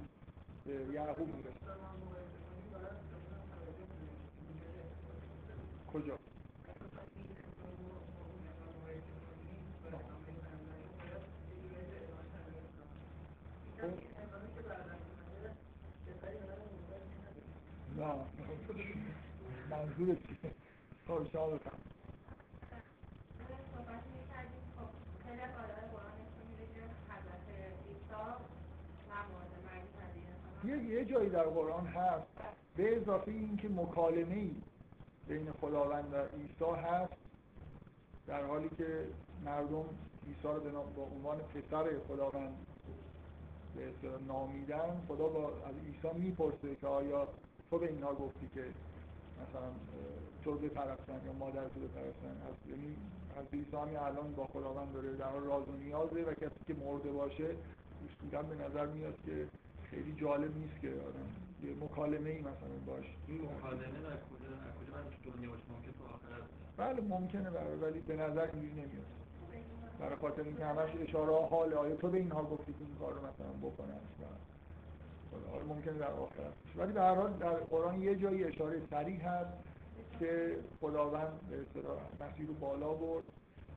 [0.70, 1.60] به یعقوب می‌رسن
[5.88, 6.18] کجا
[17.98, 18.16] نه
[19.70, 20.52] منظور چیه
[21.08, 21.80] خب شما بفهم
[23.72, 24.90] صحبت می‌کردیم خب
[25.24, 26.82] خیلی از آیات قرآن نشون میده که
[27.12, 27.46] حضرت
[27.88, 28.06] عیسی
[29.10, 32.28] در مورد مرگ طبیعی یه, جایی در قرآن هست
[32.76, 34.56] به اضافه این که مکالمه ای
[35.28, 37.14] بین خداوند و عیسی هست
[38.28, 39.08] در حالی که
[39.46, 39.86] مردم
[40.28, 42.58] عیسی رو به با عنوان پسر خداوند
[43.76, 47.28] به نامیدن خدا با از عیسی می‌پرسه که آیا
[47.70, 48.64] تو به اینها گفتی که
[49.42, 49.70] مثلا
[50.44, 52.96] تو بپرستن یا مادر تو بپرستن؟ از یعنی
[53.38, 56.74] از عیسی همین الان با خداوند داره در حال راز و نیازه و کسی که
[56.74, 57.48] مرده باشه
[58.02, 59.48] دوست به نظر میاد که
[59.90, 61.28] خیلی جالب نیست که آدم
[61.64, 65.64] یه مکالمه ای مثلا باش این مکالمه در کجا در کجا من تو دنیا باشه؟
[65.70, 66.44] ممکن تو آخرت
[66.78, 69.06] بله ممکنه برای ولی به نظر اینجوری نمیاد.
[70.00, 73.20] برای خاطر اینکه همش اشاره حال آیا تو به اینها گفتی که این کار رو
[73.20, 74.00] مثلا بکنن؟
[75.52, 76.54] حالا ممکنه در آخرت.
[76.78, 79.54] ولی به هر حال در قرآن یه جایی اشاره صریح هست
[80.20, 81.82] که خداوند به
[82.26, 83.24] مسیح رو بالا برد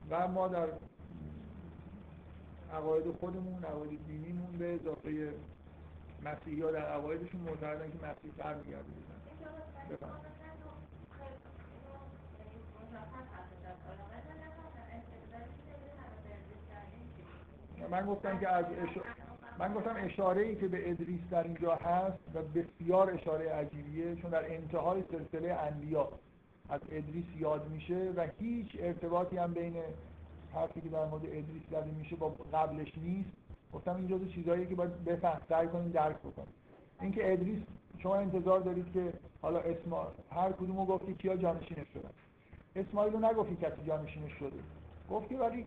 [0.09, 0.67] و ما در
[2.73, 5.33] عقاید خودمون عقاید دینیمون به اضافه
[6.25, 8.83] مسیحی ها در عقایدشون معتقدن که مسیح برمیگرده
[17.91, 18.97] من گفتم که از اش...
[19.59, 24.31] من گفتم اشاره ای که به ادریس در اینجا هست و بسیار اشاره عجیبیه چون
[24.31, 26.09] در انتهای سلسله انبیا
[26.69, 29.75] از ادریس یاد میشه و هیچ ارتباطی هم بین
[30.53, 33.42] حرفی که در مورد ادریس زده میشه با قبلش نیست.
[33.73, 36.53] گفتم این جزو چیزهایی که باید بفهم سعی کنیم درک بکنیم.
[37.01, 37.59] اینکه ادریس
[37.97, 42.09] شما انتظار دارید که حالا اسم هر کدوم رو گفتی کیا جانشینش شدن؟
[42.75, 44.59] اسماعیل رو نگفتی کسی جانشینش شده؟
[45.09, 45.65] گفتی ولی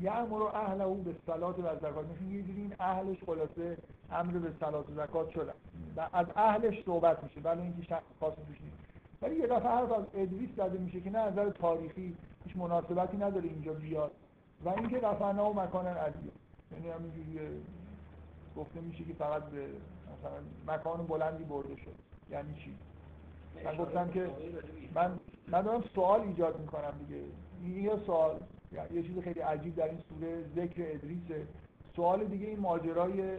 [0.00, 3.76] یعمر اهل او به صلات و زکات مثل یه جوری این اهلش خلاصه
[4.10, 5.52] امر به صلات و زکات شدن.
[5.96, 7.40] و از اهلش صحبت میشه.
[7.40, 8.76] ولی اینکه شخص خاصی توش نیست.
[9.22, 13.48] ولی یه دفعه حرف از ادریس زده میشه که نه نظر تاریخی هیچ مناسبتی نداره
[13.48, 14.10] اینجا بیاد.
[14.64, 16.30] و اینکه رفعنا و مکان علیه
[16.72, 17.62] یعنی همینجوری
[18.56, 19.66] گفته میشه که فقط به
[20.18, 21.94] مثلا مکان بلندی برده شد.
[22.30, 22.74] یعنی چی؟
[23.64, 24.30] من گفتم که
[24.94, 25.18] من
[25.48, 27.20] من دارم سوال ایجاد می‌کنم دیگه.
[27.62, 28.40] این یه سوال.
[28.72, 30.44] یعنی یه چیز خیلی عجیب در این سوره.
[30.56, 31.46] ذکر ادریسه
[31.96, 33.38] سوال دیگه این ماجرای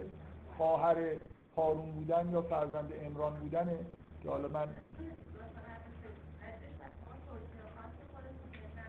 [0.57, 1.15] خواهر
[1.55, 3.77] هارون بودن یا فرزند عمران بودنه
[4.23, 4.67] که حالا من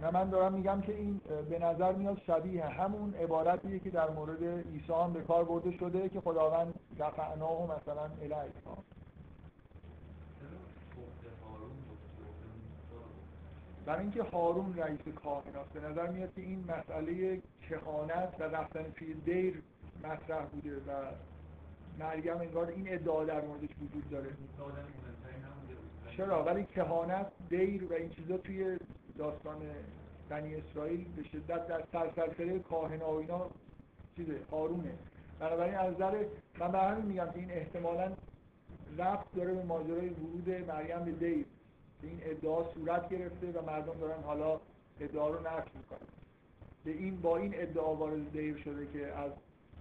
[0.01, 1.21] نه من دارم میگم که این
[1.51, 6.09] به نظر میاد شبیه همون عبارتیه که در مورد عیسی هم به کار برده شده
[6.09, 8.53] که خداوند رفعناه مثلا الیه.
[13.87, 19.15] برای اینکه هارون رئیس کاهناست به نظر میاد که این مسئله کهانت و رفتن توی
[19.15, 19.63] دیر
[20.05, 20.93] مطرح بوده و
[21.99, 24.29] مریم انگار این ادعا در موردش وجود داره.
[26.17, 28.79] چرا؟ ولی کهانت دیر و این چیزا توی
[29.19, 29.57] داستان
[30.29, 33.51] بنی اسرائیل به شدت در سرسلسله کاهنا و اینا
[34.17, 34.95] چیزه هارونه
[35.39, 36.25] بنابراین از نظر
[36.59, 38.13] من به همین میگم که این احتمالا
[38.99, 41.47] رفت داره به ماجرای ورود مریم به دیر.
[42.01, 44.61] که این ادعا صورت گرفته و مردم دارن حالا
[45.01, 45.99] ادعا رو نفی می‌کنه
[46.85, 49.33] به این با این ادعا وارد دیر شده که از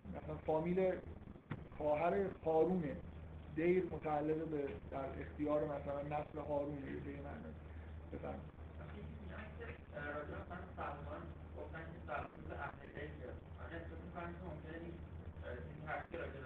[0.09, 0.91] مثلا فامیل
[1.77, 2.95] خواهر هارونه
[3.55, 6.80] دیر متعلق به در اختیار مثلا نسل هارونه
[8.11, 8.57] به معنی.
[9.98, 11.22] بفرمایید راجع مثلا سلمان
[11.57, 14.38] گفتن که سلمان به اهل غیبه من احساس می‌کنم این
[16.32, 16.38] که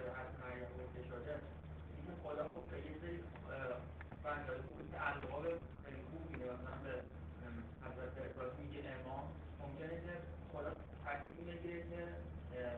[2.06, 2.76] به خدا خب به
[5.08, 5.44] القاب
[5.82, 6.04] خیلی
[6.54, 6.92] مثلا به
[8.96, 9.26] امام.
[9.60, 10.14] ممکنه که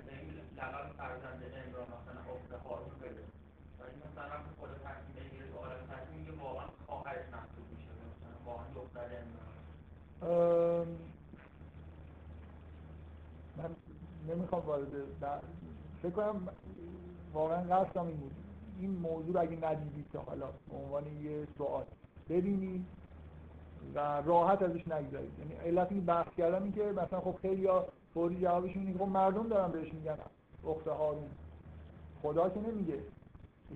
[0.06, 0.28] به این
[0.58, 0.86] لقب
[1.96, 2.22] مثلا
[3.02, 3.24] بده.
[3.92, 6.22] این مثلا خدا تصمیم بگیره که عالم تصمیم
[7.34, 8.34] محسوب میشه مثلا
[10.22, 10.88] ام،
[14.26, 14.90] من نمی‌خوام وارد
[15.20, 15.40] ب-
[16.02, 16.48] فکر کنم
[17.32, 18.32] واقعا قصدم این بود.
[18.80, 21.84] این موضوع رو اگه ندیدید تا حالا به عنوان یه سوال
[22.28, 22.86] ببینید
[23.94, 27.68] و راحت ازش نگذارید یعنی علت این بحث کردن این که مثلا خب خیلی
[28.14, 30.16] فوری جوابشون اینه خب مردم دارن بهش میگن
[30.66, 31.30] اخت هارون.
[32.22, 32.98] خدا که نمیگه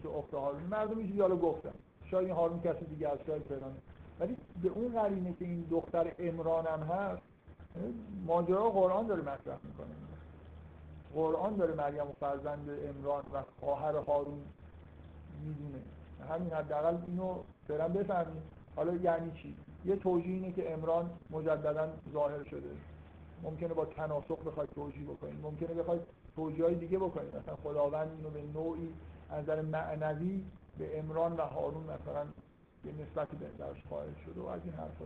[0.03, 0.63] که اخت هارون.
[0.63, 1.73] مردم اینجوری حالا گفتن.
[2.11, 3.77] شاید این هارون کسی دیگه از شاید فلان.
[4.21, 7.23] ولی به اون قرینه که این دختر امران هم هست
[8.27, 9.95] ماجرا قرآن داره مطرح می‌کنه.
[11.15, 14.41] قرآن داره مریم و فرزند امران و خواهر هارون
[15.47, 15.79] می‌دونه.
[16.31, 17.35] همین حداقل اینو
[17.69, 18.43] فعلا بفهمید
[18.77, 22.71] حالا یعنی چی؟ یه توجیه اینه که امران مجددا ظاهر شده.
[23.43, 25.41] ممکنه با تناسخ بخواید توجیه بکنید.
[25.43, 26.03] ممکنه بخواید
[26.37, 27.37] توجیه های دیگه بکنید.
[27.37, 28.95] مثلا خداوند اینو به نوعی
[29.31, 30.45] از نظر معنوی
[30.79, 32.27] به امران و هارون مثلا
[32.85, 35.05] یه نسبتی درش قائل شده و از این حرفا.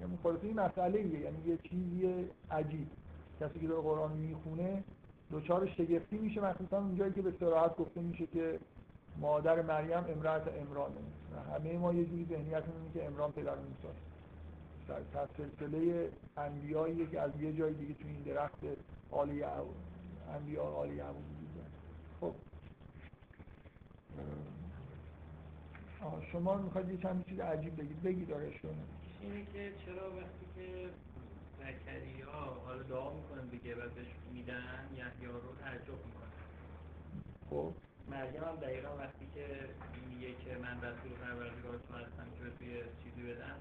[0.00, 2.90] یعنی خلاصه این مسئله ایه یعنی یه چیزی عجیب.
[3.40, 4.84] کسی که داره قرآن می‌خونه
[5.32, 8.60] دچار شگفتی میشه مخصوصا اونجایی که به صراحت گفته میشه که
[9.16, 10.94] مادر مریم امرأت امرانه
[11.32, 13.88] و همه ما یه جوری ذهنیتمون اینه که امران پدر موسی.
[15.14, 18.58] در سلسله انبیایی که از یه جای دیگه تو این درخت
[19.28, 19.74] یعقوب
[20.34, 21.24] انبیا آل یعقوب.
[22.20, 22.34] خب
[26.32, 28.52] شما می‌خواید یه چند چیز عجیب بگید بگید نداره.
[29.20, 30.88] اینه که چرا وقتی که
[31.70, 32.32] زکریا
[32.66, 36.34] حالا دعا می‌کنه دیگه و بهش میدن یحیی رو تعجب می‌کنه
[37.50, 37.72] خب.
[38.10, 39.46] مریم هم دقیقا وقتی که
[40.08, 43.54] میگه که من رسول پروردگار تو هستم که به توی چیزی بدن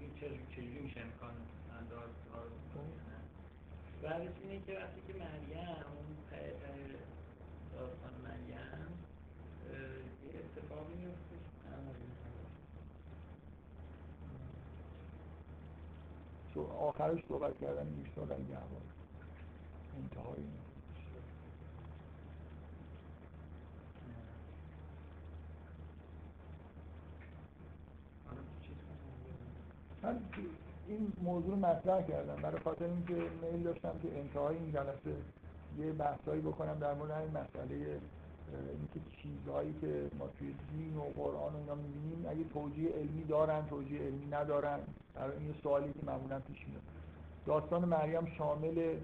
[0.00, 0.10] این
[0.50, 1.34] چجوری میشه امکان
[1.90, 2.08] دار
[4.02, 6.52] بعدش اینه که وقتی که مریم اون ته
[7.72, 8.92] داستان مریم
[10.24, 11.36] یه اتفاقی میفته
[16.54, 18.82] تو آخرش صحبت کردن عیسی علیه السلام
[20.02, 20.50] انتهای این.
[28.26, 28.76] حالا چیز
[30.02, 30.12] کنم.
[30.12, 30.20] من
[30.88, 35.16] این موضوع رو مطرح کردم برای خاطر اینکه میل داشتم که انتهای این جلسه
[35.78, 38.00] یه بحثایی بکنم در مورد این مسئله
[38.52, 43.66] اینکه چیزهایی که ما توی دین و قرآن و اینا می‌بینیم اگه توجیه علمی دارن
[43.66, 44.78] توجیه علمی ندارن.
[45.14, 46.82] در این سوالی که معمولا پیش میاد.
[47.46, 48.96] داستان مریم شامل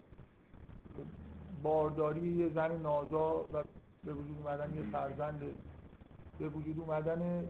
[1.63, 3.65] بارداری یه زن نازا و
[4.05, 5.43] به وجود اومدن یه فرزند.
[6.39, 7.49] به وجود اومدن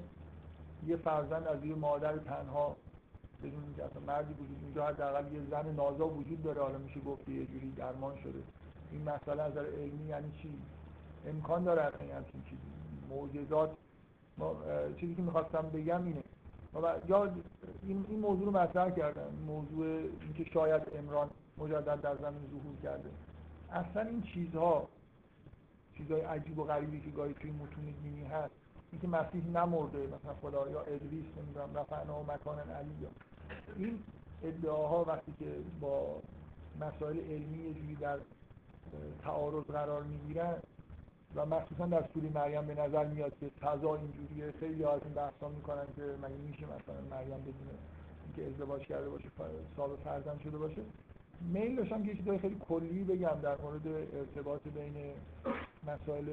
[0.86, 2.76] یه فرزند از یه مادر تنها.
[3.42, 6.62] بدون اینکه اصلا مردی وجود اونجا حداقل یه زن نازا وجود داره.
[6.62, 8.42] حالا میشه گفت یه جوری درمان شده.
[8.92, 10.48] این مسئله از علمی یعنی چی؟
[11.26, 12.62] امکان داره اصلا همچین چیزی.
[13.10, 13.70] معجزات
[14.38, 14.56] ما
[15.00, 16.22] چیزی که می‌خواستم بگم اینه.
[16.74, 17.24] ب- یا
[17.82, 19.30] این, این موضوع رو مطرح کردم.
[19.46, 19.86] موضوع
[20.20, 23.10] اینکه شاید امران مجدد در زمین ظهور کرده.
[23.72, 24.88] اصلا این چیزها
[25.96, 28.54] چیزهای عجیب و غریبی که گاهی توی متون دینی هست
[28.92, 32.90] اینکه مسیح نمرده مثلا خدا یا ادریس نمی‌دونم رفعنا و مکان علی
[33.76, 34.02] این
[34.42, 35.46] ادعاها وقتی که
[35.80, 36.20] با
[36.80, 38.18] مسائل علمی یه جوری در
[39.24, 40.54] تعارض قرار می‌گیرن
[41.36, 44.52] و مخصوصا در سوره مریم به نظر میاد که فضا اینجوریه.
[44.60, 47.68] خیلی از این بحثا می‌کنن که مگه میشه مثلا مریم بدون
[48.26, 49.28] اینکه ازدواج کرده باشه
[49.76, 50.82] صاحب فرزند شده باشه.
[51.40, 54.94] میل داشتم که چیزای خیلی کلی بگم در مورد ارتباط بین
[55.86, 56.24] مسائل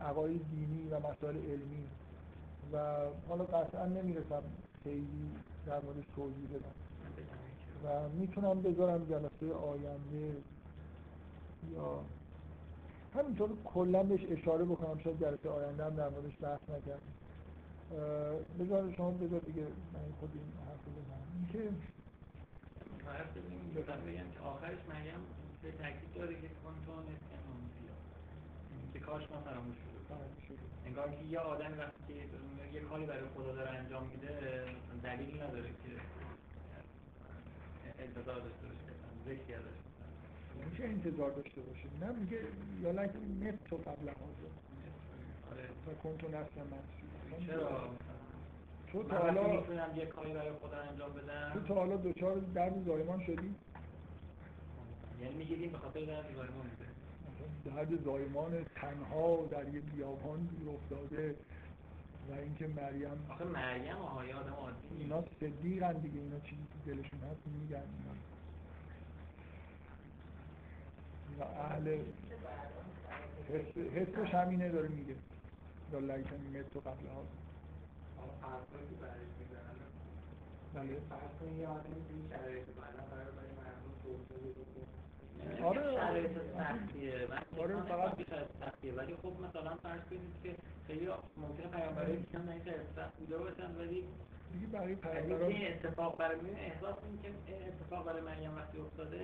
[0.00, 1.84] عقاید دینی و مسائل علمی.
[2.72, 2.96] و
[3.28, 4.42] حالا قطعا نمی‌رسم
[4.84, 5.30] خیلی
[5.66, 6.74] در مورد توضیح بدم.
[7.84, 10.36] و می‌تونم بذارم جلسه آینده
[11.74, 12.00] یا
[13.14, 17.00] همینطور کلا بهش اشاره بکنم شاید جلسه آینده هم در موردش بحث نکردم
[17.92, 21.22] اه، بذار شما بذار دیگه من خود این حرف بزنم.
[21.36, 21.70] اینکه
[24.42, 25.20] آخرش مریم
[25.62, 29.94] به تاکید داره که کنتون یعنی که کاش ما فراموش شده.
[30.86, 32.14] انگار که یه آدم وقتی که
[32.74, 34.64] یه کاری برای خدا داره انجام میده
[35.02, 35.90] دلیلی نداره که
[37.98, 38.92] انتظار داشته باشه
[39.26, 39.83] ذکری ازش
[40.70, 41.88] میشه انتظار داشته باشه.
[42.00, 42.40] نه میگه
[42.82, 43.10] یا لک
[43.40, 44.52] نت تو قبل حاضر.
[45.52, 45.68] آره.
[45.86, 47.88] و کنتو نسل منسی چرا؟
[48.92, 52.36] تو من تا حالا می‌تونم یه کاری برای خودم انجام تو بدم تا حالا دوچار
[52.54, 53.54] درد زایمان شدی؟
[55.22, 56.88] یعنی میگیدیم به خاطر در دیوارمان بوده
[57.64, 61.34] درد زایمان تنها در یه بیابان دور افتاده
[62.30, 64.76] و اینکه مریم آخه مریم آهای آدم عادی.
[64.98, 68.14] اینا صدیقن دیگه اینا چیزی که دلشون هست میگن اینا
[71.23, 71.98] اینا اهل
[73.48, 75.14] حس حسش همینه داره میگه.
[75.92, 77.22] یا لیکن مت و قبل ها.
[80.74, 81.00] بله.
[85.64, 86.30] آره.
[86.58, 87.28] سختیه
[87.58, 88.16] آره، فقط-
[88.60, 90.54] سختیه ولی خب مثلا فرض کنید که
[90.86, 92.60] خیلی ممکنه پیامبرایی که هم این
[93.18, 94.04] بوده باشن ولی
[94.54, 98.78] دیگه برای یعنی پیامبران این اتفاق برای من احساس این که اتفاق برای مریم وقتی
[98.78, 99.18] افتاده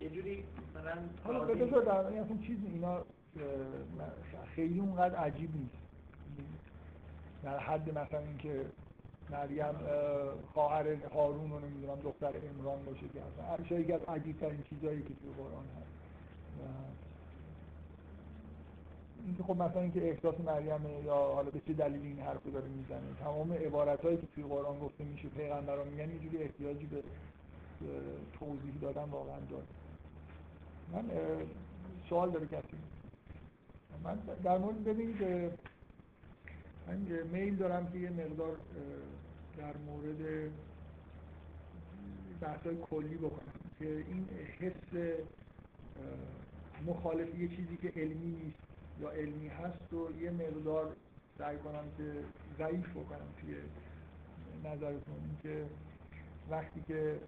[0.00, 3.02] یه جوری مثلا حالا بذار در این اصلا چیز اینا
[4.54, 5.76] خیلی اونقدر عجیب نیست.
[7.42, 8.64] در حد مثلا اینکه
[9.30, 14.62] مریم اه، خواهر هارون رو نمی‌دونم دختر عمران باشه که اصلا یکی از عجیب ترین
[14.70, 17.05] چیزهایی که توی قرآن هست.
[19.26, 22.68] اینکه خب مثلا اینکه احساس مریمه یا حالا به چه دلیلی این حرف رو داره
[22.68, 27.02] می‌زنه تمام عبارت که توی قرآن گفته میشه پیغمبران میگن یه جوری احتیاجی به
[28.38, 29.64] توضیح دادن واقعا داره.
[30.92, 31.10] من
[32.08, 32.76] سوال داره کسی.
[34.04, 35.22] من در مورد ببینید
[36.86, 36.96] من
[37.32, 38.56] میل دارم که یه مقدار
[39.58, 40.50] در مورد
[42.40, 43.52] بحثای کلی بکنم.
[43.78, 44.28] که این
[44.60, 45.16] حس
[46.86, 48.65] مخالف یه چیزی که علمی نیست.
[49.00, 50.96] یا علمی هست و یه مقدار
[51.38, 52.12] سعی کنم که
[52.58, 53.54] ضعیف بکنم توی
[54.64, 55.36] نظرتون.
[55.42, 55.64] که
[56.50, 57.20] وقتی که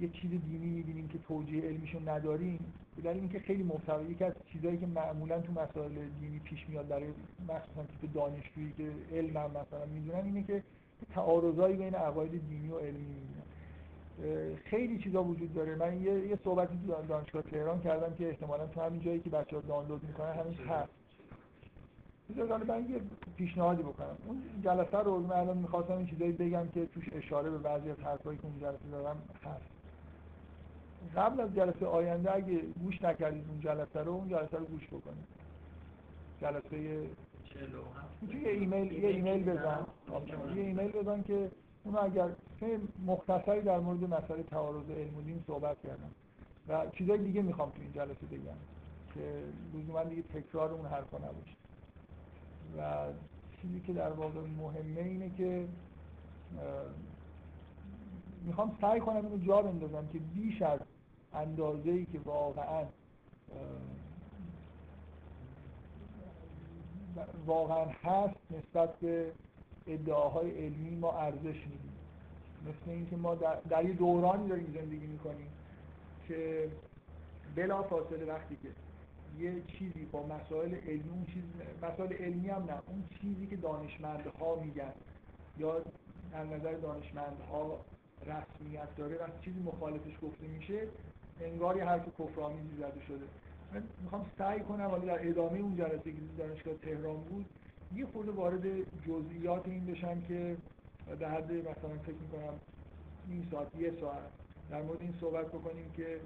[0.00, 4.32] یه چیز دینی می‌بینیم که توجیه علمیشو نداریم به دلیل اینکه خیلی محتوی یکی از
[4.52, 7.08] چیزهایی که معمولا تو مسائل دینی پیش میاد برای
[7.48, 10.62] مخصوصا تیپ دانشجویی که علم هم مثلا می‌دونن اینه که
[11.14, 13.47] تعارضایی بین عقاید دینی و علمی می‌بینن.
[14.64, 15.74] خیلی چیزا وجود داره.
[15.74, 19.62] من یه, یه صحبتی تو دانشگاه تهران کردم که احتمالا تو همین جایی که بچه‌ها
[19.62, 20.92] دانلود می‌کنن همین هست.
[22.30, 23.00] بذار من یه
[23.36, 24.16] پیشنهادی بکنم.
[24.26, 27.98] اون جلسه رو من الان می‌خواستم این چیزایی بگم که توش اشاره به بعضی از
[27.98, 29.64] حرفایی که اون جلسه دارم هست.
[31.16, 35.28] قبل از جلسه آینده اگه گوش نکردید اون جلسه رو اون جلسه رو گوش بکنید.
[36.40, 37.08] جلسه یه
[38.32, 39.86] ایمیل یه ایمیل بزن.
[40.56, 41.50] یه ایمیل بزن که
[41.84, 42.28] اونو اگر
[42.60, 46.10] خیلی مختصری در مورد مسئله تعارض علم و دین صحبت کردم.
[46.68, 48.58] و چیزای دیگه می‌خوام تو این جلسه بگم
[49.14, 49.44] که
[49.74, 51.56] لزوما دیگه تکرار اون حرفا نباشه.
[52.78, 53.12] و
[53.62, 55.68] چیزی که در واقع مهمه اینه که
[58.44, 60.80] می‌خوام سعی کنم اینو جا بندازم که بیش از
[61.34, 62.84] اندازه ای که واقعا
[67.46, 69.32] واقعا هست نسبت به
[69.86, 71.97] ادعاهای علمی ما ارزش میدیم.
[72.66, 75.48] مثل اینکه ما در, در یه دورانی داریم زندگی می‌کنیم
[76.28, 76.68] که
[77.56, 78.68] بلا فاصله وقتی که
[79.38, 81.42] یه چیزی با مسائل علمی اون چیز
[81.82, 84.92] مسائل علمی هم نه اون چیزی که دانشمندها میگن
[85.58, 85.80] یا
[86.32, 87.80] در نظر دانشمندها
[88.22, 90.88] رسمیت داره وقتی چیزی مخالفش گفته میشه
[91.40, 93.24] انگار یه حرف کفرآمیزی زده شده.
[93.72, 97.46] من می‌خوام سعی کنم ولی در ادامه اون جلسه که دانشگاه تهران بود
[97.96, 98.62] یه خورده وارد
[99.06, 100.56] جزئیات این بشم که
[101.16, 102.58] در حد مثلا فکر می‌کنم
[103.28, 104.22] این ساعت یه ساعت
[104.70, 106.20] در مورد این صحبت بکنیم که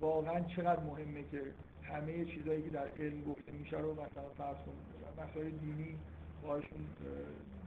[0.00, 1.42] واقعا چقدر مهمه که
[1.82, 5.28] همه چیزهایی که در علم گفته میشه رو مثلا فرض کنیم.
[5.28, 5.98] مسائل دینی
[6.42, 6.86] باشون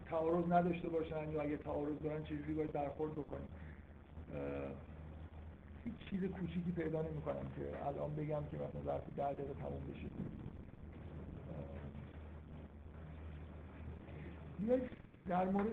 [0.09, 3.47] تعارض نداشته باشن یا اگه تعارض دارن چجوری باید برخورد بکنیم.
[5.85, 9.81] هیچ چیز کوچیکی پیدا نمی کنم که الان بگم که مثلا ظرف ده دقیقه تموم
[9.93, 10.07] بشه.
[14.59, 14.94] بیایید
[15.29, 15.71] در مورد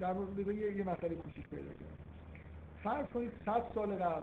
[0.00, 1.98] در مورد یه مسئله کوچیک پیدا کنم
[2.82, 4.22] فرض کنید صد سال قبل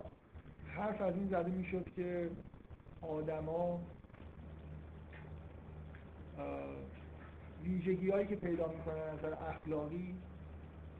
[0.67, 2.29] حرف از این زده می‌شد که
[3.01, 3.79] آدما
[7.63, 10.15] ویژگی هایی که پیدا می‌کنن از نظر اخلاقی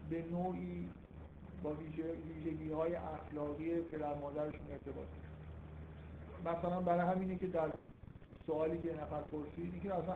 [0.10, 0.90] به نوعی
[1.64, 5.08] با ویژگی های اخلاقی پدر مادرشون ارتباط.
[6.46, 7.72] مثلا برای همینه که در
[8.50, 10.16] سوالی که نفر پرسید اینکه اصلا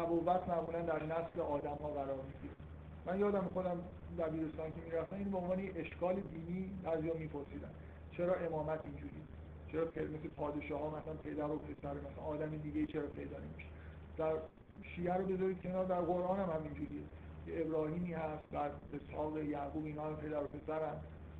[0.00, 2.54] نبوت معمولا در نسل آدم ها قرار می‌گیره.
[3.06, 3.80] من یادم خودم
[4.18, 7.70] دبیرستان که می‌رفتم این به عنوان اشکال دینی بعضیا میپرسیدن.
[8.12, 9.22] چرا امامت اینجوری؟
[9.72, 13.68] چرا مثل پادشاه ها مثلا پدر و پسر مثلا آدم دیگه چرا پیدا نمیشه؟
[14.16, 14.34] در
[14.82, 17.02] شیعه رو بذارید کنار در قرآن هم همینجوریه.
[17.46, 20.96] که ابراهیمی هست بعد اسحاق یعقوب اینا هم پدر و پسرن.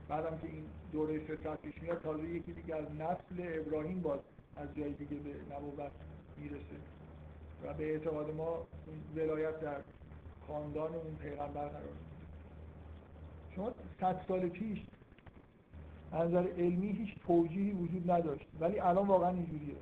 [0.09, 4.20] بعدم که این دوره فطرت پیش میاد تازه یکی دیگه از نسل ابراهیم باز
[4.56, 5.90] از جای دیگه به نبوت
[6.40, 6.78] می‌رسه.
[7.65, 8.66] و به اعتقاد ما
[9.16, 9.77] ولایت در
[10.48, 11.82] خاندان اون پیغمبر قرار
[13.56, 14.78] شما صد سال پیش
[16.12, 19.74] از نظر علمی هیچ توجیهی وجود نداشت ولی الان واقعا اینجوریه.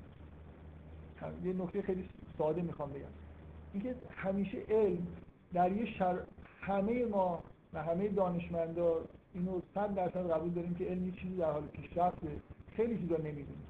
[1.44, 2.08] یه نکته خیلی
[2.38, 3.02] ساده می‌خوام بگم.
[3.72, 5.06] اینکه همیشه علم
[5.52, 6.18] در یه شر...
[6.60, 7.42] همه ما
[7.72, 9.00] و همه دانشمندا
[9.34, 12.28] اینو صد درصد قبول داریم که علم چیزی در حال پیشرفته.
[12.76, 13.66] خیلی چیزا نمی‌دونیم.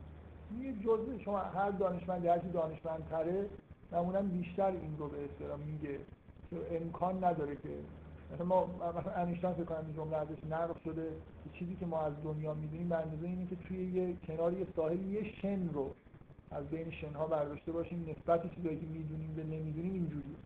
[0.55, 3.47] یه جزء شما هر دانشمند هر چی دانشمندتره
[3.93, 5.99] معمولا بیشتر این رو به اصطلاح میگه
[6.51, 7.69] که امکان نداره که
[8.35, 8.67] مثلا ما
[8.99, 11.09] مثلا انیشتین فکر کنم این جمله ازش نقل شده
[11.45, 14.67] که چیزی که ما از دنیا می‌دونیم به اندازه اینه که توی یه کنار یه
[14.77, 15.91] ساحل یه شن رو
[16.51, 20.37] از بین شنها برداشته باشیم نسبت چیزایی که می‌دونیم به نمی‌دونیم اینجوریه.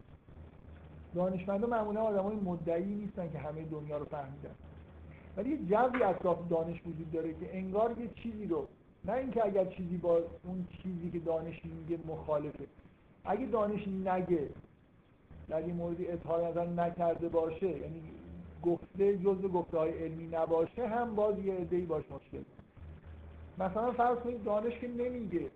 [1.14, 4.55] دانشمندا معمولا آدمای مدعی نیستن که همه دنیا رو فهمیدن.
[5.36, 8.68] ولی یه جوی اطراف دانش وجود داره که انگار یه چیزی رو
[9.05, 12.64] نه اینکه اگر چیزی با اون چیزی که دانش میگه مخالفه.
[13.24, 14.48] اگه دانش نگه
[15.48, 18.02] در این موردی اظهار نظر نکرده باشه یعنی
[18.62, 22.43] گفته جزء گفته های علمی نباشه هم باز یه عده‌ای باش مشکل.
[23.59, 25.51] مثلا فرض کنید دانش که نمیگه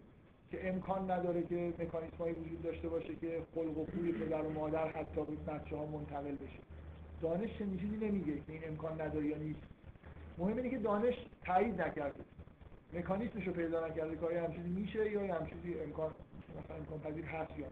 [0.50, 4.88] که امکان نداره که مکانیسم وجود داشته باشه که خلق و خوی پدر و مادر
[4.88, 6.58] حتی به بچه ها منتقل بشه.
[7.22, 9.60] دانش چنین چیزی نمیگه که این امکان نداره یا نیست.
[10.38, 11.14] مهم اینه که دانش
[11.44, 12.24] تایید نکرده.
[12.94, 16.14] مکانیسمش رو پیدا نکرده که آیا هم چیزی میشه یا هم چیزی امکان
[16.58, 17.66] مثلا امکان پذیر هست یا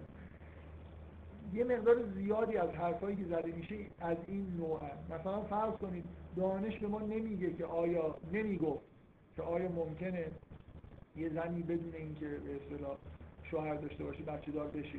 [1.55, 5.21] یه مقدار زیادی از حرفایی که زده میشه از این نوع هست.
[5.21, 6.05] مثلا فرض کنید
[6.37, 8.85] دانش به ما نمیگه که آیا نمی‌گفت
[9.37, 10.27] که آیا ممکنه
[11.17, 12.97] یه زنی بدون اینکه به اصطلاح
[13.43, 14.99] شوهر داشته باشه بچه دار بشه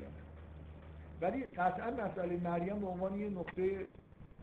[1.21, 3.87] ولی قطعا مسئله مریم به عنوان یه نقطه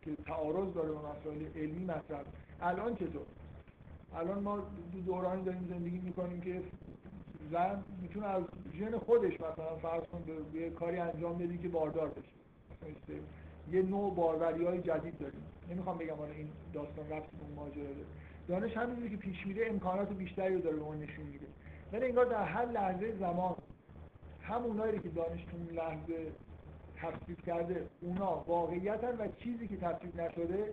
[0.02, 2.24] که تعارض داره با مسائل علمی مطرح.
[2.60, 3.26] الان چطور؟
[4.14, 4.58] الان ما
[4.92, 6.62] دو دورانی داریم زندگی می‌کنیم که
[7.50, 8.42] زن می‌تونه از
[8.74, 10.22] ژن خودش مثلا فرض کن
[10.52, 13.20] به کاری انجام بدی که باردار بشه.
[13.72, 15.42] یه نوع باروری های جدید داریم.
[15.70, 17.84] نمی‌خوام بگم حالا این داستان رفت اون ماجرا.
[17.84, 18.04] داره
[18.48, 21.46] دانش همینجوری که پیش میره امکانات بیشتری رو داره به اون نشون میده.
[21.92, 23.54] یعنی انگار در هر لحظه زمان
[24.42, 26.32] همونایی که دانش تو لحظه
[26.96, 30.72] تفسیر کرده اونا واقعیتن و چیزی که تفسیر نشده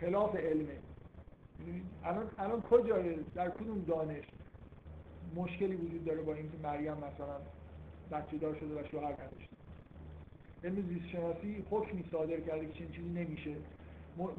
[0.00, 0.78] خلاف علمه.
[2.04, 4.24] الان الان کجای در کدوم دانش
[5.36, 7.36] مشکلی وجود داره با اینکه مریم مثلا
[8.12, 9.56] بچه دار شده و شوهر نداشته؟
[10.64, 13.54] علم زیست شناسی حکمی صادر کرده که چنین چیزی نمیشه.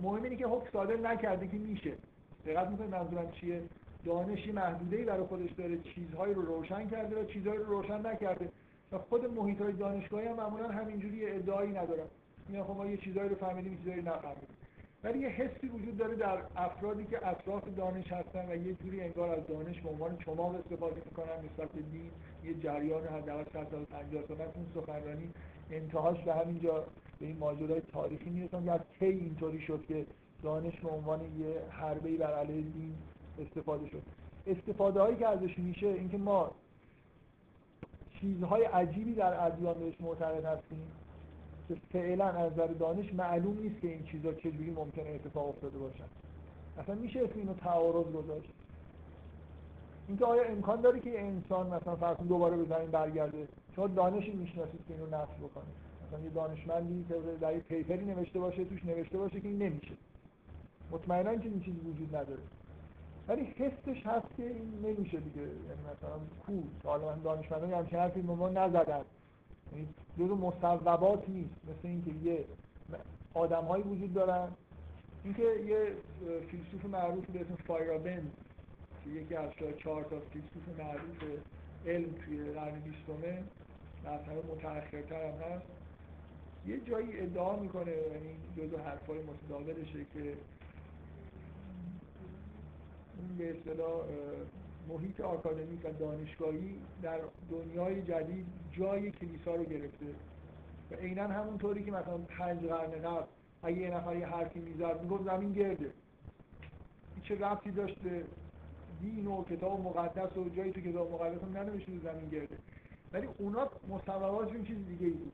[0.02, 1.94] مهم اینه که حکم صادر نکرده که میشه.
[2.46, 3.62] دقت می‌کنید منظورم چیه؟
[4.06, 8.50] دانش محدوده برای خودش داره چیزهایی رو روشن کرده و چیزهایی رو روشن نکرده.
[8.92, 12.08] و خود محیط های دانشگاهی هم معمولا همینجوری ادعایی ندارن.
[12.50, 14.48] میگن خب ما یه چیزهایی رو فهمیدیم چیزهایی نفهمیدیم.
[15.04, 19.30] ولی یه حسی وجود داره در افرادی که اطراف دانش هستن و یه جوری انگار
[19.30, 22.12] از دانش به عنوان چماق استفاده می‌کنن نسبت به دین
[22.44, 25.30] یه جریان حداقل 100 سال 50 سال اون سخنرانی
[25.72, 26.86] انتهاش به همینجا
[27.20, 28.70] به این ماجرای تاریخی می‌رسن.
[28.70, 30.06] از کی اینطوری شد که
[30.44, 32.96] دانش به عنوان یه حربه‌ای بر علیه دین
[33.40, 34.02] استفاده شد.
[34.48, 36.52] استفاده هایی که ازش میشه اینکه ما
[38.20, 40.92] چیزهای عجیبی در ادیان بهش معتقد هستیم.
[41.92, 46.04] فعلا از نظر دانش معلوم نیست که این چیزها چجوری ممکنه اتفاق افتاده باشن.
[46.78, 48.50] اصلا میشه اسم اینو تعارض گذاشت؟
[50.08, 54.80] اینکه آیا امکان داره که انسان مثلا فرض دوباره به زمین برگرده؟ شما دانشی می‌شناسید
[54.88, 55.64] که اینو نفی بکنه.
[56.08, 59.94] مثلا یه دانشمندی که در یه پیپری نوشته باشه توش نوشته باشه که این نمیشه.
[60.92, 62.42] مطمئنا که این چیزی وجود نداره.
[63.28, 65.42] ولی حسش هست که این نمیشه دیگه.
[65.42, 69.02] یعنی مثلا کو حالا دانشمندان همچین حرفی به ما نزدن.
[70.20, 71.56] جزو مصوبات نیست.
[71.64, 72.46] مثل اینکه یه
[73.34, 74.48] آدم هایی وجود دارن.
[75.24, 75.96] اینکه یه
[76.52, 78.32] فیلسوف معروف به اسم فایرابند
[79.04, 81.24] که یکی از چهار تا فیلسوف معروف
[81.86, 83.44] علم توی قرن بیستمه
[84.04, 85.66] طرف متأخرتر هم هست
[86.68, 90.20] یه جایی ادعا می‌کنه یعنی جزو حرفای متداولشه که
[93.18, 94.06] این به اصطلاح
[94.94, 97.20] محیط آکادمیک و دانشگاهی در
[97.52, 100.06] دنیای جدید جای کلیسا رو گرفته.
[100.92, 103.26] و عینا همونطوری که مثلا پنج قرن قبل
[103.64, 105.92] اگه یه نفر یه حرفی می‌زد می‌گفت زمین گرده.
[107.24, 108.24] چه ربطی داشته؟
[109.02, 112.58] دین و کتاب مقدس و جایی تو کتاب مقدس هم ننوشته زمین گرده.
[113.14, 115.32] ولی اونا مصوباتشون چیز دیگه ای بود.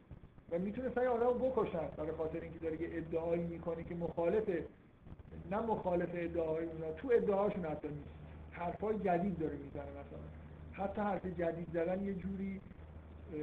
[0.52, 4.50] و می‌تونستن یه آدم بکشن برای خاطر اینکه داره یه ادعایی می‌کنه که مخالف
[5.52, 8.27] نه مخالف ادعاهای اونا تو ادعاشون حتی نیست.
[8.60, 10.20] حرفای جدید داره می‌زنه مثلا.
[10.72, 12.62] حتی حرف جدید زدن یه جوری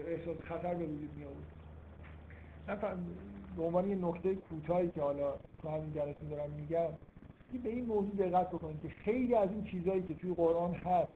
[0.06, 2.96] احساس خطر به وجود می آورد
[3.56, 6.88] به عنوان یه نکته کوتاهی که حالا تو همین جلسه دارم میگم
[7.62, 11.12] به این موضوع دقت بکنید که خیلی از این چیزهایی که توی قرآن هست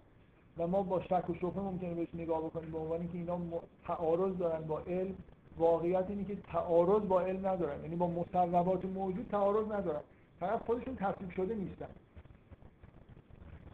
[0.59, 3.41] و ما با شک و شبهه ممکنه بهش نگاه بکنیم به عنوان که اینا
[3.85, 5.15] تعارض دارن با علم.
[5.57, 7.83] واقعیت اینه که تعارض با علم ندارن.
[7.83, 10.01] یعنی با مصوبات موجود تعارض ندارن.
[10.41, 11.87] فقط خودشون تصویب شده نیستن.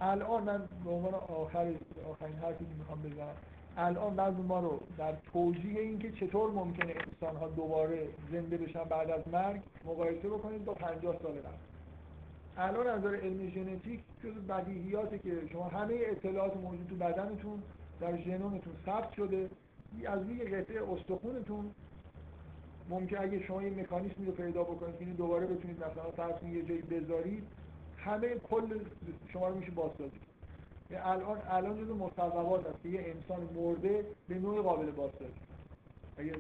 [0.01, 1.75] الان من به عنوان آخر
[2.11, 3.35] آخرین حرفی که می‌خوام بزنم.
[3.77, 9.11] الان بعضی ما رو در توجیه اینکه چطور ممکنه انسان ها دوباره زنده بشن بعد
[9.11, 11.55] از مرگ مقایسه بکنید با 50 سال قبل.
[12.57, 17.63] الان از نظر علم ژنتیک جز بدیهیاته که شما همه اطلاعات موجود تو بدنتون
[18.01, 19.51] در ژنومتون ثبت شده.
[20.07, 21.71] از روی قطعه استخونتون
[22.91, 26.83] ممکن اگه شما یه مکانیزمی رو پیدا بکنید که دوباره بتونید مثلا فرض یه جایی
[26.83, 27.47] بذارید
[28.05, 28.79] همه کل
[29.33, 30.21] شما رو میشه بازسازی.
[30.91, 35.41] الان الان جزو مصوبات هست که یه انسان مرده به نوع قابل بازسازی.
[36.17, 36.33] اگه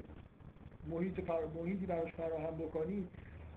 [0.90, 1.38] محیط فر...
[1.54, 3.08] محیطی براش فراهم بکنید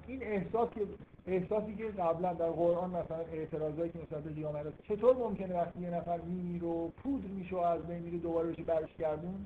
[0.08, 0.82] این احساس که
[1.28, 5.90] احساسی که قبلا در قرآن مثلا اعتراضایی که مثلا به قیامت چطور ممکنه وقتی یه
[5.90, 9.46] نفر میمیره و پودر میشه و از بین میره دوباره بشه برش گردون؟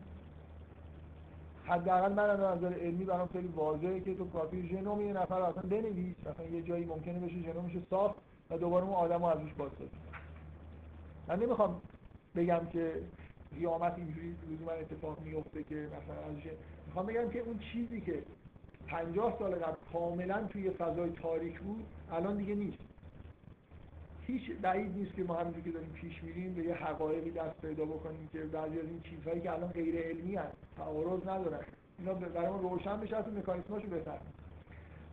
[1.63, 5.63] حداقل من از نظر علمی برام خیلی واضحه که تو کافی ژنوم یه نفر اصلا
[5.63, 6.15] بنویس.
[6.19, 8.15] مثلا یه جایی ممکنه بشه ژنومش صاف
[8.51, 9.89] و دوباره اون آدمو ازش بازسازی
[11.27, 11.81] من نمی‌خوام
[12.35, 13.01] بگم که
[13.55, 14.35] قیامت اینجوری
[14.67, 16.43] من اتفاق میفته که مثلا ازش
[16.87, 18.23] می‌خوام بگم که اون چیزی که
[18.87, 22.77] 50 سال قبل کاملا توی فضای تاریک بود الان دیگه نیست.
[24.27, 27.85] هیچ بعید نیست که ما همونجور که داریم پیش میریم به یه حقایقی دست پیدا
[27.85, 31.59] بکنیم که بعضی از این چیزهایی که الان غیر علمی هست تعارض ندارن.
[31.99, 34.33] اینا برای ما روشن بشه از مکانیسماشو بفهمیم.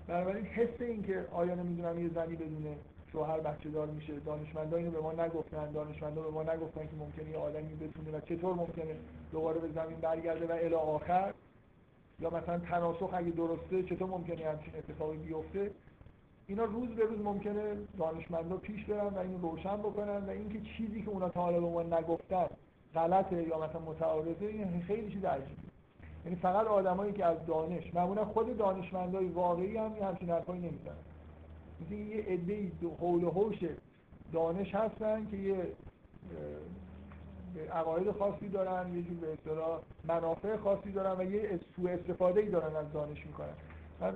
[0.07, 2.77] بنابراین حس این که آیا نمی‌دونم یه زنی بدونه
[3.13, 4.21] شوهر بچه دار میشه.
[4.21, 5.73] دانشمندا اینو به ما نگفتن.
[5.73, 8.97] دانشمندا به ما نگفتن که ممکنه یه آدمی بتونه و چطور ممکنه
[9.33, 11.35] دوباره به زمین برگرده و الی آخر.
[12.21, 15.71] یا مثلا تناسخ اگه درسته چطور ممکنه همچین اتفاقی بیفته؟
[16.47, 21.03] اینا روز به روز ممکنه دانشمندا پیش برن و اینو روشن بکنن و اینکه چیزی
[21.03, 22.47] که اونا تا حالا به ما نگفتن
[22.95, 25.63] غلطه یا مثلا متعارضه این خیلی چیز عجیبه.
[26.25, 31.08] یعنی فقط آدمایی که از دانش معمولا خود دانشمندای واقعی هم همچین حرفایی نمی‌زنن.
[31.91, 33.59] یه عده‌ای حول و حوش
[34.33, 35.67] دانش هستن که یه
[37.73, 42.49] عقاید خاصی دارن یه جور به اصطلاح منافع خاصی دارن و یه سوء استفاده ای
[42.49, 43.55] دارن از دانش می‌کنن.
[44.01, 44.15] من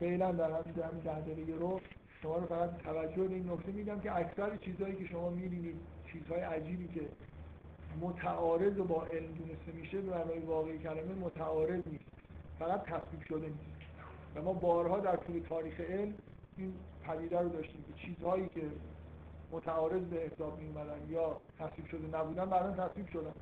[0.00, 1.80] فعلا در همین همین ده رو
[2.22, 5.76] شما رو فقط توجه به این نکته میدم که اکثر چیزهایی که شما می‌بینید
[6.12, 7.00] چیزهای عجیبی که
[8.00, 12.04] متعارض با علم دونسته میشه به معنای واقعی کلمه متعارض نیست.
[12.58, 13.74] فقط تصویب شده نیست.
[14.34, 16.14] و ما بارها در طول تاریخ علم
[16.56, 16.74] این
[17.08, 18.62] پدیده رو داشتیم که چیزهایی که
[19.52, 20.74] متعارض به حساب می
[21.12, 23.32] یا تصویب شده نبودن بعدا تصویب شدن.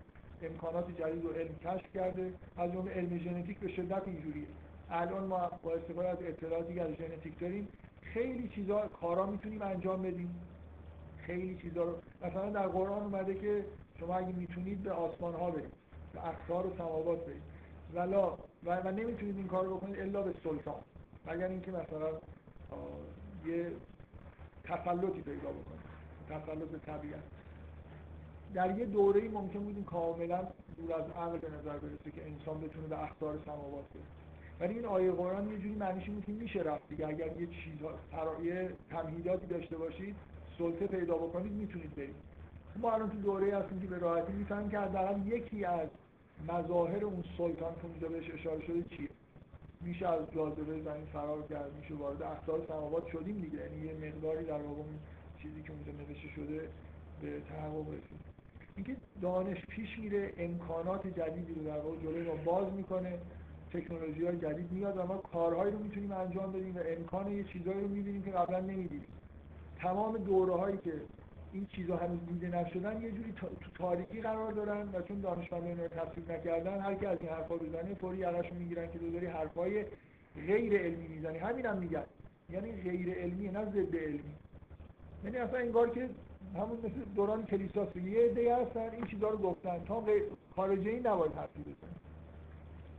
[0.42, 2.32] امکانات جدید رو علم کشف کرده.
[2.56, 4.46] از جمله علم ژنتیک به شدت اینجوریه.
[4.90, 7.68] الان ما با استفاده از اطلاعاتی که از ژنتیک داریم
[8.02, 10.34] خیلی چیزا کارا می‌تونیم انجام بدیم.
[11.16, 11.94] خیلی چیزا رو.
[12.22, 13.64] مثلا در قرآن اومده که
[14.00, 15.72] شما اگه می‌تونید به آسمان ها برید
[16.12, 17.42] به اقصار و سماوات برید.
[17.94, 18.32] ولا
[18.64, 20.80] و, و نمی‌تونید این کار رو بکنید الا به سلطان.
[21.26, 22.08] مگر اینکه مثلا
[23.46, 23.72] یه
[24.64, 25.92] تسلطی پیدا بکنید
[26.28, 27.22] تسلط طبیعت
[28.54, 32.86] در یه دوره ممکن بود کاملا دور از عقل به نظر برسه که انسان بتونه
[32.86, 34.06] به اخبار سماوات برسه
[34.60, 37.06] ولی این آیه قرآن یه جوری معنیش اینه که میشه رفت دیگه.
[37.08, 37.94] اگر یه چیزها
[38.42, 40.16] یه تمهیداتی داشته باشید
[40.58, 42.14] سلطه پیدا بکنید می‌تونید برید.
[42.76, 45.88] ما الان تو دوره هستیم که به راحتی می‌فهمیم که حداقل یکی از
[46.48, 49.08] مظاهر اون سلطان که اونجا بهش اشاره شده چیه.
[49.82, 53.58] میشه از جاذبه زمین فرار کرد میشه وارد اقطار سماوات شدیم دیگه.
[53.58, 54.82] یعنی یه مقداری در واقع
[55.42, 56.68] چیزی که اونجا نوشته شده
[57.22, 58.20] به تحقق رسید.
[58.76, 63.18] اینکه دانش پیش میره امکانات جدیدی رو در واقع جلوی ما باز می‌کنه
[63.72, 67.80] تکنولوژی های جدید میاد و ما کارهایی رو می‌تونیم انجام بدیم و امکان یه چیزهایی
[67.80, 69.06] رو می‌بینیم که قبلا نمی‌دیدیم.
[69.76, 70.92] تمام دوره هایی که
[71.52, 75.88] این چیزها هنوز دیده نشدن یه جوری تو تاریکی قرار دارن و چون دانشمندان اینا
[75.88, 79.84] تفسیر نکردن هر کی از این حرفا بزنه فوری یقهشو می‌گیرن که داری حرفای
[80.46, 81.38] غیر علمی می‌زنی.
[81.38, 82.04] همین هم میگن.
[82.50, 84.34] یعنی غیر علمی نه ضد علمی.
[85.24, 86.08] یعنی اصلا انگار که
[86.54, 89.84] همون مثل دوران کلیساست یه عده هستن این چیزها رو گفتن.
[89.84, 90.04] تا
[90.56, 91.96] خارجی این نباید حرفی بزنن.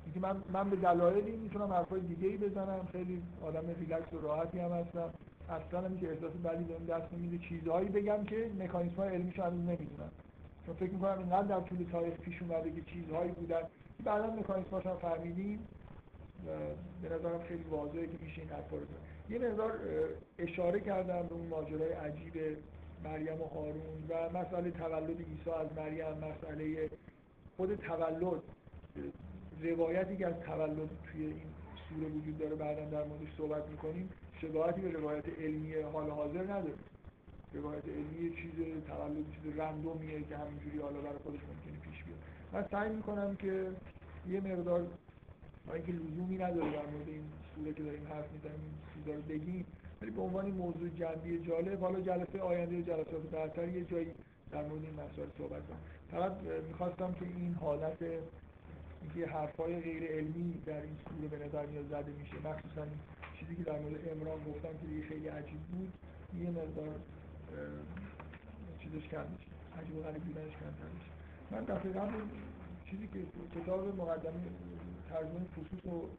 [0.05, 2.87] اینکه من من به دلایلی می‌تونم حرفای دیگه ای بزنم.
[2.91, 5.13] خیلی آدم ریلکس و راحتی هم هستم.
[5.49, 9.59] اصلا هم که احساس بدی بهم دست نمیده چیزهایی بگم که مکانیزم های علمیش هنوز
[9.59, 10.11] نمی‌دونم
[10.65, 13.61] چون فکر می‌کنم اینقدر در طول تاریخ پیش اومده که چیزهایی بودن.
[13.97, 15.67] که بعدا مکانیزماش هم فهمیدیم.
[17.01, 18.77] به نظرم خیلی واضحه که میشه این رو
[19.29, 19.79] یه مقدار
[20.37, 22.33] اشاره کردم به اون ماجرای عجیب
[23.03, 26.89] مریم و هارون و مسئله تولد عیسی از مریم مسئله
[27.57, 28.41] خود تولد.
[29.61, 31.41] روایتی که از تولد توی این
[31.89, 34.09] سوره وجود داره بعدا در موردش صحبت می‌کنیم.
[34.43, 36.73] شباهتی به روایت علمی حال حاضر نداره.
[37.53, 38.51] روایت علمی چیز
[38.87, 42.19] تولد چیز رندومیه که همینجوری حالا برای خودش ممکنه پیش بیاد.
[42.53, 43.67] من سعی می‌کنم که
[44.29, 44.87] یه مقدار
[45.67, 47.23] با اینکه لزومی نداره در مورد این
[47.55, 49.65] سوره که داریم حرف می‌زنیم این چیزا رو بگیم
[50.01, 54.07] ولی به عنوان موضوع جنبی جالب حالا جلسه آینده جلسات برتر یه جایی
[54.51, 55.79] در مورد این مسائل صحبت کنم.
[56.11, 56.31] فقط
[56.67, 57.97] می‌خواستم که این حالت
[59.01, 62.85] اینکه حرفای غیر علمی در این سوره به نظر میاد زده میشه مخصوصا
[63.53, 65.93] چیزی که در مورد امران گفتم که دیگه خیلی عجیب بود.
[66.39, 66.95] یه مقدار
[68.79, 69.51] چیزش کم میشه
[69.81, 71.11] عجیب و غریب بودنش کمتر میشه
[71.51, 72.13] من دفعه قبل
[72.85, 73.19] چیزی که
[73.59, 74.33] کتاب مقدمه
[75.09, 76.09] ترجمه فصوص رو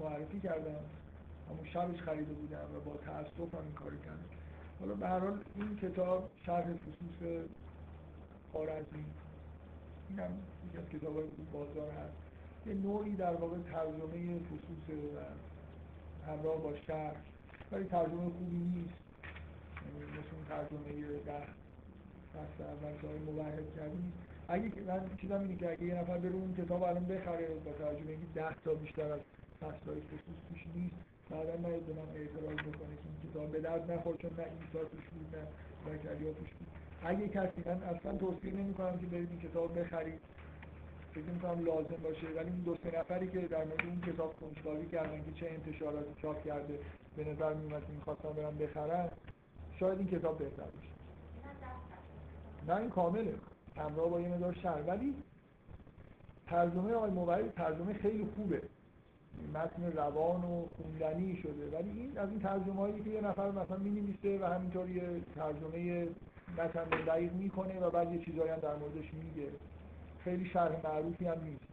[0.00, 0.84] معرفی کردم.
[1.50, 4.28] همون شبش خریده بودم و با تأسف هم این کاری کردم.
[4.80, 7.46] حالا به هر حال این کتاب شرح فصوص
[8.52, 9.04] خارزمی
[10.08, 10.30] این هم
[10.68, 11.14] یکی از کتاب
[11.52, 12.16] بازار هست.
[12.66, 15.53] یه نوعی در واقع ترجمه فصوص و
[16.28, 17.16] همراه با شرح
[17.72, 18.94] ولی ترجمه خوبی نیست.
[19.84, 21.46] یعنی مثل اون ترجمه ده
[22.34, 24.12] دست اول که موحد کردیم.
[24.48, 28.10] اگه من چیزم اینه که اگه یه نفر بره اون کتاب الان بخره با ترجمه
[28.10, 29.20] اینکه ده تا بیشتر از
[29.60, 30.94] فصلهای خصوص توش نیست
[31.30, 34.84] بعدا نهید به من اعتراض بکنه که این کتاب به درد نخور چون نه ایسا
[34.88, 35.42] توش بود نه
[35.86, 36.68] زکریا توش بود.
[37.04, 40.20] اگه کسی من اصلا توصیه نمی کنم که برید این کتاب بخرید.
[41.14, 42.26] فکر می‌کنم لازم باشه.
[42.36, 46.14] ولی این دو سه نفری که در مورد این کتاب کنجکاوی کردن که چه انتشاراتی
[46.22, 46.78] چاپ کرده
[47.16, 49.08] به نظر میومد می‌خواستن برن بخرن
[49.80, 50.94] شاید این کتاب بهتر باشه.
[52.68, 53.34] نه این کامله.
[53.76, 54.82] همراه با یه مدار شهر.
[54.86, 55.14] ولی
[56.46, 58.62] ترجمه آقای موبایل ترجمه خیلی خوبه.
[59.54, 61.78] متن روان و خوندنی شده.
[61.78, 66.08] ولی این از این ترجمه هایی که یه نفر مثلا می و همینطور یه ترجمه
[66.58, 69.48] متن دقیق می‌کنه و بعد یه چیزایی هم در موردش میگه.
[70.24, 71.64] خیلی شرح معروفی هم نیست.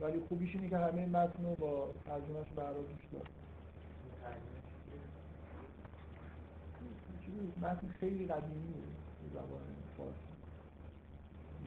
[0.00, 3.30] ولی خوبیش اینه که همه متن رو با ترجمهش برای دوست داره
[7.60, 8.74] متن خیلی قدیمی
[9.34, 9.60] زبان
[9.96, 10.16] فارسی.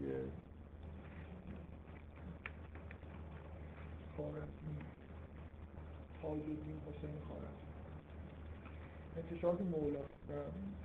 [0.01, 0.19] یه
[4.17, 4.79] خارزمی
[6.21, 7.69] تاج الدین حسین خارزمی
[9.17, 10.33] انتشارات مولاست و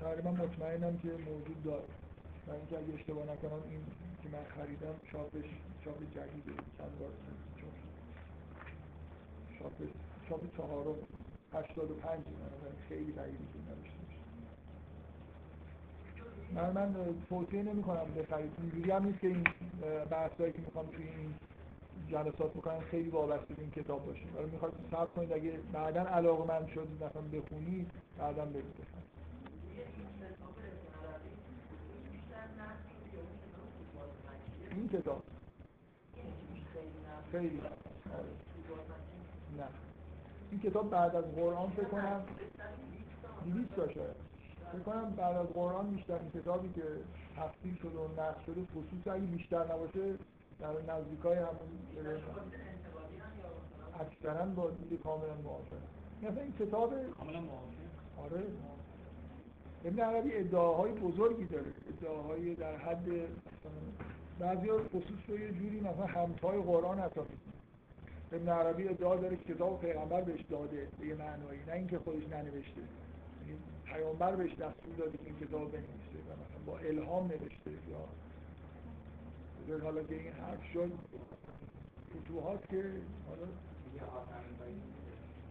[0.01, 2.04] تقریبا مطمئنم که موجود داره.
[2.49, 3.81] و اینکه اگه اشتباه نکنم این
[4.23, 5.49] که من خریدم چاپش
[5.85, 7.11] چاپ جدیده چند بار
[7.61, 7.73] چاپ
[9.59, 9.73] چاپ
[10.29, 10.95] چاپ چهارم
[11.55, 12.21] هشتاد و پنج
[12.89, 14.05] خیلی بعیدی که نوشته
[16.55, 16.95] من من
[17.29, 19.45] توصیه نمی کنم بخرید اینجوری هم نیست که این
[20.11, 21.35] بحثایی که می‌خوام توی این
[22.09, 26.49] جلسات بکنم خیلی وابسته به این کتاب باشه ولی می‌خواد صبر کنید اگه بعدا علاقه
[26.49, 28.87] من شد مثلا بخونید بعدا بگید.
[34.77, 35.23] این کتاب
[37.33, 37.61] خیلی.
[39.59, 39.65] نه.
[40.51, 42.25] این کتاب بعد از قرآن فکر کنم
[43.45, 44.17] 200 تا شاید.
[44.73, 46.83] فکر کنم بعد از قرآن بیشتر این کتابی که
[47.37, 50.15] تفصیل شده و نقش شده خصوص اگه بیشتر نباشه
[50.61, 52.19] در نزدیکای همون
[54.01, 55.77] اکثرا با دید کاملا موافق
[56.23, 57.75] مثلا این کتاب کاملا موافق
[58.25, 58.43] آره.
[59.85, 61.73] ابن عربی ادعاهای بزرگی داره.
[61.89, 63.09] ادعاهای در حد
[64.39, 67.27] بعضی ها خصوص رو یه جوری مثلا همتای قرآن حساب
[68.33, 72.81] ابن عربی ادعا داره کتاب پیغمبر بهش داده به یه معنایی نه اینکه خودش ننوشته.
[73.47, 77.71] یعنی پیامبر بهش دستور داده که این کتاب بنویسه و مثلا با الهام نوشته
[79.71, 80.93] یا حالا که این حرف شد
[82.11, 82.85] فتوحات که
[83.29, 83.47] حالا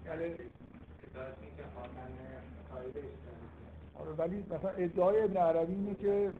[0.05, 0.35] یعنی
[3.95, 6.31] آره ولی مثلا ادعای ابن عربی اینه که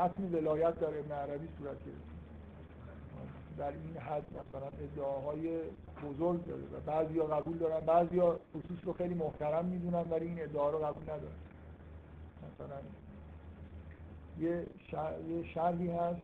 [0.00, 2.10] ختم ولایت در ابن عربی صورت گرفت.
[3.58, 5.60] در این حد مثلا ادعاهای
[6.04, 10.26] بزرگ داره و بعضی ها قبول دارن بعضی ها خصوص رو خیلی محترم می‌دونن ولی
[10.26, 11.40] این ادعا رو قبول ندارن.
[12.46, 12.76] مثلا
[14.38, 15.14] یه, شر...
[15.28, 16.22] یه شرحی هست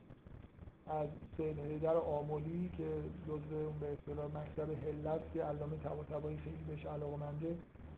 [0.87, 2.85] از سید حیدر آمولی که
[3.29, 7.57] جزء اون به اصطلاح مکتب هلت که علامه طباطبایی خیلی بهش علاقه‌منده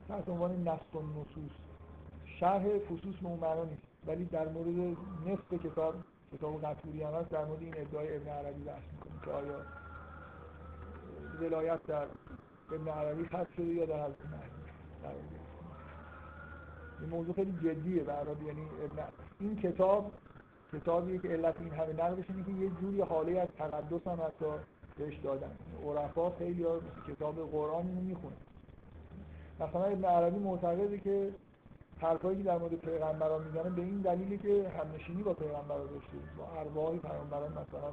[0.08, 1.52] تحت عنوان نص و نصوص
[2.40, 3.87] شرح فصوص به اون نیست.
[4.06, 4.96] ولی در مورد
[5.26, 5.94] نصف کتاب
[6.32, 9.60] کتاب قطوری هم هست در مورد این ادعای ابن عربی بحث می‌کنه که آیا
[11.40, 12.06] ولایت در
[12.72, 14.68] ابن عربی خط شده یا در حضرت مهدی
[17.00, 17.34] این موضوع.
[17.34, 19.02] خیلی جدیه برای یعنی ابن
[19.40, 20.12] این کتاب
[20.72, 24.46] کتابیه که علت این همه نقلش اینه که یه جوری حاله از تقدس هم حتی
[24.96, 25.56] بهش دادن.
[25.84, 28.36] عرفا خیلی ها کتاب قرآن اینو می‌خونه
[29.60, 31.30] مثلا ابن عربی معتقده که
[32.00, 36.60] حرفایی که در مورد پیغمبران می‌زنه به این دلیلی که همنشینی با پیغمبران داشته با
[36.60, 37.92] ارواح پیغمبران مثلا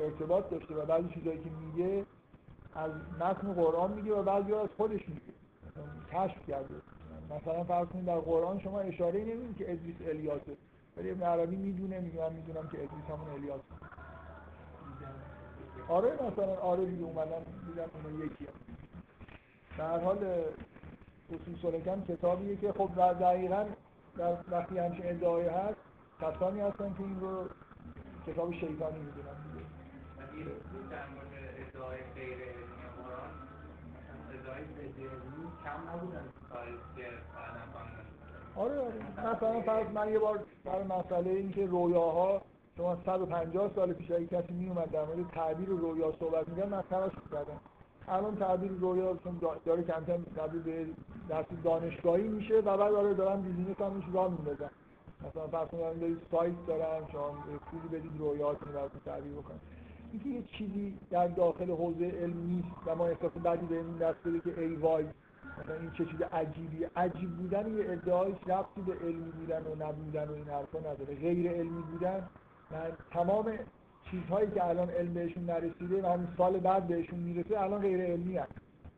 [0.00, 2.04] ارتباط داشته و بعضی چیزایی که میگه
[2.74, 2.90] از
[3.20, 5.32] متن قرآن میگه و بعضی از خودش میگه
[6.12, 6.74] کشف کرده
[7.30, 10.56] مثلا فرض کنید در قرآن شما اشاره نمی‌دید که ادریس الیاسه
[10.96, 13.60] ولی ابن عربی می‌دونه میگه می‌دونم که ادریس همون الیاس
[15.88, 18.76] آره مثلا آره دیگه اومدن دیدن اون یکی هم.
[19.78, 20.18] در حال
[21.32, 23.64] اصول سلکم کتابیه که خب در دقیقا
[24.16, 25.76] در وقتی همچین ادعای هست
[26.20, 27.48] کسانی هستن که این رو
[28.26, 29.38] کتاب شیطانی می‌دونن
[31.68, 33.30] ادعای غیر علمی قرآن
[34.30, 34.64] ادعای
[35.64, 36.24] کم نبودن
[38.56, 38.94] آره آره.
[39.18, 42.42] مثلا فرض من یه بار سر مسئله این که رویاها
[42.76, 46.82] شما 150 سال پیش اگه کسی می اومد در مورد تعبیر رویا صحبت می‌کرد من
[46.90, 47.60] تلاش می‌کردم.
[48.10, 50.86] الان تعبیر رویا چون دا- داره کم کم تبدیل به
[51.28, 54.70] درس دانشگاهی میشه و بعد داره دارن بیزینس هم میشه راه میندازن.
[55.28, 57.30] مثلا فرض کنید دارید سایت دارن شما
[57.70, 59.58] پولی بدید رویاتون رو تعبیر بکنن.
[60.12, 64.18] اینکه یه چیزی در داخل حوزه علم نیست و ما احساس بدی به این دست
[64.24, 65.04] بده که ای وای
[65.58, 66.84] مثلا این چه چیز عجیبی.
[66.96, 71.14] عجیب بودن یه ادعایش ربطی به علمی بودن و نبودن و این حرفا نداره.
[71.14, 72.28] غیر علمی بودن
[72.70, 73.52] من تمام
[74.10, 78.36] چیزهایی که الان علم بهشون نرسیده و همین سال بعد بهشون می‌رسه الان غیر علمی
[78.36, 78.52] هست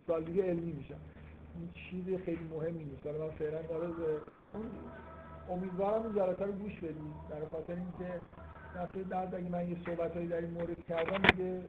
[0.06, 0.94] سال دیگه علمی میشن.
[1.54, 3.06] این چیز خیلی مهمی نیست.
[3.06, 3.58] حالا من فعلا
[4.52, 4.66] اون
[5.50, 8.20] امیدوارم اون جلسه رو گوش بدید در خاطر اینکه
[8.76, 11.62] دفعه بعد اگه من یه صحبتهایی در این مورد کردم دیگه.